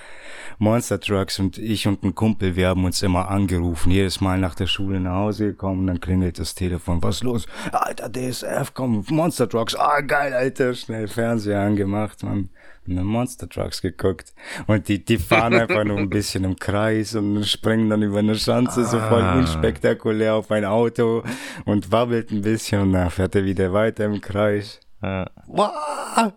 Monster 0.58 1.00
Trucks 1.00 1.38
und 1.38 1.56
ich 1.56 1.86
und 1.88 2.02
ein 2.02 2.14
Kumpel, 2.14 2.56
wir 2.56 2.68
haben 2.68 2.84
uns 2.84 3.02
immer 3.02 3.30
angerufen. 3.30 3.90
Jedes 3.90 4.20
Mal 4.20 4.38
nach 4.38 4.54
der 4.54 4.66
Schule 4.66 5.00
nach 5.00 5.14
Hause 5.14 5.46
gekommen, 5.46 5.86
dann 5.86 5.98
klingelt 6.00 6.38
das 6.38 6.54
Telefon. 6.54 7.02
Was 7.02 7.22
los? 7.22 7.46
Alter, 7.72 8.10
DSF, 8.12 8.74
komm, 8.74 9.04
Monster 9.08 9.48
Trucks. 9.48 9.74
Ah, 9.74 10.02
geil, 10.02 10.34
Alter. 10.34 10.74
Schnell 10.74 11.08
Fernseher 11.08 11.60
angemacht, 11.62 12.22
man. 12.22 12.50
Und 12.86 12.96
dann 12.96 13.06
Monster 13.06 13.48
Trucks 13.48 13.80
geguckt. 13.80 14.34
Und 14.66 14.88
die, 14.88 15.02
die 15.02 15.16
fahren 15.16 15.54
einfach 15.54 15.84
nur 15.84 15.98
ein 15.98 16.10
bisschen 16.10 16.44
im 16.44 16.56
Kreis 16.56 17.14
und 17.14 17.44
springen 17.46 17.88
dann 17.88 18.02
über 18.02 18.18
eine 18.18 18.34
Schanze 18.34 18.84
so 18.84 18.98
voll 18.98 19.22
Ah. 19.22 19.38
unspektakulär 19.38 20.34
auf 20.34 20.50
ein 20.50 20.64
Auto 20.64 21.22
und 21.64 21.90
wabbelt 21.92 22.30
ein 22.30 22.42
bisschen 22.42 22.82
und 22.82 22.92
dann 22.92 23.08
fährt 23.10 23.34
er 23.36 23.44
wieder 23.44 23.72
weiter 23.72 24.04
im 24.04 24.20
Kreis. 24.20 24.80
Ja. 25.02 25.30
Wow. 25.46 26.32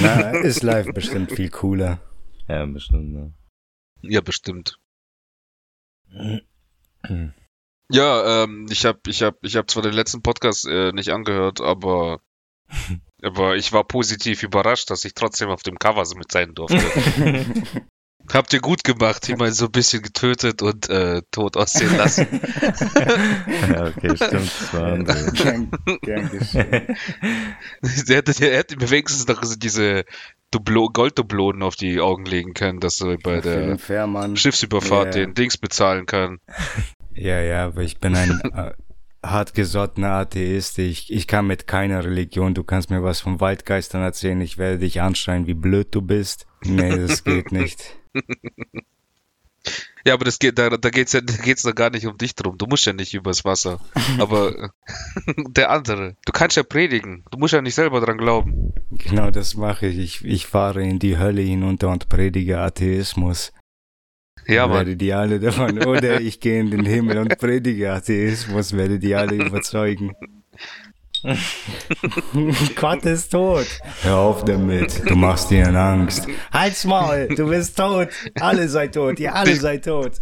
Na, 0.00 0.30
ist 0.30 0.62
live 0.62 0.92
bestimmt 0.94 1.32
viel 1.32 1.50
cooler. 1.50 2.00
ja, 2.48 2.64
bestimmt. 2.66 3.12
Ne? 3.12 3.32
ja, 4.02 4.20
bestimmt. 4.20 4.78
Ja, 7.92 8.44
ähm, 8.44 8.66
ich 8.70 8.84
habe 8.84 9.00
ich 9.08 9.22
hab, 9.22 9.44
ich 9.44 9.56
hab 9.56 9.68
zwar 9.68 9.82
den 9.82 9.92
letzten 9.92 10.22
Podcast 10.22 10.64
äh, 10.64 10.92
nicht 10.92 11.10
angehört, 11.10 11.60
aber 11.60 12.20
aber 13.22 13.56
ich 13.56 13.72
war 13.72 13.82
positiv 13.82 14.44
überrascht, 14.44 14.90
dass 14.90 15.04
ich 15.04 15.14
trotzdem 15.14 15.48
auf 15.48 15.64
dem 15.64 15.78
Cover 15.78 16.04
so 16.04 16.16
mit 16.16 16.30
sein 16.30 16.54
durfte. 16.54 16.78
Habt 18.32 18.52
ihr 18.52 18.60
gut 18.60 18.84
gemacht, 18.84 19.28
ich 19.28 19.36
meine 19.36 19.52
so 19.52 19.66
ein 19.66 19.72
bisschen 19.72 20.02
getötet 20.02 20.62
und 20.62 20.88
äh, 20.88 21.22
tot 21.30 21.56
aussehen 21.56 21.96
lassen. 21.96 22.26
ja, 23.72 23.86
okay, 23.86 24.14
stimmt. 24.16 24.32
Das 24.60 24.74
war 24.74 24.92
andere. 24.92 25.32
gern, 25.32 25.70
gern 26.02 26.30
geschehen. 26.30 26.96
der, 28.08 28.16
hätte, 28.16 28.32
der 28.32 28.56
hätte 28.56 28.76
mir 28.76 28.90
wenigstens 28.90 29.26
noch 29.26 29.42
diese 29.56 30.04
Dublo 30.50 30.88
Golddublonen 30.88 31.62
auf 31.62 31.76
die 31.76 32.00
Augen 32.00 32.24
legen 32.24 32.54
können, 32.54 32.80
dass 32.80 33.00
er 33.00 33.16
bei 33.18 33.40
der 33.40 33.78
Fährmann. 33.78 34.36
Schiffsüberfahrt 34.36 35.14
Ja. 35.16 35.22
den 35.22 35.34
Dings 35.34 35.58
bezahlen 35.58 36.06
kann. 36.06 36.38
Ja, 37.14 37.40
ja, 37.40 37.66
aber 37.66 37.82
ich 37.82 37.98
bin 37.98 38.14
ein 38.16 38.40
äh, 38.54 38.72
hartgesottener 39.26 40.12
Atheist. 40.12 40.78
Ich, 40.78 41.12
ich 41.12 41.26
kann 41.26 41.46
mit 41.46 41.66
keiner 41.66 42.04
Religion. 42.04 42.54
Du 42.54 42.64
kannst 42.64 42.90
mir 42.90 43.02
was 43.02 43.20
von 43.20 43.40
Waldgeistern 43.40 44.02
erzählen. 44.02 44.40
Ich 44.40 44.58
werde 44.58 44.78
dich 44.78 45.00
anschreien, 45.00 45.46
wie 45.46 45.54
blöd 45.54 45.88
du 45.92 46.02
bist. 46.02 46.46
Nee, 46.64 46.96
das 46.96 47.24
geht 47.24 47.52
nicht. 47.52 47.96
Ja, 50.04 50.14
aber 50.14 50.24
das 50.24 50.38
geht, 50.38 50.58
da, 50.58 50.70
da 50.70 50.90
geht's 50.90 51.12
ja, 51.12 51.20
da 51.20 51.34
geht's 51.34 51.62
doch 51.62 51.74
gar 51.74 51.90
nicht 51.90 52.06
um 52.06 52.16
dich 52.16 52.34
drum. 52.34 52.56
Du 52.56 52.66
musst 52.66 52.86
ja 52.86 52.92
nicht 52.92 53.12
übers 53.12 53.44
Wasser. 53.44 53.80
Aber 54.18 54.72
der 55.48 55.70
andere. 55.70 56.16
Du 56.24 56.32
kannst 56.32 56.56
ja 56.56 56.62
predigen. 56.62 57.24
Du 57.30 57.38
musst 57.38 57.52
ja 57.52 57.60
nicht 57.60 57.74
selber 57.74 58.00
dran 58.00 58.18
glauben. 58.18 58.72
Genau 58.90 59.30
das 59.30 59.54
mache 59.56 59.86
ich. 59.86 59.98
Ich, 59.98 60.24
ich 60.24 60.46
fahre 60.46 60.82
in 60.82 60.98
die 60.98 61.18
Hölle 61.18 61.42
hinunter 61.42 61.90
und 61.90 62.08
predige 62.08 62.60
Atheismus. 62.60 63.52
Ja, 64.46 64.70
werde 64.70 64.90
Mann. 64.90 64.98
die 64.98 65.12
alle 65.12 65.38
davon, 65.38 65.78
oder 65.84 66.20
ich 66.20 66.40
gehe 66.40 66.60
in 66.60 66.70
den 66.70 66.86
Himmel 66.86 67.18
und 67.18 67.38
predige 67.38 67.92
Atheismus, 67.92 68.72
werde 68.72 68.98
die 68.98 69.14
alle 69.14 69.34
überzeugen. 69.34 70.14
Gott 72.76 73.04
ist 73.04 73.30
tot. 73.30 73.66
Hör 74.02 74.16
auf 74.16 74.44
damit, 74.44 75.08
du 75.08 75.16
machst 75.16 75.50
dir 75.50 75.66
Angst. 75.68 76.26
Halt's 76.52 76.84
Maul, 76.84 77.28
du 77.28 77.48
bist 77.48 77.76
tot. 77.76 78.08
Alle 78.40 78.68
seid 78.68 78.94
tot, 78.94 79.20
ihr 79.20 79.34
alle 79.34 79.56
seid 79.56 79.84
tot. 79.84 80.18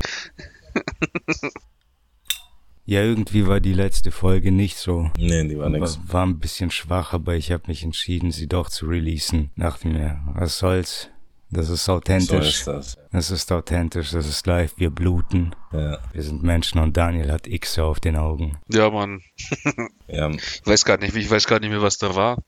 Ja, 2.85 3.03
irgendwie 3.03 3.47
war 3.47 3.61
die 3.61 3.75
letzte 3.75 4.11
Folge 4.11 4.51
nicht 4.51 4.79
so. 4.79 5.11
Nee, 5.19 5.47
die 5.47 5.59
war 5.59 5.69
nix. 5.69 5.99
War, 5.99 6.13
war 6.15 6.27
ein 6.27 6.39
bisschen 6.39 6.71
schwach, 6.71 7.13
aber 7.13 7.35
ich 7.35 7.53
habe 7.53 7.65
mich 7.67 7.85
entschieden, 7.85 8.31
sie 8.31 8.49
doch 8.49 8.71
zu 8.71 8.87
releasen. 8.87 9.51
Dachte 9.57 9.89
mir, 9.89 10.23
was 10.33 10.57
soll's? 10.57 11.11
Das 11.51 11.71
ist 11.71 11.85
So 11.85 11.95
authentisch. 11.95 12.49
ist 12.61 12.67
das. 12.67 12.97
Das 13.11 13.31
ist 13.31 13.51
authentisch, 13.53 14.11
das 14.11 14.27
ist 14.29 14.47
live, 14.47 14.75
wir 14.77 14.91
bluten. 14.91 15.55
Ja. 15.73 15.99
Wir 16.13 16.23
sind 16.23 16.43
Menschen 16.43 16.79
und 16.79 16.97
Daniel 16.97 17.33
hat 17.33 17.47
X 17.47 17.79
auf 17.79 18.01
den 18.01 18.17
Augen. 18.17 18.59
Ja, 18.71 18.91
Mann. 18.91 19.23
ja. 20.09 20.29
Ich 20.31 20.61
weiß 20.67 20.85
gar 20.85 20.99
nicht, 20.99 21.17
ich 21.17 21.31
weiß 21.31 21.47
gar 21.47 21.59
nicht 21.61 21.71
mehr, 21.71 21.81
was 21.83 21.97
da 21.99 22.15
war. 22.15 22.39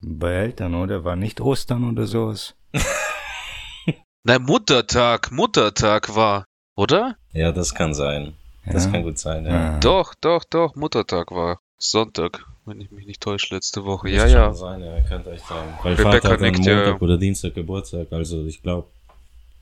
Bei 0.00 0.32
Eltern, 0.32 0.74
oder? 0.74 1.04
War 1.04 1.16
nicht 1.16 1.40
Ostern 1.40 1.88
oder 1.90 2.06
sowas? 2.06 2.54
Nein, 4.24 4.42
Muttertag. 4.42 5.30
Muttertag 5.32 6.14
war. 6.14 6.46
Oder? 6.76 7.16
Ja, 7.32 7.52
das 7.52 7.74
kann 7.74 7.92
sein. 7.92 8.34
Das 8.64 8.86
Ja. 8.86 8.92
kann 8.92 9.02
gut 9.02 9.18
sein, 9.18 9.44
ja. 9.44 9.50
Ja. 9.52 9.78
Doch, 9.80 10.14
doch, 10.20 10.44
doch. 10.44 10.74
Muttertag 10.76 11.30
war. 11.32 11.58
Sonntag, 11.78 12.44
wenn 12.64 12.80
ich 12.80 12.90
mich 12.90 13.06
nicht 13.06 13.20
täusche, 13.20 13.54
letzte 13.54 13.84
Woche. 13.84 14.08
Ja, 14.10 14.22
Müsste 14.24 14.38
ja. 14.38 14.44
schon 14.46 14.54
Sein, 14.54 14.82
ja, 14.82 15.00
könnte 15.02 15.32
echt 15.32 15.46
sein. 15.46 15.68
Weil 15.82 15.94
Rebecca 15.94 16.12
Vater 16.12 16.30
hat 16.30 16.40
nickt, 16.40 16.64
ja, 16.64 16.74
Montag 16.76 16.94
ja. 16.94 17.00
oder 17.00 17.18
Dienstag 17.18 17.54
Geburtstag, 17.54 18.12
also 18.12 18.44
ich 18.46 18.62
glaube, 18.62 18.88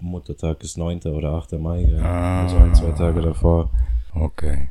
Muttertag 0.01 0.63
ist 0.63 0.79
9. 0.79 1.01
oder 1.07 1.33
8. 1.33 1.53
Mai, 1.53 1.83
ja. 1.83 1.99
Ah. 2.03 2.43
also 2.45 2.57
ein, 2.57 2.75
zwei 2.75 2.93
Tage 2.93 3.21
davor. 3.21 3.71
Okay. 4.15 4.69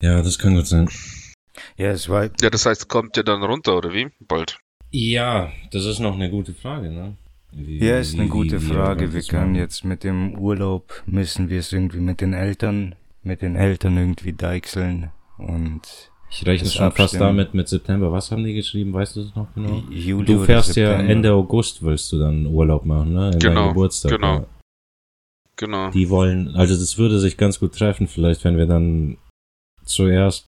Ja, 0.00 0.22
das 0.22 0.38
kann 0.38 0.54
gut 0.54 0.66
sein. 0.66 0.88
Ja, 1.76 1.90
es 1.90 2.08
war, 2.08 2.24
Ja, 2.40 2.50
das 2.50 2.64
heißt, 2.66 2.88
kommt 2.88 3.16
ihr 3.16 3.24
dann 3.24 3.42
runter, 3.42 3.76
oder 3.76 3.92
wie? 3.92 4.08
Bald. 4.20 4.58
Ja, 4.90 5.50
das 5.70 5.84
ist 5.84 5.98
noch 6.00 6.14
eine 6.14 6.30
gute 6.30 6.54
Frage, 6.54 6.90
ne? 6.90 7.16
Wie, 7.50 7.84
ja, 7.84 7.98
ist 7.98 8.14
eine 8.14 8.24
wie- 8.24 8.28
gute 8.28 8.62
wie- 8.62 8.66
Frage. 8.72 9.12
wir 9.12 9.20
das 9.20 9.28
können 9.28 9.52
machen. 9.52 9.54
jetzt 9.56 9.84
mit 9.84 10.04
dem 10.04 10.38
Urlaub, 10.38 11.02
müssen 11.06 11.50
wir 11.50 11.58
es 11.58 11.72
irgendwie 11.72 12.00
mit 12.00 12.20
den 12.20 12.32
Eltern, 12.32 12.94
mit 13.22 13.42
den 13.42 13.56
Eltern 13.56 13.96
irgendwie 13.98 14.32
deichseln 14.32 15.10
und 15.38 16.10
Ich 16.32 16.46
rechne 16.46 16.68
schon 16.68 16.86
fast 16.92 17.00
Abstimmen. 17.14 17.20
damit 17.22 17.54
mit 17.54 17.68
September. 17.68 18.10
Was 18.10 18.30
haben 18.30 18.42
die 18.44 18.54
geschrieben? 18.54 18.92
Weißt 18.94 19.16
du 19.16 19.22
das 19.24 19.34
noch 19.36 19.52
genau? 19.54 19.82
Juli 19.90 20.24
Du 20.26 20.38
fährst 20.44 20.74
ja. 20.76 20.92
Ende 20.94 21.32
August, 21.32 21.82
willst 21.82 22.10
du 22.12 22.18
dann 22.18 22.46
Urlaub 22.46 22.84
machen, 22.86 23.12
ne? 23.12 23.30
In 23.32 23.38
Genau, 23.38 23.54
deinem 23.54 23.68
Geburtstag. 23.68 24.12
genau. 24.12 24.34
Ja. 24.36 24.46
Genau. 25.56 25.90
Die 25.90 26.08
wollen, 26.08 26.48
also 26.56 26.74
das 26.74 26.96
würde 26.96 27.18
sich 27.20 27.36
ganz 27.36 27.60
gut 27.60 27.74
treffen, 27.74 28.06
vielleicht, 28.08 28.42
wenn 28.44 28.56
wir 28.56 28.66
dann 28.66 29.18
zuerst 29.84 30.46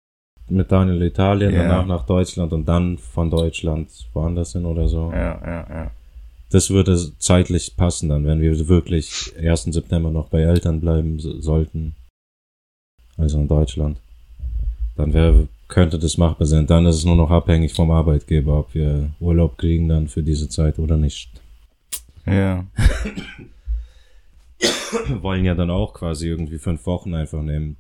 mit 0.50 0.72
Daniel 0.72 1.02
Italien, 1.04 1.54
Ja. 1.54 1.64
danach 1.64 1.86
nach 1.86 2.06
Deutschland 2.06 2.52
und 2.54 2.66
dann 2.68 2.98
von 2.98 3.30
Deutschland 3.30 3.90
woanders 4.14 4.54
hin 4.54 4.66
oder 4.66 4.88
so. 4.88 5.12
Ja, 5.14 5.40
ja, 5.46 5.68
ja. 5.70 5.92
Das 6.50 6.70
würde 6.72 6.98
zeitlich 7.20 7.76
passen 7.78 8.10
dann, 8.10 8.26
wenn 8.26 8.42
wir 8.42 8.68
wirklich 8.68 9.34
1. 9.38 9.74
September 9.74 10.10
noch 10.10 10.30
bei 10.30 10.42
Eltern 10.42 10.80
bleiben 10.82 11.20
so- 11.20 11.40
sollten. 11.42 11.94
Also 13.18 13.38
in 13.40 13.48
Deutschland. 13.48 13.98
Dann 14.96 15.14
wäre, 15.14 15.48
könnte 15.68 16.00
das 16.00 16.18
machbar 16.18 16.48
sein. 16.48 16.68
Dann 16.68 16.86
ist 16.86 16.96
es 16.96 17.06
nur 17.06 17.16
noch 17.16 17.30
abhängig 17.30 17.74
vom 17.74 17.92
Arbeitgeber, 17.92 18.60
ob 18.60 18.74
wir 18.74 19.12
Urlaub 19.20 19.58
kriegen 19.58 19.88
dann 19.88 20.08
für 20.08 20.24
diese 20.24 20.50
Zeit 20.50 20.80
oder 20.80 20.98
nicht. 20.98 21.32
Ja, 22.26 22.66
Wir 24.60 25.22
wollen 25.24 25.46
ja 25.46 25.56
dann 25.56 25.70
auch 25.70 25.94
quasi 25.94 26.28
irgendwie 26.28 26.58
fünf 26.58 26.86
Wochen 26.86 27.14
einfach 27.14 27.42
nehmen. 27.42 27.78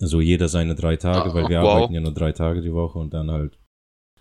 Also 0.00 0.20
jeder 0.20 0.48
seine 0.48 0.74
drei 0.74 0.96
Tage, 0.96 1.34
weil 1.34 1.48
wir 1.48 1.60
wow. 1.62 1.76
arbeiten 1.76 1.94
ja 1.94 2.00
nur 2.00 2.14
drei 2.14 2.32
Tage 2.32 2.62
die 2.62 2.72
Woche 2.72 2.98
und 2.98 3.12
dann 3.14 3.30
halt 3.30 3.58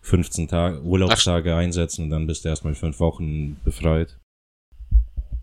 15 0.01 0.47
Tage, 0.47 0.81
Urlaubstage 0.81 1.55
einsetzen 1.55 2.05
und 2.05 2.09
dann 2.09 2.25
bist 2.25 2.43
du 2.43 2.49
erstmal 2.49 2.73
fünf 2.73 2.99
Wochen 2.99 3.57
befreit. 3.63 4.17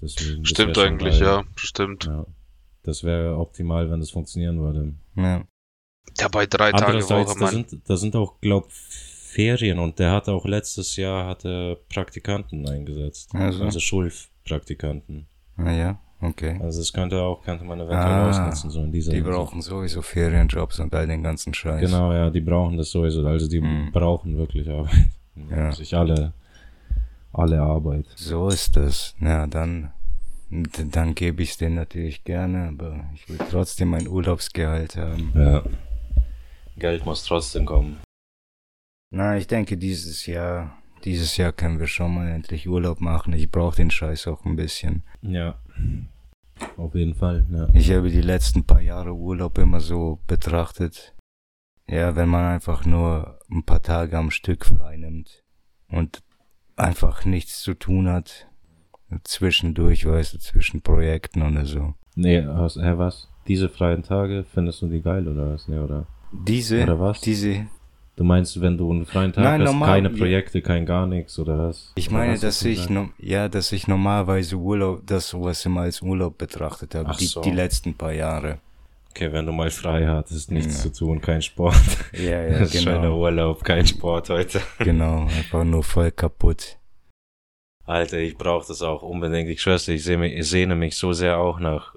Deswegen, 0.03 0.43
das 0.43 0.51
Stimmt 0.51 0.79
eigentlich, 0.79 1.21
geil. 1.21 1.29
ja. 1.29 1.45
Stimmt. 1.57 2.07
Ja. 2.07 2.27
Das 2.83 3.05
wäre 3.05 3.37
optimal, 3.37 3.91
wenn 3.91 4.01
das 4.01 4.11
funktionieren 4.11 4.61
würde. 4.61 4.95
ja. 5.17 5.45
Ja, 6.19 6.29
bei 6.29 6.47
drei 6.47 6.71
Tage 6.73 6.85
Andererseits, 6.87 7.31
Woche, 7.31 7.39
da 7.39 7.45
Mann. 7.45 7.55
sind, 7.55 7.83
da 7.89 7.97
sind 7.97 8.17
auch, 8.17 8.41
glaub, 8.41 8.69
Ferien 8.71 9.79
und 9.79 9.99
der 9.99 10.13
hat 10.13 10.29
auch 10.29 10.47
letztes 10.47 10.97
Jahr 10.97 11.27
hatte 11.29 11.79
Praktikanten 11.89 12.67
eingesetzt. 12.69 13.35
Also. 13.35 13.65
Also 13.65 13.79
Schulpraktikanten. 13.79 15.27
Ah, 15.57 15.71
ja, 15.73 15.99
okay. 16.21 16.59
Also 16.63 16.81
das 16.81 16.93
könnte 16.93 17.21
auch, 17.21 17.43
könnte 17.45 17.65
man 17.65 17.79
eventuell 17.79 18.01
Ah, 18.01 18.29
ausnutzen, 18.31 18.71
so 18.71 18.83
in 18.83 18.91
dieser 18.93 19.11
Die 19.13 19.19
Hinsicht. 19.19 19.35
brauchen 19.37 19.61
sowieso 19.63 20.03
Ferienjobs 20.03 20.81
und 20.81 20.95
all 20.95 21.07
den 21.07 21.23
ganzen 21.23 21.53
Scheiß. 21.53 21.81
Genau, 21.81 22.13
ja, 22.13 22.31
die 22.31 22.41
brauchen 22.41 22.77
das 22.79 22.91
sowieso. 22.91 23.27
Also 23.27 23.49
die 23.49 23.61
Mhm. 23.61 23.93
brauchen 23.93 24.37
wirklich 24.37 24.69
Arbeit. 24.69 24.93
Ja. 25.51 25.71
Sich 25.71 25.95
alle, 25.95 26.33
alle 27.33 27.61
Arbeit. 27.63 28.07
So 28.17 28.49
ist 28.49 28.77
das. 28.77 29.15
Ja, 29.21 29.47
dann, 29.47 29.93
dann 30.51 31.15
gebe 31.15 31.45
ich 31.45 31.51
es 31.51 31.59
denen 31.59 31.77
natürlich 31.77 32.25
gerne, 32.25 32.69
aber 32.69 33.05
ich 33.15 33.29
will 33.29 33.39
trotzdem 33.49 33.91
mein 33.91 34.09
Urlaubsgehalt 34.09 34.97
haben. 34.97 35.33
Ja. 35.37 35.63
Geld 36.79 37.05
muss 37.05 37.25
trotzdem 37.25 37.67
kommen. 37.67 37.99
Na, 39.11 39.37
ich 39.37 39.47
denke, 39.47 39.77
dieses 39.77 40.27
Jahr, 40.27 40.79
dieses 41.05 41.37
Jahr 41.37 41.53
können 41.53 41.81
wir 41.81 41.87
schon 41.87 42.15
mal 42.15 42.29
endlich 42.29 42.69
Urlaub 42.69 43.01
machen. 43.01 43.33
Ich 43.33 43.51
brauche 43.51 43.77
den 43.77 43.91
Scheiß 43.91 44.27
auch 44.27 44.45
ein 44.45 44.57
bisschen. 44.57 45.03
Ja. 45.23 45.59
Auf 46.77 46.95
jeden 46.95 47.15
Fall, 47.15 47.47
ja. 47.51 47.69
Ich 47.73 47.91
habe 47.93 48.11
die 48.11 48.21
letzten 48.21 48.65
paar 48.65 48.81
Jahre 48.81 49.15
Urlaub 49.15 49.59
immer 49.59 49.81
so 49.81 50.19
betrachtet. 50.27 51.15
Ja, 51.89 52.17
wenn 52.17 52.29
man 52.29 52.45
einfach 52.45 52.85
nur 52.85 53.39
ein 53.51 53.65
paar 53.65 53.83
Tage 53.83 54.19
am 54.19 54.31
Stück 54.31 54.67
freinimmt 54.67 55.45
und 55.89 56.23
einfach 56.77 57.25
nichts 57.25 57.63
zu 57.63 57.75
tun 57.75 58.09
hat. 58.09 58.47
Zwischendurch, 59.25 60.05
weißt 60.05 60.35
du, 60.35 60.39
zwischen 60.39 60.83
Projekten 60.83 61.43
oder 61.43 61.65
so. 61.65 61.95
Nee, 62.15 62.47
was, 62.47 62.77
hä, 62.77 62.95
was? 62.97 63.29
Diese 63.47 63.71
freien 63.71 64.03
Tage, 64.03 64.45
findest 64.45 64.83
du 64.83 64.89
die 64.89 65.01
geil 65.01 65.27
oder 65.27 65.55
was? 65.55 65.67
Nee, 65.67 65.79
oder? 65.79 66.07
Diese, 66.33 66.83
Oder 66.83 67.01
was? 67.01 67.21
diese, 67.21 67.67
Du 68.17 68.25
meinst, 68.25 68.61
wenn 68.61 68.77
du 68.77 68.91
einen 68.91 69.07
freien 69.07 69.33
Tag 69.33 69.45
Nein, 69.45 69.61
hast, 69.61 69.67
normal, 69.71 69.89
keine. 69.91 70.11
Projekte, 70.11 70.61
kein 70.61 70.85
gar 70.85 71.07
nichts 71.07 71.39
oder 71.39 71.69
was? 71.69 71.93
Ich 71.95 72.11
meine, 72.11 72.33
was 72.33 72.41
dass 72.41 72.65
ich, 72.65 72.91
no, 72.91 73.11
ja, 73.19 73.49
dass 73.49 73.71
ich 73.71 73.87
normalerweise 73.87 74.57
Urlaub, 74.57 75.03
das 75.07 75.29
sowas 75.29 75.65
immer 75.65 75.83
als 75.83 76.03
Urlaub 76.03 76.37
betrachtet 76.37 76.97
habe, 76.97 77.15
die, 77.17 77.27
so. 77.27 77.41
die 77.43 77.53
letzten 77.53 77.95
paar 77.95 78.13
Jahre. 78.13 78.59
Okay, 79.11 79.33
wenn 79.33 79.47
du 79.47 79.53
mal 79.53 79.71
frei 79.71 80.05
hattest, 80.09 80.51
nichts 80.51 80.79
Ja. 80.85 80.91
zu 80.91 80.99
tun, 80.99 81.21
kein 81.21 81.43
Sport. 81.43 81.77
Ja, 82.13 82.43
ja, 82.43 82.59
das 82.59 82.75
ist 82.75 82.83
schöner 82.83 83.03
genau, 83.03 83.21
Urlaub, 83.21 83.63
kein 83.63 83.87
Sport 83.87 84.31
heute. 84.31 84.61
genau, 84.81 85.23
einfach 85.27 85.63
nur 85.63 85.85
voll 85.85 86.11
kaputt. 86.11 86.77
Alter, 87.85 88.19
ich 88.19 88.37
brauche 88.37 88.67
das 88.67 88.83
auch 88.83 89.03
unbedingt. 89.03 89.49
Ich 89.49 89.63
schwör's 89.63 89.87
ich, 89.87 90.03
seh 90.03 90.17
mich, 90.17 90.33
ich 90.35 90.49
sehne 90.51 90.75
mich 90.75 90.97
so 90.97 91.13
sehr 91.13 91.39
auch 91.39 91.61
nach 91.61 91.95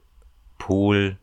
Pool 0.60 1.18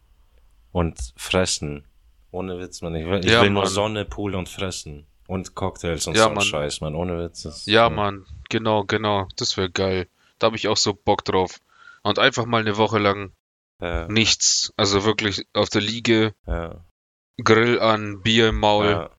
und 0.72 0.98
Fressen. 1.16 1.84
Ohne 2.30 2.58
Witz, 2.58 2.82
man. 2.82 2.94
Ich 2.94 3.06
will, 3.06 3.24
ich 3.24 3.30
Ja, 3.30 3.42
will 3.42 3.50
nur 3.50 3.62
Mann. 3.64 3.72
Sonne, 3.72 4.04
Pool 4.04 4.34
und 4.34 4.48
Fressen. 4.48 5.06
Und 5.26 5.54
Cocktails 5.54 6.06
und 6.06 6.16
Ja, 6.16 6.24
so 6.24 6.30
Mann. 6.30 6.44
Scheiß, 6.44 6.80
man. 6.80 6.94
Ohne 6.94 7.18
Witz. 7.22 7.42
Das, 7.42 7.66
Ja, 7.66 7.90
Mann. 7.90 8.24
Genau, 8.48 8.84
genau. 8.84 9.28
Das 9.36 9.56
wäre 9.56 9.70
geil. 9.70 10.08
Da 10.38 10.46
habe 10.46 10.56
ich 10.56 10.68
auch 10.68 10.76
so 10.76 10.94
Bock 10.94 11.24
drauf. 11.24 11.58
Und 12.02 12.18
einfach 12.18 12.46
mal 12.46 12.60
eine 12.60 12.76
Woche 12.76 12.98
lang 12.98 13.32
Ja, 13.80 14.08
nichts. 14.08 14.72
Also 14.76 15.04
wirklich 15.04 15.46
auf 15.52 15.68
der 15.68 15.82
Liege, 15.82 16.34
ja, 16.46 16.84
Grill 17.42 17.78
an, 17.80 18.22
Bier 18.22 18.48
im 18.48 18.58
Maul 18.58 18.86
ja. 18.86 19.10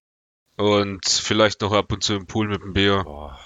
und 0.57 1.05
vielleicht 1.07 1.61
noch 1.61 1.71
ab 1.71 1.91
und 1.91 2.03
zu 2.03 2.15
im 2.15 2.25
Pool 2.27 2.47
mit 2.47 2.61
dem 2.61 2.73
Bier. 2.73 3.03
Boah. 3.03 3.39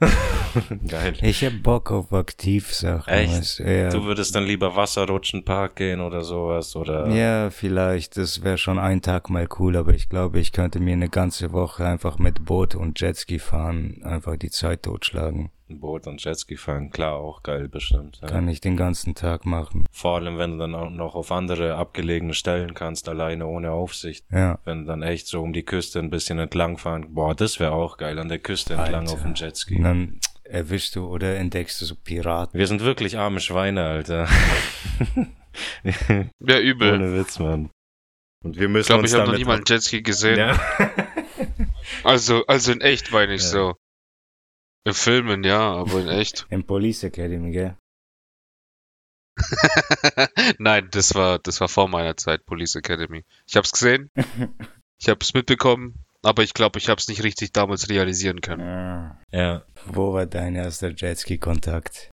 Geil. 0.88 1.14
Ich 1.22 1.44
hab 1.44 1.62
Bock 1.62 1.90
auf 1.90 2.12
Aktivsachen. 2.12 3.12
Echt? 3.12 3.58
Ja, 3.58 3.90
Du 3.90 4.04
würdest 4.04 4.34
dann 4.34 4.44
lieber 4.44 4.76
Wasserrutschen, 4.76 5.44
Park 5.44 5.76
gehen 5.76 6.00
oder 6.00 6.22
sowas, 6.22 6.74
oder? 6.76 7.08
ja, 7.08 7.50
vielleicht, 7.50 8.16
das 8.16 8.42
wäre 8.42 8.58
schon 8.58 8.78
ein 8.78 9.02
Tag 9.02 9.28
mal 9.30 9.48
cool, 9.58 9.76
aber 9.76 9.94
ich 9.94 10.08
glaube, 10.08 10.38
ich 10.38 10.52
könnte 10.52 10.80
mir 10.80 10.92
eine 10.92 11.08
ganze 11.08 11.52
Woche 11.52 11.84
einfach 11.84 12.18
mit 12.18 12.44
Boot 12.44 12.74
und 12.74 13.00
Jetski 13.00 13.38
fahren, 13.38 14.00
einfach 14.04 14.36
die 14.36 14.50
Zeit 14.50 14.84
totschlagen. 14.84 15.50
Ein 15.70 15.80
Boot 15.80 16.06
und 16.06 16.24
Jetski 16.24 16.56
fahren, 16.56 16.90
klar, 16.90 17.16
auch 17.16 17.42
geil 17.42 17.68
bestimmt. 17.68 18.20
Ja. 18.22 18.28
Kann 18.28 18.48
ich 18.48 18.60
den 18.62 18.76
ganzen 18.78 19.14
Tag 19.14 19.44
machen. 19.44 19.84
Vor 19.92 20.16
allem, 20.16 20.38
wenn 20.38 20.52
du 20.52 20.58
dann 20.58 20.74
auch 20.74 20.88
noch 20.88 21.14
auf 21.14 21.30
andere 21.30 21.74
abgelegene 21.76 22.32
Stellen 22.32 22.72
kannst, 22.72 23.06
alleine 23.08 23.46
ohne 23.46 23.70
Aufsicht. 23.72 24.24
Ja, 24.32 24.58
Wenn 24.64 24.80
du 24.80 24.86
dann 24.86 25.02
echt 25.02 25.26
so 25.26 25.42
um 25.42 25.52
die 25.52 25.64
Küste 25.64 25.98
ein 25.98 26.08
bisschen 26.08 26.38
entlang 26.38 26.78
fahren. 26.78 27.12
Boah, 27.14 27.34
das 27.34 27.60
wäre 27.60 27.72
auch 27.72 27.98
geil, 27.98 28.18
an 28.18 28.28
der 28.30 28.38
Küste 28.38 28.74
entlang 28.74 29.02
Alter. 29.02 29.12
auf 29.12 29.20
dem 29.20 29.28
und 29.30 29.40
Jetski. 29.40 29.82
dann 29.82 30.20
erwischst 30.44 30.96
du 30.96 31.06
oder 31.06 31.36
entdeckst 31.36 31.78
du 31.82 31.84
so 31.84 31.94
Piraten. 31.96 32.58
Wir 32.58 32.66
sind 32.66 32.80
wirklich 32.82 33.18
arme 33.18 33.40
Schweine, 33.40 33.84
Alter. 33.84 34.26
Ja, 36.40 36.60
übel. 36.60 36.94
Ohne 36.94 37.14
Witz, 37.18 37.38
Mann. 37.38 37.70
Und 38.44 38.58
wir 38.58 38.68
müssen 38.68 38.82
Ich 38.82 38.86
glaube, 38.88 39.02
uns 39.02 39.12
ich 39.12 39.18
habe 39.18 39.30
noch 39.32 39.38
nie 39.38 39.44
mal 39.44 39.56
einen 39.56 39.64
Jetski 39.66 40.02
gesehen. 40.02 40.38
ja. 40.38 40.58
Also, 42.04 42.44
also 42.46 42.70
in 42.72 42.80
echt 42.80 43.10
meine 43.12 43.34
ich 43.34 43.42
Ja. 43.42 43.48
so. 43.48 43.74
In 44.84 44.94
Filmen, 44.94 45.44
ja, 45.44 45.74
aber 45.74 46.00
in 46.00 46.08
echt. 46.08 46.46
Im 46.50 46.64
Police 46.64 47.04
Academy, 47.04 47.50
gell? 47.52 47.76
Nein, 50.58 50.88
das 50.90 51.14
war, 51.14 51.38
das 51.38 51.60
war 51.60 51.68
vor 51.68 51.88
meiner 51.88 52.16
Zeit, 52.16 52.44
Police 52.44 52.76
Academy. 52.76 53.24
Ich 53.46 53.56
hab's 53.56 53.72
gesehen, 53.72 54.10
ich 54.98 55.08
hab's 55.08 55.34
mitbekommen, 55.34 56.04
aber 56.22 56.42
ich 56.42 56.54
glaube, 56.54 56.78
ich 56.78 56.88
hab's 56.88 57.08
nicht 57.08 57.22
richtig 57.22 57.52
damals 57.52 57.88
realisieren 57.88 58.40
können. 58.40 58.62
Ah. 58.62 59.20
ja. 59.30 59.62
Wo 59.86 60.12
war 60.12 60.26
dein 60.26 60.56
erster 60.56 60.90
Jetski-Kontakt? 60.90 62.10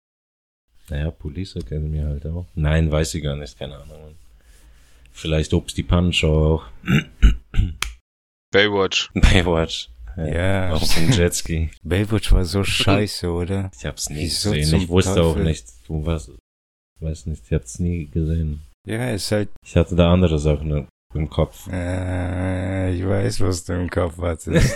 Naja, 0.89 1.09
Police 1.09 1.55
Academy 1.55 1.99
halt 1.99 2.25
auch. 2.27 2.45
Nein, 2.53 2.91
weiß 2.91 3.15
ich 3.15 3.23
gar 3.23 3.35
nicht, 3.35 3.57
keine 3.57 3.77
Ahnung. 3.79 4.15
Vielleicht 5.11 5.53
Obst 5.53 5.77
die 5.77 5.83
Pannenshow 5.83 6.61
auch. 6.61 6.65
Baywatch. 8.51 9.09
Baywatch. 9.13 9.89
Ja. 10.17 10.71
Auf 10.73 10.93
dem 10.95 11.11
Jetski. 11.11 11.69
Baywatch 11.83 12.31
war 12.31 12.45
so 12.45 12.63
scheiße, 12.63 13.29
oder? 13.31 13.69
Ich 13.77 13.85
hab's 13.85 14.09
nie 14.09 14.21
Wieso 14.23 14.51
gesehen. 14.51 14.81
Ich 14.81 14.87
wusste 14.89 15.21
auch 15.21 15.33
Teufel? 15.33 15.43
nicht. 15.43 15.65
Du 15.87 16.05
was, 16.05 16.31
weiß 17.01 17.25
nicht, 17.25 17.43
ich 17.45 17.51
hab's 17.53 17.79
nie 17.79 18.05
gesehen. 18.07 18.61
Ja, 18.87 19.09
ist 19.11 19.31
halt, 19.31 19.49
Ich 19.65 19.75
hatte 19.75 19.95
da 19.95 20.13
andere 20.13 20.37
Sachen 20.39 20.87
im 21.13 21.29
Kopf. 21.29 21.67
äh, 21.71 22.93
ich 22.93 23.05
weiß, 23.05 23.41
was 23.41 23.63
du 23.65 23.73
im 23.73 23.89
Kopf 23.89 24.17
hattest. 24.21 24.75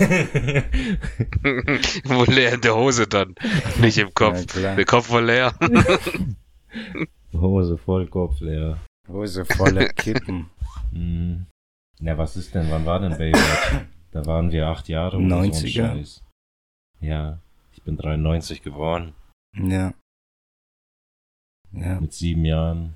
Wohl 2.04 2.26
leer 2.34 2.54
in 2.54 2.60
der 2.60 2.74
Hose 2.76 3.06
dann, 3.06 3.34
nicht 3.80 3.98
im 3.98 4.08
Ja, 4.08 4.12
Kopf. 4.14 4.46
klar. 4.46 4.76
Der 4.76 4.84
Kopf 4.84 5.10
war 5.10 5.22
leer. 5.22 5.54
Hose 7.32 7.78
voll 7.78 8.06
Kopf 8.08 8.40
leer. 8.40 8.78
Hose 9.08 9.44
voller 9.44 9.88
Kippen. 9.94 10.46
Mhm. 10.92 11.46
Na, 12.00 12.16
was 12.18 12.36
ist 12.36 12.54
denn, 12.54 12.70
wann 12.70 12.84
war 12.86 12.98
denn 13.00 13.16
Baywatch? 13.16 13.84
Da 14.12 14.26
waren 14.26 14.50
wir 14.52 14.68
acht 14.68 14.88
Jahre 14.88 15.12
so 15.12 15.18
ein 15.18 15.32
90er. 15.32 15.68
Scheiß. 15.68 16.24
Ja, 17.00 17.38
ich 17.72 17.82
bin 17.82 17.96
93 17.96 18.62
geboren. 18.62 19.14
Ja. 19.56 19.92
Ja. 21.72 22.00
Mit 22.00 22.12
sieben 22.12 22.44
Jahren. 22.44 22.94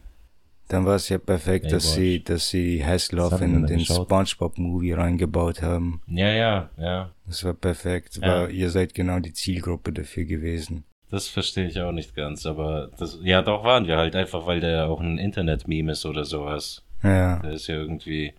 Dann 0.68 0.86
war 0.86 0.96
es 0.96 1.08
ja 1.10 1.18
perfekt, 1.18 1.70
dass 1.72 1.92
sie, 1.92 2.24
dass 2.24 2.48
sie 2.48 2.84
Hasselhoff 2.84 3.40
in 3.40 3.66
den? 3.66 3.80
Spongebob-Movie 3.80 4.92
reingebaut 4.92 5.62
haben. 5.62 6.00
Ja, 6.06 6.30
ja, 6.30 6.70
ja. 6.78 7.10
Das 7.26 7.44
war 7.44 7.52
perfekt. 7.52 8.16
Ja. 8.16 8.22
War, 8.22 8.50
ihr 8.50 8.70
seid 8.70 8.94
genau 8.94 9.20
die 9.20 9.34
Zielgruppe 9.34 9.92
dafür 9.92 10.24
gewesen. 10.24 10.84
Das 11.10 11.28
verstehe 11.28 11.68
ich 11.68 11.80
auch 11.80 11.92
nicht 11.92 12.16
ganz, 12.16 12.46
aber 12.46 12.90
das, 12.98 13.18
ja, 13.22 13.42
doch 13.42 13.62
waren 13.62 13.86
wir 13.86 13.98
halt 13.98 14.16
einfach, 14.16 14.46
weil 14.46 14.60
der 14.60 14.88
auch 14.88 15.00
ein 15.00 15.18
Internet-Meme 15.18 15.92
ist 15.92 16.06
oder 16.06 16.24
sowas. 16.24 16.82
Ja. 17.02 17.38
Der 17.40 17.52
ist 17.52 17.66
ja 17.66 17.76
irgendwie, 17.76 18.32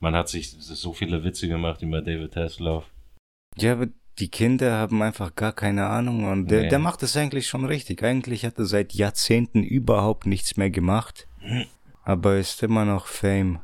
man 0.00 0.14
hat 0.16 0.28
sich 0.28 0.50
so 0.58 0.92
viele 0.92 1.22
Witze 1.24 1.48
gemacht 1.48 1.82
über 1.82 2.00
David 2.02 2.34
Hasselhoff. 2.36 2.84
Ja, 3.56 3.72
aber 3.72 3.86
die 4.18 4.28
Kinder 4.28 4.72
haben 4.76 5.00
einfach 5.02 5.34
gar 5.34 5.52
keine 5.52 5.86
Ahnung 5.86 6.24
und 6.24 6.50
der, 6.50 6.62
Nee. 6.62 6.68
der 6.68 6.78
macht 6.78 7.02
es 7.02 7.16
eigentlich 7.16 7.46
schon 7.46 7.64
richtig. 7.64 8.02
Eigentlich 8.02 8.44
hat 8.44 8.58
er 8.58 8.66
seit 8.66 8.92
Jahrzehnten 8.92 9.62
überhaupt 9.62 10.26
nichts 10.26 10.56
mehr 10.56 10.70
gemacht, 10.70 11.26
aber 12.02 12.36
ist 12.36 12.62
immer 12.62 12.84
noch 12.84 13.06
Fame. 13.06 13.60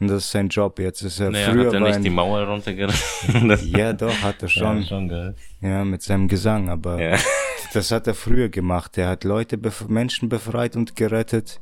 Und 0.00 0.08
das 0.08 0.24
ist 0.24 0.30
sein 0.30 0.48
Job 0.48 0.78
jetzt. 0.78 1.02
Ist 1.02 1.20
er 1.20 1.30
Naja, 1.30 1.50
früher 1.50 1.66
hat 1.66 1.74
er 1.74 1.80
nicht 1.80 1.94
ein, 1.96 2.02
die 2.02 2.10
Mauer 2.10 2.42
runtergerissen? 2.44 3.76
Ja, 3.76 3.92
doch, 3.92 4.22
hat 4.22 4.42
er 4.42 4.48
schon. 4.48 4.78
Ja, 4.82 4.86
schon. 4.86 5.34
Ja, 5.60 5.84
mit 5.84 6.02
seinem 6.02 6.26
Gesang, 6.26 6.70
aber 6.70 7.00
Ja. 7.00 7.18
das 7.74 7.90
hat 7.90 8.06
er 8.06 8.14
früher 8.14 8.48
gemacht. 8.48 8.96
Er 8.96 9.08
hat 9.08 9.24
Leute, 9.24 9.58
bef 9.58 9.88
Menschen 9.88 10.28
befreit 10.30 10.74
und 10.74 10.96
gerettet 10.96 11.60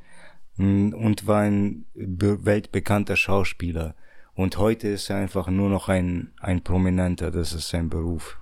mm, 0.56 0.94
und 0.94 1.26
war 1.26 1.40
ein 1.42 1.84
be 1.94 2.44
weltbekannter 2.44 3.16
Schauspieler. 3.16 3.96
Und 4.39 4.57
heute 4.57 4.86
ist 4.86 5.11
er 5.11 5.16
einfach 5.16 5.49
nur 5.49 5.68
noch 5.68 5.89
ein, 5.89 6.30
ein 6.41 6.62
Prominenter, 6.62 7.32
das 7.32 7.53
ist 7.53 7.70
sein 7.70 7.89
Beruf. 7.89 8.39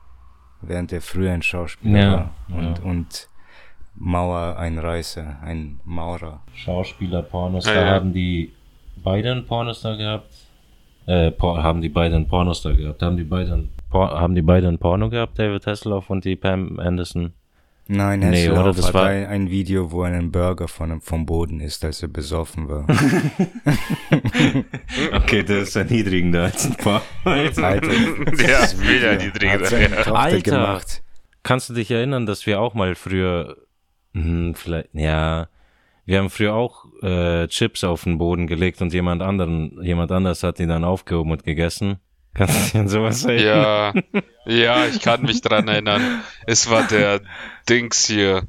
Während 0.60 0.92
er 0.92 1.00
früher 1.00 1.32
ein 1.32 1.40
Schauspieler 1.40 1.98
Ja, 1.98 2.30
war 2.48 2.58
und, 2.58 2.78
ja. 2.78 2.84
und 2.84 3.28
Mauereinreißer, 3.94 5.38
ein 5.42 5.80
Maurer. 5.86 6.42
Schauspieler, 6.52 7.22
Pornos, 7.22 7.64
Ja, 7.64 7.86
haben 7.86 8.12
die 8.12 8.52
beide 9.02 9.32
einen 9.32 9.46
Pornostar 9.46 9.96
gehabt. 9.96 10.28
Äh, 11.06 11.30
Por 11.30 11.62
haben 11.62 11.80
die 11.80 11.88
beide 11.88 12.16
einen 12.16 12.28
Pornostar 12.28 12.74
gehabt? 12.74 13.00
Haben 13.00 13.16
die 13.16 13.24
beide 13.24 13.54
einen 13.54 13.70
Por 13.88 14.10
haben 14.20 14.34
die 14.34 14.42
beide 14.42 14.68
ein 14.68 14.76
Porno 14.78 15.08
gehabt, 15.08 15.38
David 15.38 15.66
Hasselhoff 15.66 16.10
und 16.10 16.26
die 16.26 16.36
Pam 16.36 16.78
Anderson? 16.78 17.32
Nein, 17.88 18.18
Nee, 18.18 18.26
Hasselhoff 18.48 18.58
oder? 18.58 18.72
Das 18.74 18.86
hat 18.88 18.94
war- 18.94 19.06
ein, 19.06 19.26
ein 19.26 19.50
Video, 19.50 19.92
wo 19.92 20.02
einen 20.02 20.32
Burger 20.32 20.66
von, 20.66 21.00
vom 21.00 21.24
Boden 21.24 21.60
isst, 21.60 21.84
als 21.84 22.02
er 22.02 22.08
besoffen 22.08 22.68
war. 22.68 22.86
Okay, 25.12 25.42
das 25.44 25.68
ist 25.68 25.76
erniedrigender 25.76 26.44
als 26.44 26.66
ein 26.66 26.76
Porno. 26.76 27.00
Alter, 27.24 27.74
Ja, 27.74 28.60
das 28.60 28.80
Video 28.80 29.34
wieder 29.34 29.64
seine 29.66 29.94
ja. 29.96 30.02
Alter. 30.12 30.40
gemacht. 30.42 31.02
Kannst 31.42 31.68
du 31.70 31.74
dich 31.74 31.90
erinnern, 31.90 32.26
dass 32.26 32.46
wir 32.46 32.60
auch 32.60 32.74
mal 32.74 32.94
früher, 32.94 33.56
hm, 34.14 34.54
vielleicht, 34.54 34.88
ja, 34.92 35.48
wir 36.04 36.18
haben 36.18 36.30
früher 36.30 36.54
auch 36.54 36.86
äh, 37.02 37.46
Chips 37.48 37.84
auf 37.84 38.04
den 38.04 38.18
Boden 38.18 38.46
gelegt 38.46 38.80
und 38.82 38.92
jemand 38.92 39.22
anderen, 39.22 39.80
jemand 39.82 40.10
anders 40.12 40.42
hat 40.42 40.58
die 40.58 40.66
dann 40.66 40.84
aufgehoben 40.84 41.32
und 41.32 41.44
gegessen. 41.44 41.96
Kannst 42.36 42.54
du 42.56 42.62
dich 42.64 42.76
an 42.76 42.88
sowas 42.88 43.24
erinnern? 43.24 44.02
Ja, 44.46 44.52
ja, 44.52 44.86
ich 44.86 45.00
kann 45.00 45.22
mich 45.22 45.40
dran 45.40 45.68
erinnern. 45.68 46.22
Es 46.46 46.68
war 46.70 46.82
der 46.86 47.20
Dings 47.68 48.06
hier, 48.06 48.42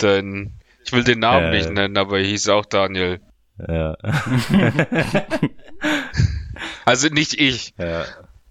denn 0.00 0.52
ich 0.84 0.92
will 0.92 1.04
den 1.04 1.18
Namen 1.20 1.46
Äh. 1.46 1.56
nicht 1.58 1.70
nennen, 1.70 1.96
aber 1.96 2.18
er 2.18 2.24
hieß 2.24 2.48
auch 2.50 2.64
Daniel. 2.64 3.20
Ja. 3.68 3.96
Also 6.84 7.08
nicht 7.08 7.34
ich, 7.40 7.74
ja. 7.78 8.04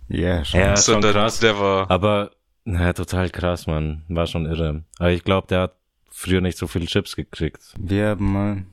Ja, 0.09 0.43
schon. 0.43 0.59
Ja, 0.59 0.75
sondern 0.77 1.13
krass. 1.13 1.39
der 1.39 1.59
war. 1.59 1.89
Aber, 1.89 2.31
naja, 2.65 2.93
total 2.93 3.29
krass, 3.29 3.67
Mann. 3.67 4.03
War 4.09 4.27
schon 4.27 4.45
irre. 4.45 4.83
Aber 4.99 5.11
ich 5.11 5.23
glaube, 5.23 5.47
der 5.47 5.61
hat 5.61 5.75
früher 6.09 6.41
nicht 6.41 6.57
so 6.57 6.67
viel 6.67 6.85
Chips 6.87 7.15
gekriegt. 7.15 7.61
Wir 7.79 8.07
haben 8.09 8.31
mal, 8.33 8.63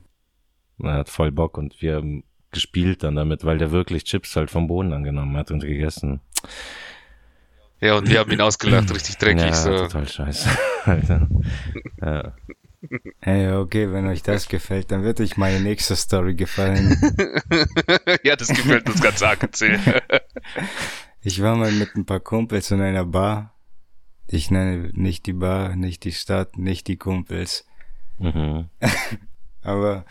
Er 0.83 0.93
hat 0.99 1.09
voll 1.09 1.31
Bock 1.31 1.57
und 1.57 1.81
wir 1.81 1.95
haben 1.95 2.23
gespielt 2.51 3.03
dann 3.03 3.15
damit, 3.15 3.45
weil 3.45 3.57
der 3.57 3.71
wirklich 3.71 4.03
Chips 4.03 4.35
halt 4.35 4.51
vom 4.51 4.67
Boden 4.67 4.93
angenommen 4.93 5.35
hat 5.37 5.51
und 5.51 5.61
gegessen. 5.61 6.21
Ja, 7.81 7.95
und 7.95 8.09
wir 8.09 8.19
haben 8.19 8.31
ihn 8.31 8.41
ausgelacht, 8.41 8.93
richtig 8.93 9.17
dreckig. 9.17 9.41
ja, 9.41 9.53
so. 9.53 9.77
total 9.77 10.07
scheiße. 10.07 10.49
Alter. 10.85 11.27
Ja. 12.01 12.33
Hey, 13.19 13.51
okay, 13.51 13.91
wenn 13.91 14.07
euch 14.07 14.23
das 14.23 14.47
gefällt, 14.47 14.91
dann 14.91 15.03
wird 15.03 15.19
euch 15.19 15.37
meine 15.37 15.59
nächste 15.59 15.95
Story 15.95 16.35
gefallen. 16.35 16.97
ja, 18.23 18.35
das 18.35 18.49
gefällt 18.49 18.89
uns 18.89 19.01
ganz 19.01 19.21
arg 19.21 19.41
erzählen. 19.43 19.81
Ich 21.21 21.41
war 21.41 21.57
mal 21.57 21.73
mit 21.73 21.97
ein 21.97 22.05
paar 22.05 22.21
Kumpels 22.21 22.71
in 22.71 22.79
einer 22.79 23.03
Bar. 23.03 23.53
Ich 24.25 24.51
nenne 24.51 24.89
nicht 24.93 25.25
die 25.25 25.33
Bar, 25.33 25.75
nicht 25.75 26.05
die 26.05 26.13
Stadt, 26.13 26.57
nicht 26.57 26.87
die 26.87 26.95
Kumpels. 26.95 27.67
Mhm. 28.19 28.69
Aber 29.61 30.05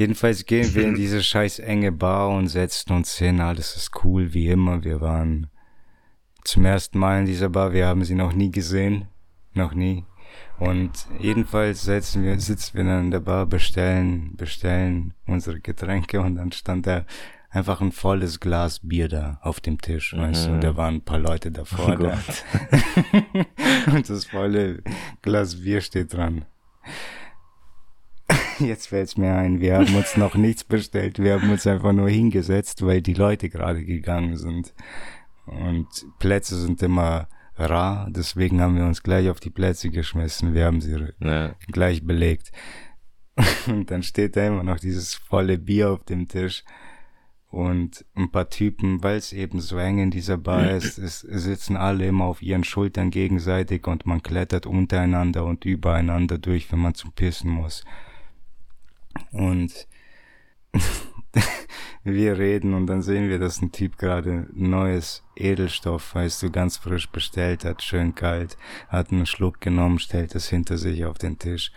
jedenfalls 0.00 0.46
gehen 0.46 0.74
wir 0.74 0.84
in 0.84 0.94
diese 0.94 1.22
scheiß 1.22 1.58
enge 1.60 1.92
Bar 1.92 2.30
und 2.30 2.48
setzen 2.48 2.92
uns 2.92 3.16
hin. 3.18 3.40
Alles 3.40 3.76
ist 3.76 3.90
cool, 4.02 4.32
wie 4.32 4.48
immer. 4.48 4.82
Wir 4.82 5.00
waren 5.00 5.48
zum 6.42 6.64
ersten 6.64 6.98
Mal 6.98 7.20
in 7.20 7.26
dieser 7.26 7.50
Bar. 7.50 7.72
Wir 7.72 7.86
haben 7.86 8.04
sie 8.04 8.14
noch 8.14 8.32
nie 8.32 8.50
gesehen. 8.50 9.06
Noch 9.52 9.74
nie. 9.74 10.04
Und 10.58 10.90
jedenfalls 11.18 11.82
setzen 11.82 12.22
wir, 12.24 12.38
sitzen 12.40 12.76
wir 12.78 12.84
dann 12.84 13.04
in 13.06 13.10
der 13.10 13.20
Bar, 13.20 13.46
bestellen, 13.46 14.36
bestellen 14.36 15.12
unsere 15.26 15.60
Getränke 15.60 16.20
und 16.20 16.36
dann 16.36 16.52
stand 16.52 16.86
da 16.86 17.04
einfach 17.50 17.80
ein 17.80 17.92
volles 17.92 18.40
Glas 18.40 18.80
Bier 18.80 19.08
da 19.08 19.38
auf 19.42 19.60
dem 19.60 19.80
Tisch, 19.80 20.14
weißt 20.16 20.46
du, 20.46 20.50
Mhm. 20.52 20.60
da 20.60 20.76
waren 20.76 20.94
ein 20.96 21.04
paar 21.04 21.18
Leute 21.18 21.50
davor 21.50 21.96
Oh 21.98 22.02
da. 22.02 22.18
und 23.92 24.08
das 24.08 24.24
volle 24.26 24.82
Glas 25.22 25.56
Bier 25.62 25.80
steht 25.80 26.12
dran. 26.12 26.44
Jetzt 28.66 28.88
fällt's 28.88 29.16
mir 29.16 29.34
ein, 29.34 29.60
wir 29.60 29.76
haben 29.78 29.94
uns 29.94 30.16
noch 30.16 30.34
nichts 30.34 30.64
bestellt, 30.64 31.18
wir 31.18 31.34
haben 31.34 31.50
uns 31.50 31.66
einfach 31.66 31.92
nur 31.92 32.08
hingesetzt, 32.08 32.84
weil 32.84 33.02
die 33.02 33.14
Leute 33.14 33.48
gerade 33.48 33.84
gegangen 33.84 34.36
sind. 34.36 34.74
Und 35.46 35.88
Plätze 36.18 36.56
sind 36.60 36.82
immer 36.82 37.28
rar, 37.56 38.08
deswegen 38.10 38.60
haben 38.60 38.76
wir 38.76 38.84
uns 38.86 39.02
gleich 39.02 39.28
auf 39.28 39.40
die 39.40 39.50
Plätze 39.50 39.90
geschmissen, 39.90 40.54
wir 40.54 40.64
haben 40.66 40.80
sie 40.80 40.96
Ja. 41.20 41.54
gleich 41.72 42.04
belegt. 42.06 42.52
Und 43.66 43.90
dann 43.90 44.02
steht 44.02 44.36
da 44.36 44.46
immer 44.46 44.62
noch 44.62 44.78
dieses 44.78 45.14
volle 45.14 45.58
Bier 45.58 45.90
auf 45.90 46.04
dem 46.04 46.28
Tisch. 46.28 46.64
Und 47.48 48.04
ein 48.14 48.30
paar 48.30 48.48
Typen, 48.48 49.02
weil 49.02 49.16
es 49.16 49.32
eben 49.32 49.60
so 49.60 49.76
eng 49.76 49.98
in 49.98 50.10
dieser 50.12 50.36
Bar 50.38 50.70
ist, 50.76 50.98
es 50.98 51.20
sitzen 51.20 51.76
alle 51.76 52.06
immer 52.06 52.26
auf 52.26 52.42
ihren 52.42 52.64
Schultern 52.64 53.10
gegenseitig 53.10 53.86
und 53.86 54.06
man 54.06 54.22
klettert 54.22 54.66
untereinander 54.66 55.44
und 55.44 55.64
übereinander 55.64 56.38
durch, 56.38 56.70
wenn 56.70 56.78
man 56.78 56.94
zum 56.94 57.12
Pissen 57.12 57.50
muss. 57.50 57.84
Und 59.32 59.86
wir 62.04 62.38
reden 62.38 62.74
und 62.74 62.86
dann 62.86 63.02
sehen 63.02 63.28
wir, 63.28 63.38
dass 63.38 63.60
ein 63.60 63.72
Typ 63.72 63.98
gerade 63.98 64.46
neues 64.52 65.22
Edelstoff, 65.36 66.14
weißt 66.14 66.42
du, 66.42 66.50
ganz 66.50 66.76
frisch 66.78 67.08
bestellt 67.10 67.64
hat, 67.64 67.82
schön 67.82 68.14
kalt, 68.14 68.56
hat 68.88 69.12
einen 69.12 69.26
Schluck 69.26 69.60
genommen, 69.60 69.98
stellt 69.98 70.34
es 70.34 70.48
hinter 70.48 70.78
sich 70.78 71.04
auf 71.04 71.18
den 71.18 71.38
Tisch. 71.38 71.72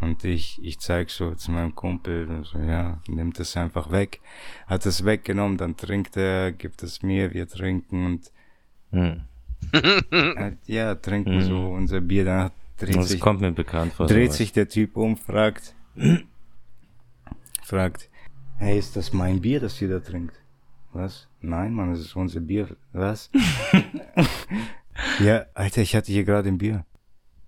Und 0.00 0.24
ich, 0.24 0.60
ich 0.62 0.80
zeig 0.80 1.10
so 1.10 1.34
zu 1.34 1.50
meinem 1.50 1.74
Kumpel, 1.74 2.44
so, 2.44 2.58
ja, 2.58 3.00
nimmt 3.08 3.38
es 3.40 3.56
einfach 3.56 3.90
weg. 3.90 4.20
Hat 4.66 4.84
es 4.86 5.04
weggenommen, 5.04 5.56
dann 5.56 5.76
trinkt 5.76 6.16
er, 6.16 6.52
gibt 6.52 6.82
es 6.82 7.02
mir, 7.02 7.32
wir 7.32 7.48
trinken 7.48 8.06
und 8.06 8.30
Hm. 8.90 9.22
ja, 10.66 10.94
trinken 10.94 11.40
so 11.42 11.68
unser 11.68 12.00
Bier. 12.00 12.24
Dann 12.24 12.50
dreht 12.78 12.96
Das 12.96 13.08
sich, 13.08 13.20
kommt 13.20 13.40
mir 13.40 13.50
bekannt 13.52 13.94
vor. 13.94 14.06
dreht 14.06 14.26
sowas. 14.26 14.36
sich 14.36 14.52
der 14.52 14.68
Typ 14.68 14.96
um, 14.96 15.16
fragt, 15.16 15.74
fragt, 17.64 18.10
hey, 18.58 18.78
ist 18.78 18.96
das 18.96 19.12
mein 19.12 19.40
Bier, 19.40 19.60
das 19.60 19.80
ihr 19.80 19.88
da 19.88 19.98
trinkt? 20.00 20.34
Was? 20.92 21.28
Nein, 21.40 21.74
Mann, 21.74 21.90
das 21.90 22.00
ist 22.00 22.14
unser 22.14 22.40
Bier. 22.40 22.76
Was? 22.92 23.30
ja, 25.20 25.46
Alter, 25.54 25.82
ich 25.82 25.96
hatte 25.96 26.12
hier 26.12 26.24
gerade 26.24 26.48
ein 26.48 26.58
Bier. 26.58 26.84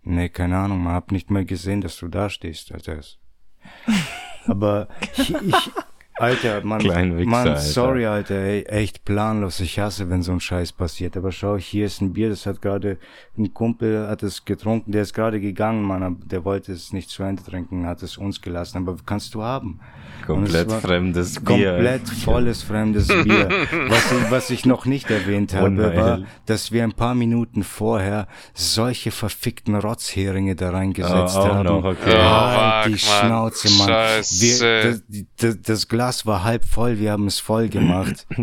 Nee, 0.03 0.29
keine 0.29 0.57
Ahnung, 0.59 0.83
man 0.83 0.95
hab 0.95 1.13
nicht 1.13 1.31
mal 1.31 1.45
gesehen, 1.45 1.81
dass 1.81 1.97
du 1.97 2.09
da 2.09 2.29
stehst, 2.31 2.73
Alter. 2.73 3.01
Aber 4.47 4.89
ich, 5.17 5.35
ich 5.35 5.71
Alter, 6.19 6.65
Mann, 6.65 6.81
Wichser, 6.83 7.27
Mann, 7.27 7.49
Alter. 7.49 7.61
sorry, 7.61 8.07
Alter, 8.07 8.37
ey, 8.37 8.63
echt 8.63 9.05
planlos. 9.05 9.61
Ich 9.61 9.79
hasse, 9.79 10.09
wenn 10.09 10.23
so 10.23 10.33
ein 10.33 10.41
Scheiß 10.41 10.73
passiert. 10.73 11.15
Aber 11.17 11.31
schau, 11.31 11.59
hier 11.59 11.85
ist 11.85 12.01
ein 12.01 12.15
Bier, 12.15 12.31
das 12.31 12.47
hat 12.47 12.63
gerade, 12.63 12.97
ein 13.37 13.53
Kumpel 13.53 14.09
hat 14.09 14.23
es 14.23 14.47
getrunken, 14.47 14.93
der 14.93 15.03
ist 15.03 15.13
gerade 15.13 15.41
gegangen, 15.41 15.83
Mann, 15.83 16.23
der 16.25 16.45
wollte 16.47 16.73
es 16.73 16.93
nicht 16.95 17.11
zu 17.11 17.23
Ende 17.23 17.43
trinken, 17.43 17.87
hat 17.87 18.03
es 18.03 18.17
uns 18.17 18.41
gelassen. 18.41 18.79
Aber 18.79 18.97
kannst 19.05 19.35
du 19.35 19.43
haben. 19.43 19.81
Komplett 20.25 20.71
fremdes 20.73 21.35
Bier. 21.41 21.73
Komplett 21.73 22.09
volles 22.09 22.63
fremdes 22.63 23.09
Bier. 23.09 23.49
Was 23.89 24.13
ich, 24.13 24.31
was 24.31 24.51
ich 24.51 24.67
noch 24.67 24.87
nicht 24.87 25.11
erwähnt 25.11 25.55
habe, 25.55 25.67
Unheil. 25.67 25.97
war, 25.97 26.19
dass 26.47 26.73
wir 26.73 26.83
ein 26.85 26.93
paar 26.93 27.15
Minuten 27.15 27.63
vorher 27.63 28.27
solche 28.55 29.11
verfickten 29.11 29.75
Rotzheringe 29.77 30.55
da 30.57 30.71
reingesetzt 30.71 31.37
Oh, 31.37 31.41
auch 31.41 31.49
haben. 31.55 31.65
noch, 31.67 31.85
okay. 31.85 32.15
Oh, 32.17 32.23
halt 32.23 32.87
die 32.87 32.91
Mann. 32.91 32.99
Schnauze, 32.99 33.71
Mann. 33.79 33.89
Wir, 33.89 34.83
das, 34.83 35.03
das, 35.39 35.63
das 35.63 35.89
Glas 35.89 36.27
war 36.27 36.43
halb 36.45 36.65
voll, 36.65 36.99
wir 36.99 37.13
haben 37.13 37.27
es 37.27 37.39
voll 37.39 37.69
gemacht. 37.69 38.27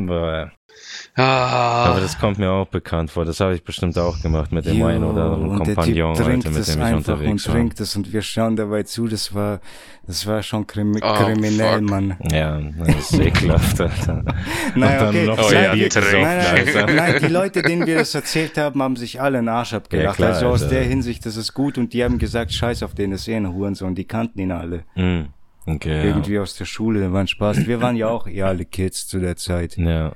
Ah, 1.15 1.85
Aber 1.85 1.99
das 2.01 2.17
kommt 2.17 2.39
mir 2.39 2.49
auch 2.51 2.67
bekannt 2.67 3.11
vor. 3.11 3.23
Das 3.25 3.39
habe 3.39 3.53
ich 3.55 3.63
bestimmt 3.63 3.97
auch 3.97 4.21
gemacht 4.21 4.51
mit 4.51 4.65
dem 4.65 4.77
Jo, 4.79 4.85
einen 4.87 5.03
oder 5.03 5.25
anderen 5.25 5.49
und 5.59 5.67
der 5.67 5.75
Kompagnon, 5.75 6.15
Typ 6.15 6.25
trinkt 6.25 6.45
Alter, 6.47 6.49
mit 6.57 6.59
es 6.67 6.73
dem 6.73 6.79
ich 6.79 6.85
einfach 6.85 7.13
und 7.13 7.13
unterwegs 7.19 7.47
war. 7.47 7.53
trinkt 7.55 7.79
es 7.79 7.95
und 7.95 8.13
wir 8.13 8.21
schauen 8.23 8.55
dabei 8.55 8.83
zu. 8.83 9.07
Das 9.07 9.33
war, 9.35 9.59
das 10.07 10.25
war 10.25 10.41
schon 10.41 10.65
krimi 10.65 10.99
Oh, 11.03 11.13
kriminell, 11.13 11.79
fuck. 11.79 11.89
Mann. 11.89 12.17
Ja, 12.31 12.59
das 12.59 13.11
ist 13.11 13.19
ekelhaft, 13.19 13.79
Alter. 13.81 14.23
Nein, 14.75 14.99
dann 14.99 15.07
okay. 15.09 15.25
noch 15.27 15.37
Oh 15.37 15.51
nein, 15.51 15.63
ja, 15.63 15.75
die, 15.75 15.89
Dreck. 15.89 16.21
nein, 16.21 16.65
nein, 16.75 16.95
nein, 16.95 17.15
die 17.21 17.27
Leute, 17.27 17.61
denen 17.61 17.85
wir 17.85 17.97
das 17.99 18.15
erzählt 18.15 18.57
haben, 18.57 18.81
haben 18.81 18.95
sich 18.95 19.21
alle 19.21 19.37
einen 19.37 19.49
Arsch 19.49 19.73
abgelacht. 19.73 20.15
klar, 20.17 20.29
also 20.33 20.47
aus 20.47 20.63
Alter. 20.63 20.75
der 20.75 20.83
Hinsicht, 20.85 21.25
das 21.25 21.37
ist 21.37 21.53
gut 21.53 21.77
und 21.77 21.93
die 21.93 22.03
haben 22.03 22.17
gesagt, 22.17 22.51
scheiß 22.53 22.81
auf 22.83 22.95
den, 22.95 23.11
das 23.11 23.21
ist 23.21 23.27
eh 23.27 23.35
ein 23.35 23.53
Hurensohn, 23.53 23.93
die 23.95 24.05
kannten 24.05 24.39
ihn 24.39 24.51
alle. 24.51 24.83
Hm. 24.95 25.27
Okay, 25.65 26.07
Irgendwie 26.07 26.39
aus 26.39 26.55
der 26.57 26.65
Schule, 26.65 27.13
war 27.13 27.21
ein 27.21 27.27
Spaß. 27.27 27.67
Wir 27.67 27.81
waren 27.81 27.95
ja 27.95 28.09
auch 28.09 28.27
eh 28.27 28.41
alle 28.41 28.65
Kids 28.65 29.07
zu 29.07 29.19
der 29.19 29.35
Zeit. 29.37 29.77
ja. 29.77 30.11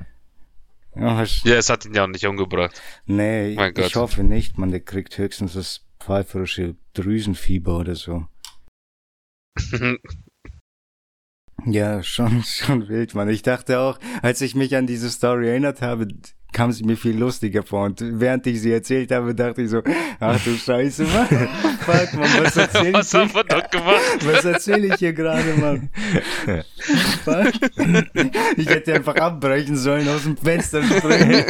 Ja. 1.00 1.22
Es 1.24 1.70
hat 1.70 1.86
ihn 1.86 1.94
ja 1.94 2.04
auch 2.04 2.08
nicht 2.08 2.26
umgebracht. 2.26 2.82
nee, 3.06 3.54
Mein 3.56 3.72
ich 3.72 3.76
Gott. 3.76 3.96
hoffe 3.96 4.24
nicht, 4.24 4.58
man, 4.58 4.72
der 4.72 4.80
kriegt 4.82 5.18
höchstens 5.18 5.54
das 5.54 5.86
pfeiferische 6.00 6.76
Drüsenfieber 6.94 7.78
oder 7.80 7.96
so. 7.96 8.28
Ja, 11.66 12.04
schon, 12.04 12.44
schon 12.44 12.88
wild, 12.88 13.16
Mann. 13.16 13.30
Ich 13.30 13.42
dachte 13.42 13.80
auch, 13.80 14.00
als 14.22 14.42
ich 14.42 14.54
mich 14.56 14.76
an 14.76 14.86
diese 14.88 15.10
Story 15.10 15.50
erinnert 15.50 15.82
habe, 15.82 16.08
kam 16.54 16.72
sie 16.72 16.84
mir 16.84 16.98
viel 16.98 17.18
lustiger 17.18 17.64
vor. 17.64 17.86
Und 17.86 18.00
während 18.02 18.48
ich 18.48 18.62
sie 18.62 18.72
erzählt 18.72 19.12
habe, 19.12 19.36
dachte 19.36 19.62
ich 19.62 19.70
so, 19.70 19.82
ach 20.20 20.40
du 20.44 20.56
Scheiße, 20.56 21.04
Mann. 21.04 21.28
Fuck, 21.86 22.14
Mann, 22.14 22.30
was 22.44 22.58
erzähl 22.58 22.94
Was 22.94 23.14
ich 23.14 23.20
haben 23.20 23.30
hier? 23.30 23.36
wir 23.36 23.44
doch 23.44 23.70
gemacht? 23.70 24.26
Was 24.26 24.46
erzähl 24.46 24.86
ich 24.86 24.96
hier 24.96 25.14
gerade, 25.14 25.54
Mann? 25.56 25.90
Fuck. 27.24 27.54
Ich 28.58 28.68
hätte 28.68 28.96
einfach 28.96 29.16
abbrechen 29.16 29.78
sollen, 29.78 30.08
aus 30.08 30.24
dem 30.24 30.38
Fenster 30.38 30.82
springen. 30.84 31.44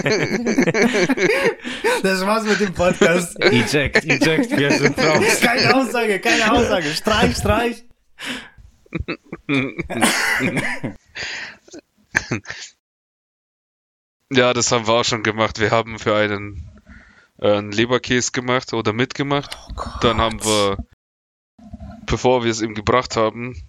Das 2.03 2.25
war's 2.25 2.45
mit 2.45 2.59
dem 2.59 2.73
Podcast. 2.73 3.39
Eject, 3.39 4.05
eject, 4.05 4.57
wir 4.57 4.71
sind 4.71 4.97
raus. 4.97 5.23
Keine 5.41 5.75
Aussage, 5.75 6.19
keine 6.19 6.51
Aussage. 6.51 6.87
Streich, 6.89 7.37
streich. 7.37 7.83
Ja, 14.31 14.53
das 14.53 14.71
haben 14.71 14.87
wir 14.87 14.93
auch 14.93 15.05
schon 15.05 15.23
gemacht. 15.23 15.59
Wir 15.59 15.71
haben 15.71 15.99
für 15.99 16.15
einen, 16.15 16.69
äh, 17.39 17.51
einen 17.57 17.71
Leberkäse 17.71 18.31
gemacht 18.31 18.73
oder 18.73 18.93
mitgemacht. 18.93 19.57
Dann 20.01 20.19
haben 20.19 20.43
wir, 20.43 20.77
bevor 22.05 22.43
wir 22.43 22.51
es 22.51 22.61
ihm 22.61 22.73
gebracht 22.75 23.15
haben, 23.15 23.61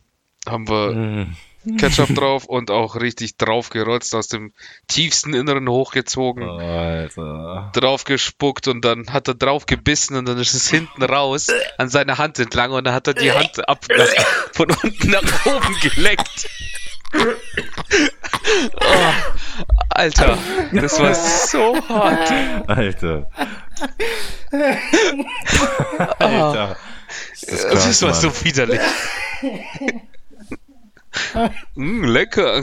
haben 0.48 0.68
wir 0.68 0.94
Hm. 0.94 1.36
Ketchup 1.76 2.09
drauf 2.14 2.44
und 2.44 2.70
auch 2.70 2.96
richtig 2.96 3.36
draufgerotzt, 3.36 4.14
aus 4.14 4.28
dem 4.28 4.52
tiefsten 4.86 5.34
Inneren 5.34 5.68
hochgezogen, 5.68 6.48
Oh, 6.48 6.56
Alter. 6.59 7.70
draufgespuckt 7.74 8.68
und 8.68 8.84
dann 8.84 9.12
hat 9.12 9.28
er 9.28 9.34
drauf 9.34 9.66
gebissen 9.66 10.16
und 10.16 10.26
dann 10.28 10.38
ist 10.38 10.54
es 10.54 10.68
hinten 10.70 11.02
raus 11.02 11.48
an 11.76 11.88
seine 11.88 12.16
Hand 12.16 12.38
entlang 12.38 12.70
und 12.70 12.84
dann 12.86 12.94
hat 12.94 13.09
er 13.09 13.14
die 13.14 13.32
Hand 13.32 13.68
ab 13.68 13.84
nach, 13.90 14.06
von 14.54 14.70
unten 14.82 15.11
nach 15.11 15.46
oben 15.46 15.76
geleckt. 15.82 16.48
Oh, 17.14 19.12
Alter, 19.90 20.38
das 20.72 21.00
war 21.00 21.14
so 21.14 21.76
hart. 21.88 22.30
Alter. 22.68 23.30
Alter. 26.18 26.76
Ist 27.32 27.52
das 27.52 27.66
krass, 27.68 27.84
Das 27.86 28.02
war 28.02 28.11
Mann. 28.11 28.20
so 28.20 28.44
widerlich. 28.44 28.80
mm, 31.74 32.04
lecker. 32.04 32.62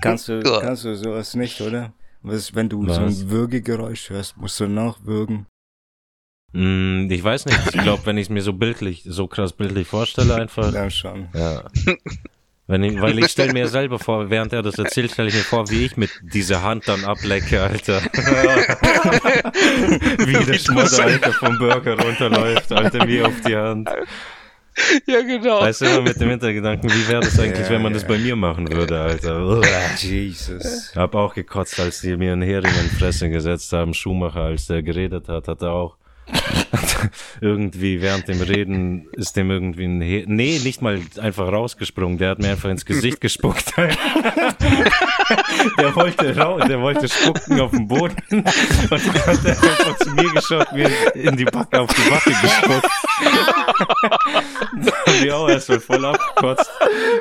Kannst 0.00 0.28
du, 0.28 0.42
kannst 0.42 0.84
du 0.84 0.94
sowas 0.96 1.34
nicht, 1.34 1.60
oder? 1.60 1.92
Was, 2.22 2.54
wenn 2.54 2.68
du 2.68 2.86
Was? 2.86 2.96
so 2.96 3.02
ein 3.02 3.30
Würgegeräusch 3.30 4.10
hörst, 4.10 4.36
musst 4.36 4.60
du 4.60 4.66
nachwürgen. 4.66 5.46
Hm, 6.52 7.08
ich 7.10 7.24
weiß 7.24 7.46
nicht. 7.46 7.58
Ich 7.74 7.80
glaube, 7.82 8.04
wenn 8.06 8.18
ich 8.18 8.26
es 8.26 8.30
mir 8.30 8.42
so 8.42 8.52
bildlich, 8.52 9.02
so 9.06 9.26
krass 9.26 9.52
bildlich 9.54 9.88
vorstelle, 9.88 10.34
einfach. 10.36 10.72
Ja, 10.72 10.90
schon. 10.90 11.28
Ja. 11.34 11.64
Ich, 12.72 13.00
weil 13.00 13.18
ich 13.18 13.30
stelle 13.30 13.52
mir 13.52 13.68
selber 13.78 13.98
vor, 13.98 14.30
während 14.30 14.52
er 14.52 14.62
das 14.62 14.78
erzählt, 14.78 15.10
stelle 15.12 15.28
ich 15.28 15.34
mir 15.34 15.42
vor, 15.42 15.68
wie 15.70 15.84
ich 15.84 15.96
mit 15.96 16.10
dieser 16.22 16.62
Hand 16.62 16.88
dann 16.88 17.04
ablecke, 17.04 17.62
Alter. 17.62 18.00
wie 20.18 20.44
der 20.44 20.58
Schmutter, 20.58 21.04
Alter, 21.04 21.32
vom 21.32 21.58
Burger 21.58 21.98
runterläuft, 21.98 22.72
Alter, 22.72 23.06
wie 23.06 23.22
auf 23.22 23.40
die 23.46 23.56
Hand. 23.56 23.90
Ja, 25.06 25.20
genau. 25.20 25.60
Weißt 25.60 25.82
du, 25.82 25.84
immer 25.84 26.00
mit 26.02 26.18
dem 26.18 26.30
Hintergedanken, 26.30 26.90
wie 26.90 27.08
wäre 27.08 27.20
das 27.20 27.38
eigentlich, 27.38 27.66
Ja, 27.66 27.70
wenn 27.74 27.82
man 27.82 27.92
ja. 27.92 27.98
das 27.98 28.08
bei 28.08 28.16
mir 28.16 28.36
machen 28.36 28.72
würde, 28.72 29.00
Alter. 29.00 29.60
Jesus. 29.98 30.94
Hab 30.96 31.14
auch 31.14 31.34
gekotzt, 31.34 31.78
als 31.78 32.00
die 32.00 32.16
mir 32.16 32.32
einen 32.32 32.42
Hering 32.42 32.72
in 32.82 32.90
Fresse 32.96 33.28
gesetzt 33.28 33.72
haben. 33.72 33.92
Schumacher, 33.92 34.44
als 34.44 34.66
der 34.66 34.82
geredet 34.82 35.28
hat, 35.28 35.46
hat 35.46 35.60
er 35.60 35.72
auch 35.72 35.98
irgendwie 37.40 38.00
während 38.00 38.28
dem 38.28 38.40
Reden 38.40 39.08
ist 39.12 39.36
dem 39.36 39.50
irgendwie 39.50 39.84
ein 39.84 40.00
He 40.00 40.24
Nee, 40.26 40.60
nicht 40.62 40.80
mal 40.82 41.00
einfach 41.20 41.52
rausgesprungen. 41.52 42.18
Der 42.18 42.30
hat 42.30 42.38
mir 42.38 42.50
einfach 42.50 42.70
ins 42.70 42.84
Gesicht 42.84 43.20
gespuckt. 43.20 43.76
der 43.76 43.96
wollte 45.94 46.32
der 46.32 46.80
wollte 46.80 47.08
spucken 47.08 47.60
auf 47.60 47.70
den 47.72 47.88
Boden 47.88 48.16
und 48.30 48.46
dann 48.90 49.26
hat 49.26 49.44
er 49.44 49.62
einfach 49.62 49.96
zu 49.98 50.10
mir 50.10 50.30
geschaut, 50.32 50.72
mir 50.72 50.90
in 51.14 51.36
die 51.36 51.44
Backe 51.44 51.80
auf 51.80 51.92
die 51.92 52.10
Backe 52.10 52.30
gespuckt. 52.30 52.88
da 54.74 54.92
haben 55.06 55.22
wir 55.22 55.36
auch 55.36 55.48
erstmal 55.48 55.80
voll 55.80 56.04
abgekotzt 56.04 56.70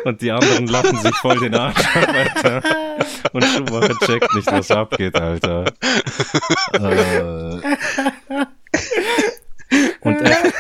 und 0.06 0.22
die 0.22 0.32
anderen 0.32 0.68
lachen 0.68 0.98
sich 1.00 1.16
voll 1.18 1.40
den 1.40 1.56
Arsch 1.56 1.80
ab, 1.96 2.08
Alter. 2.14 2.62
Und 3.34 3.44
Schumacher 3.46 3.96
checkt 4.06 4.34
nicht, 4.36 4.52
was 4.52 4.72
abgeht, 4.72 5.16
Alter. 5.16 5.66
Äh. 6.74 7.62
Und, 10.02 10.22
F 10.22 10.54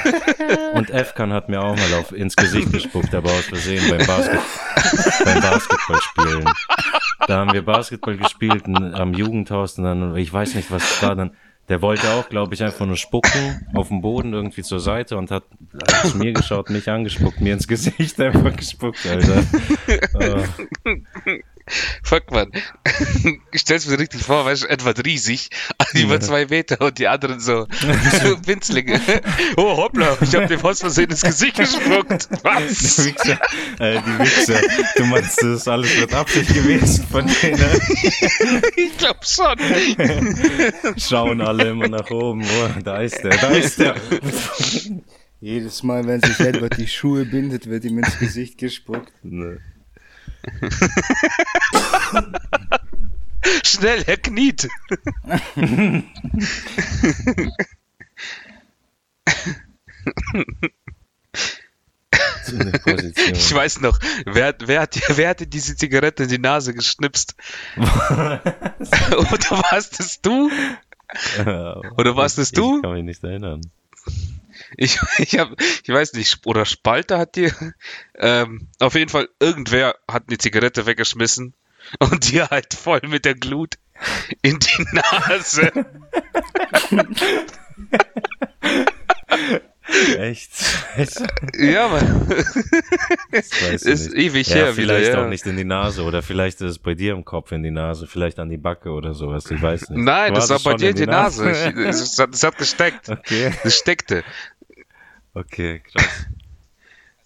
und 0.73 0.89
Efkan 0.89 1.33
hat 1.33 1.49
mir 1.49 1.61
auch 1.61 1.75
mal 1.75 1.93
auf, 1.99 2.13
ins 2.13 2.35
Gesicht 2.35 2.71
gespuckt, 2.71 3.13
aber 3.13 3.29
aus 3.29 3.45
Versehen 3.45 3.83
beim, 3.89 4.07
Basket 4.07 4.39
beim 5.25 5.41
Basketballspielen. 5.41 6.45
Da 7.27 7.39
haben 7.39 7.51
wir 7.51 7.65
Basketball 7.65 8.15
gespielt 8.15 8.63
am 8.67 9.13
Jugendhaus 9.13 9.77
und 9.77 9.83
dann, 9.83 10.15
ich 10.15 10.31
weiß 10.31 10.55
nicht, 10.55 10.71
was 10.71 11.01
war 11.03 11.15
dann. 11.15 11.31
Der 11.67 11.81
wollte 11.81 12.09
auch, 12.11 12.27
glaube 12.29 12.53
ich, 12.53 12.63
einfach 12.63 12.85
nur 12.85 12.97
spucken 12.97 13.67
auf 13.73 13.89
dem 13.89 14.01
Boden 14.01 14.33
irgendwie 14.33 14.63
zur 14.63 14.79
Seite 14.79 15.17
und 15.17 15.29
hat, 15.31 15.43
zu 16.03 16.17
mir 16.17 16.33
geschaut, 16.33 16.69
mich 16.69 16.89
angespuckt, 16.89 17.39
mir 17.39 17.53
ins 17.53 17.67
Gesicht 17.67 18.19
einfach 18.19 18.55
gespuckt, 18.55 19.05
Alter. 19.05 19.43
Äh, 20.19 21.41
Fuck, 22.03 22.31
man. 22.31 22.51
Ich 23.53 23.61
stell's 23.61 23.87
mir 23.87 23.99
richtig 23.99 24.23
vor, 24.23 24.45
weißt 24.45 24.63
du, 24.63 24.67
Edward 24.67 25.05
riesig, 25.05 25.49
über 25.93 26.19
zwei 26.19 26.45
Meter 26.45 26.79
und 26.81 26.97
die 26.97 27.07
anderen 27.07 27.39
so, 27.39 27.67
so 27.69 28.37
Winzlinge. 28.47 28.99
Oh, 29.57 29.77
hoppla, 29.77 30.17
ich 30.21 30.33
hab 30.35 30.47
dem 30.47 30.61
aus 30.61 30.79
Versehen 30.79 31.09
ins 31.09 31.21
Gesicht 31.21 31.57
gespuckt. 31.57 32.29
Die 32.31 32.43
Was? 32.43 33.05
Wichser, 33.05 33.39
äh, 33.79 33.99
die 34.01 34.19
Wichser. 34.19 34.61
Du 34.95 35.05
meinst, 35.05 35.37
das 35.37 35.61
ist 35.61 35.67
alles 35.67 35.97
mit 35.99 36.13
Absicht 36.13 36.53
gewesen 36.53 37.05
von 37.07 37.27
denen? 37.41 37.81
Ich 38.75 38.97
glaub 38.97 39.25
schon. 39.25 39.57
Schauen 40.97 41.41
alle 41.41 41.69
immer 41.69 41.89
nach 41.89 42.09
oben. 42.09 42.43
Oh, 42.43 42.69
da 42.83 43.01
ist 43.01 43.23
der, 43.23 43.37
da 43.37 43.49
ist 43.49 43.79
der. 43.79 43.95
Jedes 45.41 45.83
Mal, 45.83 46.05
wenn 46.05 46.21
sich 46.21 46.39
Edward 46.39 46.77
die 46.77 46.87
Schuhe 46.87 47.25
bindet, 47.25 47.67
wird 47.67 47.83
ihm 47.83 47.97
ins 47.97 48.17
Gesicht 48.19 48.57
gespuckt. 48.57 49.11
Ne. 49.23 49.59
Schnell, 53.63 54.03
er 54.05 54.17
kniet. 54.17 54.67
Ich 63.33 63.53
weiß 63.53 63.81
noch, 63.81 63.99
wer, 64.25 64.55
wer, 64.63 64.81
hat, 64.81 64.99
wer 65.15 65.29
hat 65.29 65.39
dir 65.39 65.47
diese 65.47 65.75
Zigarette 65.75 66.23
in 66.23 66.29
die 66.29 66.39
Nase 66.39 66.73
geschnipst? 66.73 67.35
Oder 67.77 68.41
warst 69.51 69.99
es 69.99 70.21
du? 70.21 70.49
Oder 71.97 72.15
warst 72.15 72.37
es 72.37 72.49
Ich 72.49 72.55
du? 72.55 72.81
kann 72.81 72.93
mich 72.93 73.03
nicht 73.03 73.23
erinnern. 73.23 73.61
Ich, 74.77 74.99
ich, 75.17 75.37
hab, 75.37 75.49
ich 75.59 75.89
weiß 75.89 76.13
nicht, 76.13 76.45
oder 76.45 76.65
Spalter 76.65 77.17
hat 77.17 77.35
dir, 77.35 77.53
ähm, 78.15 78.69
auf 78.79 78.95
jeden 78.95 79.09
Fall, 79.09 79.29
irgendwer 79.39 79.95
hat 80.07 80.23
eine 80.27 80.37
Zigarette 80.37 80.85
weggeschmissen 80.85 81.53
und 81.99 82.31
dir 82.31 82.49
halt 82.49 82.73
voll 82.73 83.01
mit 83.07 83.25
der 83.25 83.35
Glut 83.35 83.75
in 84.41 84.59
die 84.59 84.85
Nase. 84.91 85.71
Echt? 90.17 90.51
Ja, 91.57 91.87
Mann. 91.87 92.27
Ist 93.31 93.85
nicht. 93.85 94.13
ewig 94.13 94.47
ja, 94.47 94.55
her 94.55 94.77
wieder, 94.77 94.95
vielleicht 94.95 95.13
ja. 95.13 95.23
auch 95.23 95.27
nicht 95.27 95.45
in 95.45 95.57
die 95.57 95.63
Nase 95.63 96.03
oder 96.03 96.21
vielleicht 96.21 96.61
ist 96.61 96.69
es 96.69 96.79
bei 96.79 96.93
dir 96.93 97.13
im 97.13 97.25
Kopf 97.25 97.51
in 97.51 97.63
die 97.63 97.71
Nase, 97.71 98.07
vielleicht 98.07 98.39
an 98.39 98.49
die 98.49 98.57
Backe 98.57 98.91
oder 98.91 99.13
sowas, 99.13 99.49
ich 99.49 99.61
weiß 99.61 99.89
nicht. 99.89 100.03
Nein, 100.03 100.33
das 100.33 100.49
war 100.49 100.59
bei 100.59 100.75
dir 100.75 100.91
in 100.91 100.95
die 100.95 101.07
Nase. 101.07 101.45
Nase? 101.45 101.73
es, 101.87 102.17
hat, 102.19 102.33
es 102.33 102.43
hat 102.43 102.57
gesteckt. 102.57 103.09
okay, 103.09 103.51
Es 103.63 103.77
steckte. 103.77 104.23
Okay, 105.33 105.79
krass. 105.91 106.05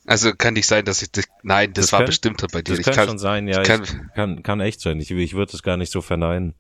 Also 0.08 0.36
kann 0.36 0.54
nicht 0.54 0.68
sein, 0.68 0.86
dass 0.86 1.02
ich 1.02 1.12
das, 1.12 1.26
nein, 1.42 1.74
das, 1.74 1.86
Das 1.86 1.92
war 1.94 2.00
kann- 2.02 2.06
bestimmt 2.06 2.40
bei 2.52 2.62
dir. 2.62 2.74
Das 2.74 2.80
Ich 2.80 2.86
kann, 2.86 2.94
kann, 2.94 3.08
schon 3.08 3.18
sein, 3.18 3.48
ja, 3.48 3.62
ich 3.64 3.68
kann, 3.68 3.84
kann- 3.84 4.12
kann, 4.14 4.44
kann 4.44 4.60
echt 4.62 4.80
sein. 4.80 5.00
Ich, 5.00 5.10
ich 5.10 5.34
würde 5.34 5.54
es 5.56 5.64
gar 5.64 5.78
nicht 5.78 5.92
so 5.92 6.04
verneinen. 6.04 6.54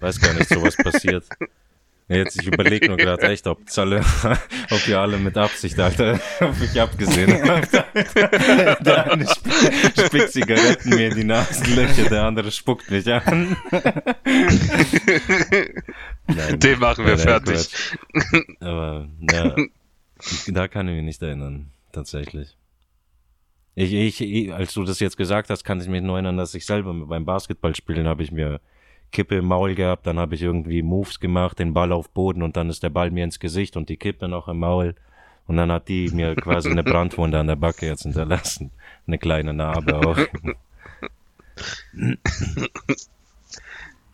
Weiß 0.00 0.18
gar 0.18 0.32
nicht, 0.32 0.48
sowas 0.48 0.76
passiert. 0.78 1.26
Jetzt, 2.08 2.40
ich 2.40 2.46
überlege 2.46 2.86
nur 2.88 2.96
gerade 2.96 3.20
echt, 3.28 3.46
ob 3.48 3.58
alle, 3.76 4.02
ob 4.70 4.88
ihr 4.88 4.98
alle 4.98 5.18
mit 5.18 5.36
Absicht, 5.36 5.78
Alter, 5.78 6.18
auf 6.40 6.58
mich 6.58 6.80
abgesehen 6.80 7.42
habt. 7.46 7.72
Der 8.86 9.12
eine 9.12 9.24
sp- 9.28 9.50
spickt 10.06 10.30
Zigaretten 10.30 10.88
mir 10.90 11.08
in 11.08 11.16
die 11.16 11.24
Nasenlöcher, 11.24 12.08
der 12.08 12.22
andere 12.22 12.50
spuckt 12.50 12.90
mich 12.90 13.12
an. 13.12 13.56
Nein, 16.28 16.60
Den 16.60 16.78
machen 16.78 17.04
wir 17.06 17.18
fertig. 17.18 17.68
Quatsch. 17.70 18.52
Aber, 18.60 19.08
ja, 19.32 19.54
da 20.48 20.68
kann 20.68 20.88
ich 20.88 20.94
mich 20.94 21.04
nicht 21.04 21.22
erinnern, 21.22 21.70
tatsächlich. 21.92 22.56
Ich, 23.74 23.92
ich, 23.92 24.52
als 24.54 24.72
du 24.72 24.84
das 24.84 25.00
jetzt 25.00 25.16
gesagt 25.18 25.50
hast, 25.50 25.62
kann 25.64 25.80
ich 25.80 25.88
mich 25.88 26.02
nur 26.02 26.16
erinnern, 26.16 26.38
dass 26.38 26.54
ich 26.54 26.64
selber 26.64 26.94
beim 26.94 27.26
Basketballspielen 27.26 28.06
habe 28.06 28.22
ich 28.22 28.32
mir 28.32 28.60
Kippe 29.12 29.36
im 29.36 29.46
Maul 29.46 29.74
gehabt, 29.74 30.06
dann 30.06 30.18
habe 30.18 30.34
ich 30.34 30.42
irgendwie 30.42 30.82
Moves 30.82 31.20
gemacht, 31.20 31.58
den 31.58 31.74
Ball 31.74 31.92
auf 31.92 32.10
Boden 32.10 32.42
und 32.42 32.56
dann 32.56 32.70
ist 32.70 32.82
der 32.82 32.90
Ball 32.90 33.10
mir 33.10 33.24
ins 33.24 33.38
Gesicht 33.38 33.76
und 33.76 33.88
die 33.88 33.98
Kippe 33.98 34.28
noch 34.28 34.48
im 34.48 34.58
Maul. 34.58 34.94
Und 35.46 35.58
dann 35.58 35.70
hat 35.70 35.88
die 35.88 36.10
mir 36.10 36.34
quasi 36.34 36.70
eine 36.70 36.82
Brandwunde 36.82 37.38
an 37.38 37.46
der 37.46 37.56
Backe 37.56 37.86
jetzt 37.86 38.02
hinterlassen. 38.02 38.72
Eine 39.06 39.18
kleine 39.18 39.52
Narbe 39.52 40.00
auch. 40.00 40.18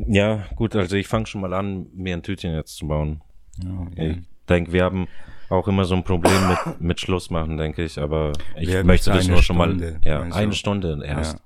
Ja, 0.07 0.45
gut, 0.55 0.75
also 0.75 0.95
ich 0.95 1.07
fange 1.07 1.25
schon 1.25 1.41
mal 1.41 1.53
an, 1.53 1.87
mir 1.93 2.15
ein 2.15 2.23
Tütchen 2.23 2.53
jetzt 2.53 2.75
zu 2.77 2.87
bauen. 2.87 3.21
Ja, 3.63 4.03
Ich 4.03 4.17
denke, 4.47 4.71
wir 4.71 4.83
haben 4.83 5.07
auch 5.49 5.67
immer 5.67 5.85
so 5.85 5.95
ein 5.95 6.03
Problem 6.03 6.47
mit, 6.49 6.81
mit 6.81 6.99
Schluss 6.99 7.29
machen, 7.29 7.57
denke 7.57 7.83
ich, 7.83 7.99
aber 7.99 8.33
ich 8.57 8.67
Wir 8.67 8.83
möchte 8.83 9.11
das 9.11 9.27
nur 9.27 9.41
schon 9.41 9.55
Stunde, 9.55 9.93
mal. 9.93 10.01
Ja, 10.07 10.19
also. 10.21 10.37
eine 10.37 10.53
Stunde 10.53 11.01
erst. 11.05 11.37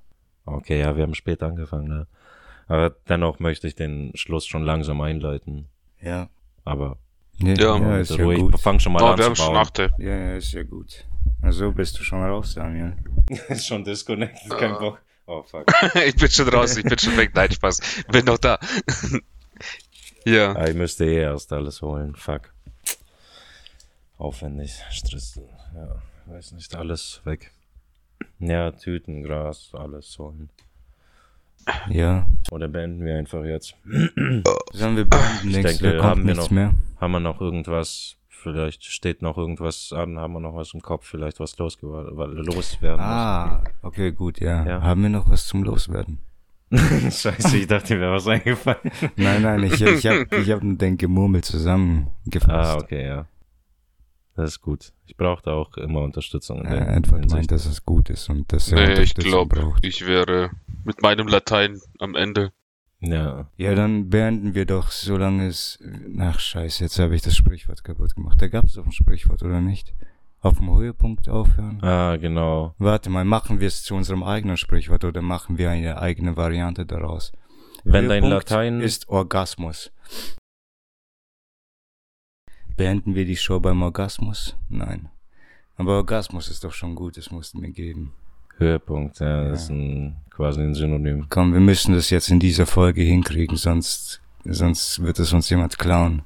Okay, 0.44 0.80
ja, 0.80 0.96
wir 0.96 1.04
haben 1.04 1.14
spät 1.14 1.42
angefangen, 1.42 1.88
ne? 1.88 2.06
Aber 2.66 2.90
dennoch 3.08 3.38
möchte 3.38 3.66
ich 3.68 3.74
den 3.74 4.12
Schluss 4.14 4.46
schon 4.46 4.64
langsam 4.64 5.00
einleiten. 5.00 5.68
Ja. 6.00 6.28
Aber 6.64 6.98
Nee, 7.38 7.54
Ja. 7.54 7.76
ja, 7.78 7.98
ist 7.98 8.16
ja 8.16 8.24
ruhig, 8.24 8.40
gut. 8.40 8.60
fang 8.60 8.78
schon 8.78 8.92
mal 8.92 9.02
Oh, 9.02 9.06
an 9.06 9.18
wir 9.18 9.24
haben 9.24 9.36
schon. 9.36 9.54
Ja, 9.98 10.14
ja, 10.16 10.36
ist 10.36 10.52
ja 10.52 10.62
gut. 10.62 11.04
Also 11.40 11.72
bist 11.72 11.98
du 11.98 12.02
schon 12.04 12.22
raus, 12.22 12.54
Daniel. 12.54 12.96
ist 13.48 13.66
schon 13.66 13.82
disconnected, 13.84 14.50
kein 14.58 14.78
Bock. 14.78 15.02
Oh, 15.26 15.42
fuck. 15.42 15.64
ich 16.06 16.16
bin 16.16 16.30
schon 16.30 16.48
raus, 16.48 16.76
ich 16.76 16.84
bin 16.84 16.98
schon 16.98 17.16
weg. 17.16 17.30
Nein, 17.34 17.50
Spaß. 17.50 18.04
Bin 18.10 18.24
noch 18.24 18.38
da. 18.38 18.58
ja. 20.24 20.52
Ah, 20.54 20.68
ich 20.68 20.74
müsste 20.74 21.04
eh 21.04 21.20
erst 21.22 21.52
alles 21.52 21.80
holen. 21.82 22.14
Fuck. 22.16 22.52
Aufwendig. 24.18 24.72
Stress. 24.90 25.40
Ja, 25.74 26.02
weiß 26.26 26.52
nicht. 26.52 26.74
Alles 26.74 27.20
weg. 27.24 27.52
Ja, 28.38 28.70
Tüten, 28.72 29.22
Gras, 29.22 29.70
alles 29.72 30.18
holen. 30.18 30.50
Ja. 31.88 32.26
Oder 32.50 32.68
beenden 32.68 33.04
wir 33.04 33.16
einfach 33.16 33.44
jetzt. 33.44 33.74
Sollen 34.72 34.96
wir 34.96 35.04
beenden? 35.04 35.48
Ich 35.48 35.62
denke, 35.62 36.02
haben 36.02 36.26
wir 36.26 36.34
noch- 36.34 36.50
mehr? 36.50 36.74
Haben 37.00 37.12
wir 37.12 37.20
noch 37.20 37.40
irgendwas? 37.40 38.16
Vielleicht 38.42 38.84
steht 38.84 39.22
noch 39.22 39.38
irgendwas 39.38 39.92
an. 39.92 40.18
Haben 40.18 40.34
wir 40.34 40.40
noch 40.40 40.54
was 40.54 40.74
im 40.74 40.80
Kopf? 40.82 41.06
Vielleicht 41.06 41.40
was 41.40 41.56
loswerden 41.58 43.00
Ah, 43.00 43.62
okay, 43.82 44.12
gut, 44.12 44.40
ja. 44.40 44.66
Ja. 44.66 44.82
Haben 44.82 45.02
wir 45.04 45.10
noch 45.10 45.30
was 45.30 45.46
zum 45.46 45.62
Loswerden? 45.62 46.18
Scheiße, 46.72 47.56
ich 47.56 47.66
dachte, 47.66 47.94
mir 47.94 48.00
wäre 48.00 48.14
was 48.14 48.26
eingefallen. 48.26 48.90
Nein, 49.16 49.42
nein, 49.42 49.62
ich, 49.64 49.80
ich 49.80 50.06
habe 50.06 50.26
ich 50.36 50.50
hab 50.50 50.60
den 50.62 50.96
Gemurmel 50.96 51.44
zusammengefasst. 51.44 52.48
ah, 52.48 52.76
okay, 52.76 53.06
ja. 53.06 53.26
Das 54.34 54.52
ist 54.52 54.60
gut. 54.62 54.92
Ich 55.06 55.16
brauchte 55.18 55.52
auch 55.52 55.76
immer 55.76 56.00
Unterstützung. 56.00 56.64
Äh, 56.64 56.96
Edward 56.96 57.20
Hinsicht. 57.20 57.32
meint, 57.34 57.50
dass 57.50 57.66
es 57.66 57.84
gut 57.84 58.08
ist 58.08 58.30
und 58.30 58.50
dass 58.52 58.72
er 58.72 58.86
Nee, 58.88 59.02
ich 59.02 59.14
glaube, 59.14 59.60
braucht. 59.60 59.84
ich 59.84 60.06
wäre 60.06 60.50
mit 60.84 61.02
meinem 61.02 61.28
Latein 61.28 61.78
am 61.98 62.14
Ende. 62.14 62.52
Ja. 63.02 63.48
Ja, 63.56 63.74
dann 63.74 64.10
beenden 64.10 64.54
wir 64.54 64.64
doch, 64.64 64.92
solange 64.92 65.48
es... 65.48 65.78
Ach, 66.18 66.38
scheiße, 66.38 66.84
jetzt 66.84 66.98
habe 67.00 67.16
ich 67.16 67.22
das 67.22 67.36
Sprichwort 67.36 67.82
kaputt 67.82 68.14
gemacht. 68.14 68.40
Da 68.40 68.46
gab 68.48 68.64
es 68.64 68.74
doch 68.74 68.86
ein 68.86 68.92
Sprichwort, 68.92 69.42
oder 69.42 69.60
nicht? 69.60 69.92
Auf 70.40 70.58
dem 70.58 70.74
Höhepunkt 70.74 71.28
aufhören? 71.28 71.82
Ah, 71.82 72.16
genau. 72.16 72.74
Warte 72.78 73.10
mal, 73.10 73.24
machen 73.24 73.60
wir 73.60 73.66
es 73.66 73.82
zu 73.82 73.94
unserem 73.94 74.22
eigenen 74.22 74.56
Sprichwort 74.56 75.04
oder 75.04 75.20
machen 75.20 75.58
wir 75.58 75.70
eine 75.70 76.00
eigene 76.00 76.36
Variante 76.36 76.86
daraus? 76.86 77.32
Wenn 77.84 78.08
dein 78.08 78.24
Latein 78.24 78.80
ist 78.80 79.08
Orgasmus. 79.08 79.92
Beenden 82.76 83.16
wir 83.16 83.24
die 83.24 83.36
Show 83.36 83.58
beim 83.58 83.82
Orgasmus? 83.82 84.56
Nein. 84.68 85.10
Aber 85.76 85.96
Orgasmus 85.96 86.48
ist 86.48 86.62
doch 86.62 86.72
schon 86.72 86.94
gut, 86.94 87.16
das 87.16 87.30
mussten 87.32 87.60
wir 87.62 87.70
geben. 87.70 88.14
Höhepunkt, 88.62 89.20
ja, 89.20 89.48
das 89.48 89.64
ist 89.64 89.70
ein, 89.70 90.16
quasi 90.30 90.60
ein 90.62 90.74
Synonym. 90.74 91.26
Komm, 91.28 91.52
wir 91.52 91.60
müssen 91.60 91.94
das 91.94 92.10
jetzt 92.10 92.30
in 92.30 92.38
dieser 92.40 92.66
Folge 92.66 93.02
hinkriegen, 93.02 93.56
sonst, 93.56 94.20
sonst 94.44 95.02
wird 95.02 95.18
es 95.18 95.32
uns 95.32 95.48
jemand 95.50 95.78
klauen. 95.78 96.22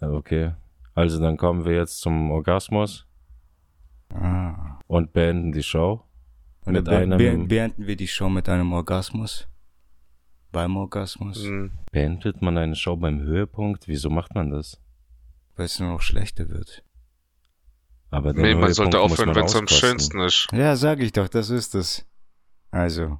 Äh, 0.00 0.06
Okay. 0.06 0.52
Also 0.94 1.20
dann 1.20 1.36
kommen 1.36 1.64
wir 1.64 1.74
jetzt 1.76 2.00
zum 2.00 2.30
Orgasmus 2.30 3.06
Ah. 4.12 4.78
und 4.86 5.12
beenden 5.12 5.52
die 5.52 5.62
Show. 5.62 6.02
Oder 6.64 6.72
Mit 6.72 6.84
be 6.86 6.96
einem- 6.96 7.18
be 7.18 7.46
beenden 7.46 7.86
wir 7.86 7.96
die 7.96 8.08
Show 8.08 8.28
mit 8.28 8.48
einem 8.48 8.72
Orgasmus? 8.72 9.46
Beim 10.52 10.76
Orgasmus? 10.76 11.44
Hm. 11.44 11.70
Beendet 11.92 12.42
man 12.42 12.58
eine 12.58 12.74
Show 12.74 12.96
beim 12.96 13.20
Höhepunkt? 13.20 13.86
Wieso 13.88 14.10
macht 14.10 14.34
man 14.34 14.50
das? 14.50 14.80
Weil 15.56 15.66
es 15.66 15.78
nur 15.78 15.90
noch 15.90 16.02
schlechter 16.02 16.48
wird. 16.48 16.82
Aber 18.10 18.32
den 18.32 18.42
Nee, 18.42 18.54
man 18.54 18.72
sollte 18.72 18.98
muss 18.98 19.12
aufhören, 19.12 19.34
wenn 19.34 19.44
es 19.44 19.56
am 19.56 19.68
schönsten 19.68 20.20
ist. 20.20 20.48
Ja, 20.52 20.74
sag 20.76 21.00
ich 21.00 21.12
doch, 21.12 21.28
das 21.28 21.50
ist 21.50 21.74
es. 21.74 22.04
Also. 22.70 23.18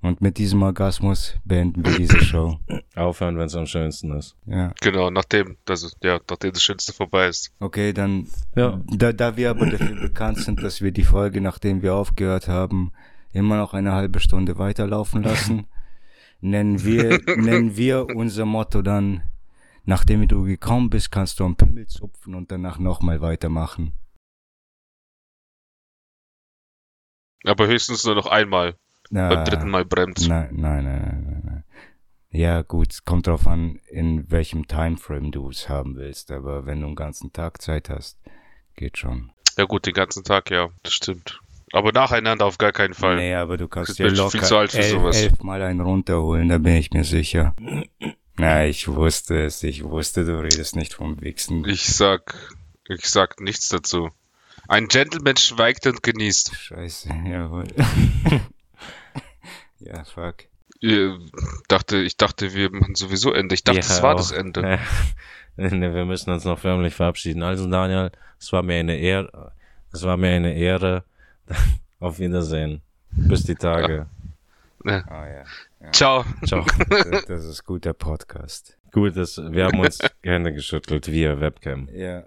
Und 0.00 0.20
mit 0.20 0.38
diesem 0.38 0.62
Orgasmus 0.62 1.34
beenden 1.44 1.84
wir 1.84 1.96
diese 1.96 2.20
Show. 2.20 2.58
Aufhören, 2.94 3.36
wenn 3.36 3.46
es 3.46 3.56
am 3.56 3.66
schönsten 3.66 4.16
ist. 4.16 4.36
Ja. 4.46 4.72
Genau, 4.80 5.10
nachdem, 5.10 5.56
das 5.64 5.82
ist, 5.82 5.96
ja, 6.04 6.20
nachdem 6.30 6.52
das 6.52 6.62
Schönste 6.62 6.92
vorbei 6.92 7.26
ist. 7.26 7.52
Okay, 7.58 7.92
dann 7.92 8.28
Ja. 8.54 8.80
Da, 8.86 9.12
da 9.12 9.36
wir 9.36 9.50
aber 9.50 9.66
dafür 9.66 10.00
bekannt 10.00 10.38
sind, 10.38 10.62
dass 10.62 10.80
wir 10.80 10.92
die 10.92 11.02
Folge, 11.02 11.40
nachdem 11.40 11.82
wir 11.82 11.94
aufgehört 11.94 12.46
haben, 12.46 12.92
immer 13.32 13.56
noch 13.56 13.74
eine 13.74 13.92
halbe 13.92 14.20
Stunde 14.20 14.58
weiterlaufen 14.58 15.22
lassen, 15.24 15.66
nennen 16.40 16.84
wir, 16.84 17.20
nennen 17.36 17.76
wir 17.76 18.06
unser 18.14 18.44
Motto 18.44 18.82
dann, 18.82 19.22
nachdem 19.84 20.28
du 20.28 20.44
gekommen 20.44 20.90
bist, 20.90 21.10
kannst 21.10 21.40
du 21.40 21.44
am 21.44 21.56
Pimmel 21.56 21.88
zupfen 21.88 22.36
und 22.36 22.52
danach 22.52 22.78
nochmal 22.78 23.20
weitermachen. 23.20 23.94
Aber 27.44 27.66
höchstens 27.66 28.04
nur 28.04 28.14
noch 28.14 28.26
einmal. 28.26 28.74
Na, 29.10 29.28
Beim 29.28 29.44
dritten 29.44 29.70
Mal 29.70 29.84
bremst. 29.84 30.28
Nein, 30.28 30.50
nein, 30.52 30.84
nein, 30.84 31.00
nein, 31.00 31.22
nein, 31.24 31.42
nein. 31.44 31.64
Ja, 32.30 32.60
gut, 32.62 33.04
kommt 33.06 33.26
drauf 33.26 33.46
an, 33.46 33.80
in 33.88 34.30
welchem 34.30 34.68
Timeframe 34.68 35.32
du 35.32 35.48
es 35.48 35.68
haben 35.68 35.96
willst, 35.96 36.30
aber 36.30 36.66
wenn 36.66 36.80
du 36.80 36.86
einen 36.88 36.96
ganzen 36.96 37.32
Tag 37.32 37.62
Zeit 37.62 37.88
hast, 37.88 38.18
geht 38.74 38.98
schon. 38.98 39.32
Ja 39.56 39.64
gut, 39.64 39.86
den 39.86 39.94
ganzen 39.94 40.24
Tag, 40.24 40.50
ja, 40.50 40.68
das 40.82 40.92
stimmt. 40.92 41.40
Aber 41.72 41.92
nacheinander 41.92 42.44
auf 42.44 42.58
gar 42.58 42.72
keinen 42.72 42.94
Fall. 42.94 43.16
Nee, 43.16 43.34
aber 43.34 43.56
du 43.56 43.66
kannst 43.68 43.98
dir 43.98 44.06
bin 44.06 44.16
locker 44.16 44.30
viel 44.30 44.42
zu 44.42 44.56
alt 44.56 44.72
für 44.72 44.78
elf, 44.78 44.90
sowas. 44.90 45.22
elfmal 45.22 45.62
einen 45.62 45.80
runterholen, 45.80 46.48
da 46.48 46.58
bin 46.58 46.76
ich 46.76 46.92
mir 46.92 47.04
sicher. 47.04 47.54
Na, 48.36 48.66
ich 48.66 48.88
wusste 48.88 49.44
es. 49.44 49.62
Ich 49.62 49.82
wusste, 49.84 50.24
du 50.24 50.40
redest 50.40 50.76
nicht 50.76 50.94
vom 50.94 51.20
Wichsen. 51.20 51.66
Ich 51.66 51.84
sag, 51.84 52.34
ich 52.88 53.06
sag 53.06 53.40
nichts 53.40 53.68
dazu. 53.68 54.10
Ein 54.68 54.86
Gentleman 54.88 55.36
schweigt 55.38 55.86
und 55.86 56.02
genießt. 56.02 56.54
Scheiße, 56.54 57.08
jawohl. 57.26 57.64
ja, 59.80 60.04
fuck. 60.04 60.44
Ich 60.80 61.32
dachte, 61.68 61.96
ich 61.96 62.16
dachte, 62.18 62.54
wir 62.54 62.70
machen 62.70 62.94
sowieso 62.94 63.32
Ende. 63.32 63.54
Ich 63.54 63.64
dachte, 63.64 63.80
Ja, 63.80 63.86
das 63.86 64.02
war 64.02 64.14
auch. 64.14 64.18
das 64.18 64.30
Ende. 64.30 64.78
wir 65.56 66.04
müssen 66.04 66.30
uns 66.30 66.44
noch 66.44 66.58
förmlich 66.58 66.94
verabschieden. 66.94 67.42
Also 67.42 67.68
Daniel, 67.68 68.12
es 68.38 68.52
war 68.52 68.62
mir 68.62 68.76
eine 68.78 68.98
Ehre. 68.98 69.52
Es 69.92 70.02
war 70.02 70.18
mir 70.18 70.30
eine 70.30 70.54
Ehre. 70.54 71.02
Auf 71.98 72.18
Wiedersehen. 72.18 72.82
Bis 73.10 73.44
die 73.44 73.54
Tage. 73.54 74.06
Ja. 74.84 75.02
Ah 75.08 75.26
ja. 75.26 75.44
Ciao. 75.92 76.24
Ciao. 76.46 76.64
Das, 76.88 77.24
das 77.24 77.44
ist 77.46 77.64
guter 77.64 77.94
Podcast. 77.94 78.76
Gut, 78.92 79.16
das, 79.16 79.38
wir 79.38 79.64
haben 79.64 79.80
uns 79.80 79.98
Hände 80.22 80.52
geschüttelt 80.52 81.10
via 81.10 81.40
Webcam. 81.40 81.88
Ja. 81.92 82.24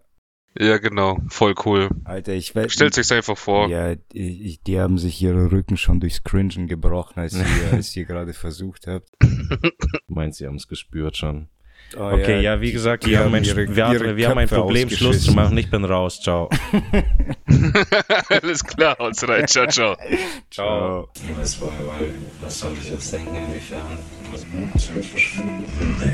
Ja, 0.60 0.78
genau. 0.80 1.18
Voll 1.30 1.56
cool. 1.66 1.90
Alter, 2.04 2.34
ich 2.34 2.54
weiß. 2.56 2.74
Stellt 2.74 2.94
sich's 2.94 3.12
einfach 3.12 3.38
vor. 3.38 3.70
Ja, 3.70 3.92
ich, 3.92 4.00
ich- 4.14 4.62
die 4.64 4.80
haben 4.80 4.98
sich 4.98 5.22
ihre 5.22 5.52
Rücken 5.52 5.78
schon 5.78 6.00
durchs 6.02 6.24
Cringen 6.24 6.68
gebrochen, 6.68 7.20
als 7.22 7.36
ihr, 7.36 7.46
als 7.72 7.96
ihr 7.96 8.06
gerade 8.06 8.34
versucht 8.34 8.86
habt. 8.88 9.08
Meint, 10.08 10.36
sie 10.36 10.46
haben 10.48 10.56
es 10.58 10.68
gespürt 10.68 11.16
schon. 11.18 11.48
Oh, 11.98 12.04
Okay, 12.14 12.42
ja, 12.42 12.62
wie 12.62 12.72
gesagt, 12.72 13.06
wir 13.06 13.20
haben, 13.20 13.34
ein, 13.34 13.44
ihre- 13.44 13.76
wir, 13.76 13.86
haben- 13.86 13.94
ihre 13.94 14.16
wir 14.16 14.30
haben 14.30 14.38
ein 14.38 14.48
Problem, 14.48 14.90
Schluss 14.90 15.24
zu 15.24 15.34
machen. 15.34 15.58
Ich 15.58 15.70
bin 15.70 15.84
raus. 15.86 16.22
Ciao. 16.22 16.50
Alles 18.30 18.64
klar, 18.64 18.96
haut's 19.00 19.28
rein. 19.28 19.48
Ciao, 19.48 19.68
ciao. 19.68 19.98
Ciao. 20.50 21.10
Was, 21.38 21.60
was 22.42 22.60
soll 22.60 22.74
ich 22.82 22.90
jetzt 22.92 23.12
denken, 23.14 23.36
inwiefern? 23.36 23.82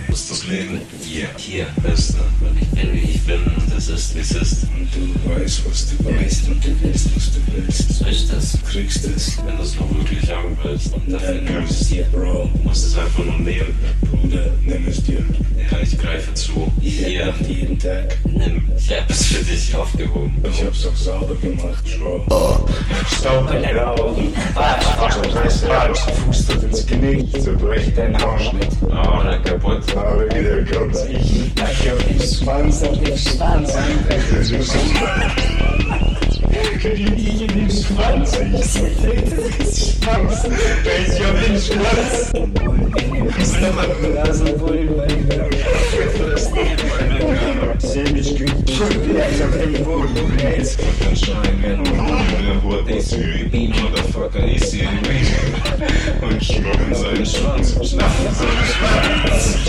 Ist 0.09 0.32
das 0.32 0.47
Leben. 0.47 0.82
Hier, 1.03 1.28
hier 1.38 1.68
bist 1.84 2.15
du. 2.15 2.18
Ich 2.59 2.68
bin, 2.70 2.93
wie 2.93 3.11
ich 3.11 3.24
bin. 3.24 3.43
Und 3.43 3.78
es 3.78 3.89
ist, 3.89 4.15
wie 4.15 4.22
es 4.22 4.32
ist. 4.32 4.63
Und 4.63 4.89
du 4.91 5.30
weißt, 5.30 5.61
was 5.70 5.88
du 5.89 6.05
weißt. 6.05 6.49
Und 6.49 6.65
du 6.65 6.70
willst, 6.82 7.15
was 7.15 7.32
du 7.34 7.39
willst. 7.53 7.89
So 7.93 8.05
ist 8.05 8.34
das. 8.34 8.53
Du 8.53 8.57
kriegst 8.65 9.05
es, 9.05 9.38
wenn 9.45 9.57
du 9.57 9.63
es 9.63 9.76
noch 9.76 9.93
wirklich 9.95 10.32
haben 10.32 10.57
willst. 10.63 10.93
Und 10.93 11.11
dafür 11.11 11.41
nimmst 11.41 11.82
es 11.82 11.89
dir, 11.89 12.05
Bro. 12.05 12.49
Du 12.53 12.59
musst 12.63 12.88
es 12.88 12.97
einfach 12.97 13.24
nur 13.24 13.38
nehmen. 13.39 13.76
Bruder, 14.01 14.47
nimm 14.65 14.88
es 14.88 15.03
dir. 15.03 15.24
Ja, 15.72 15.80
ich 15.80 15.97
greife 15.97 16.34
zu. 16.34 16.72
Hier. 16.82 17.34
Jeden 17.47 17.78
Tag. 17.78 18.18
Nimm. 18.26 18.63
Ich 18.78 18.91
hab 18.91 19.09
es 19.09 19.26
für 19.26 19.43
dich 19.43 19.76
aufgehoben. 19.76 20.34
Ich 20.49 20.63
hab's 20.63 20.86
auch 20.88 20.95
sauber 20.95 21.36
gemacht, 21.36 21.84
Bro. 21.99 22.26
Stopp 23.11 23.47
deine 23.47 23.86
Augen. 23.86 24.34
Fuß 26.26 26.47
tut 26.47 26.63
ins 26.63 26.86
Knie, 26.86 27.30
zerbrech 27.32 27.93
deinen 27.93 28.07
Arsch 28.07 28.07
nicht. 28.07 28.07
Ah, 28.07 28.07
kaputt. 29.43 29.95
Aber 29.95 30.26
wieder 30.26 30.62
ganz 30.64 31.05
ich. 31.05 31.51
Ich 31.55 31.89
hab 31.89 31.97
den 32.08 32.20
Schwanz 37.87 38.37
auf 38.37 38.63
Schwanz. 39.69 40.43
Ich 40.43 41.19
in 41.19 41.35
den 41.43 41.59
Schwanz. 41.59 42.31
Schwanz. 42.31 42.53
Ich 43.37 43.53
hab 45.59 45.81
den 45.83 45.97
Schwanz. 46.37 46.77
Sandwich 47.79 48.35
kriegt. 48.35 48.69
Ich 48.69 48.79
hab 48.79 49.51
den 49.53 49.83
Boden. 49.83 50.37
Jetzt. 50.39 50.79
Dann 51.03 51.15
schreien 51.15 51.77
nur, 51.77 52.63
what 52.63 52.87
is 52.89 53.11
you? 53.11 53.49
Motherfucker 53.51 54.43
is 54.45 54.73
you? 54.73 54.87
Und 56.21 56.43
schnuppen 56.43 56.93
seinen 56.93 57.25
Schwanz. 57.25 57.71
Schnappen 57.71 58.33
seinen 58.33 58.65
Schwanz. 58.73 59.67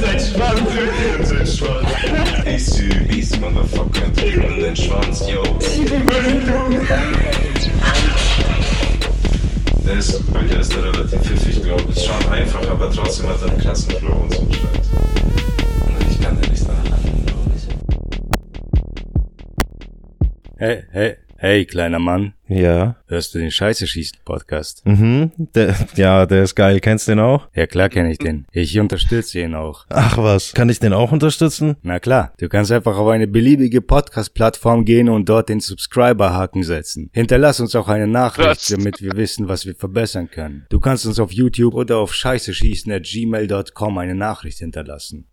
Sein 0.00 0.20
Schwanz. 0.20 1.28
Sein 1.28 1.46
Schwanz. 1.46 1.88
Is 2.46 2.80
you, 2.80 2.90
is 3.16 3.30
Motherfucker. 3.40 4.02
Den 4.62 4.76
Schwanz, 4.76 5.24
yo. 5.28 5.42
Der 9.84 9.96
ist, 9.98 10.22
der 10.48 10.60
ist 10.60 10.76
relativ 10.76 11.20
pfiffig, 11.20 11.62
glaube 11.64 11.82
ich. 11.92 12.04
Schon 12.04 12.32
einfach, 12.32 12.70
aber 12.70 12.88
trotzdem 12.88 13.28
hat 13.28 13.42
er 13.42 13.50
einen 13.50 13.60
krassen 13.60 13.90
Flow 13.96 14.12
und 14.22 14.32
so. 14.32 14.42
Und 14.42 14.52
ich 16.08 16.20
kann 16.20 16.40
den 16.40 16.48
nicht 16.48 16.64
daran 16.64 16.92
halten, 16.92 17.26
glaube 17.26 17.50
ich. 17.56 17.66
Hey, 20.58 20.84
hey, 20.92 21.16
hey, 21.42 21.64
kleiner 21.64 21.98
Mann. 21.98 22.34
Ja. 22.46 22.94
Hörst 23.08 23.34
du 23.34 23.40
den 23.40 23.50
Scheiße 23.50 23.88
schießen 23.88 24.18
Podcast? 24.24 24.86
Mhm. 24.86 25.32
Der, 25.36 25.74
ja, 25.96 26.24
der 26.24 26.44
ist 26.44 26.54
geil. 26.54 26.78
Kennst 26.78 27.08
du 27.08 27.12
den 27.12 27.18
auch? 27.18 27.48
Ja, 27.52 27.66
klar 27.66 27.88
kenne 27.88 28.12
ich 28.12 28.18
den. 28.18 28.46
Ich 28.52 28.78
unterstütze 28.78 29.40
ihn 29.40 29.56
auch. 29.56 29.86
Ach 29.88 30.18
was. 30.18 30.52
Kann 30.54 30.68
ich 30.68 30.78
den 30.78 30.92
auch 30.92 31.10
unterstützen? 31.10 31.74
Na 31.82 31.98
klar, 31.98 32.32
du 32.38 32.48
kannst 32.48 32.70
einfach 32.70 32.96
auf 32.96 33.08
eine 33.08 33.26
beliebige 33.26 33.80
Podcast-Plattform 33.80 34.84
gehen 34.84 35.08
und 35.08 35.28
dort 35.28 35.48
den 35.48 35.58
Subscriber-Haken 35.58 36.62
setzen. 36.62 37.10
Hinterlass 37.12 37.58
uns 37.58 37.74
auch 37.74 37.88
eine 37.88 38.06
Nachricht, 38.06 38.48
Was? 38.48 38.66
damit 38.66 39.02
wir 39.02 39.16
wissen, 39.16 39.48
was 39.48 39.66
wir 39.66 39.74
verbessern 39.74 40.30
können. 40.30 40.66
Du 40.68 40.78
kannst 40.78 41.06
uns 41.06 41.18
auf 41.18 41.32
YouTube 41.32 41.74
oder 41.74 41.98
auf 41.98 42.14
scheißeschießen 42.14 42.92
at 42.92 43.02
gmail.com 43.02 43.98
eine 43.98 44.14
Nachricht 44.14 44.58
hinterlassen. 44.58 45.26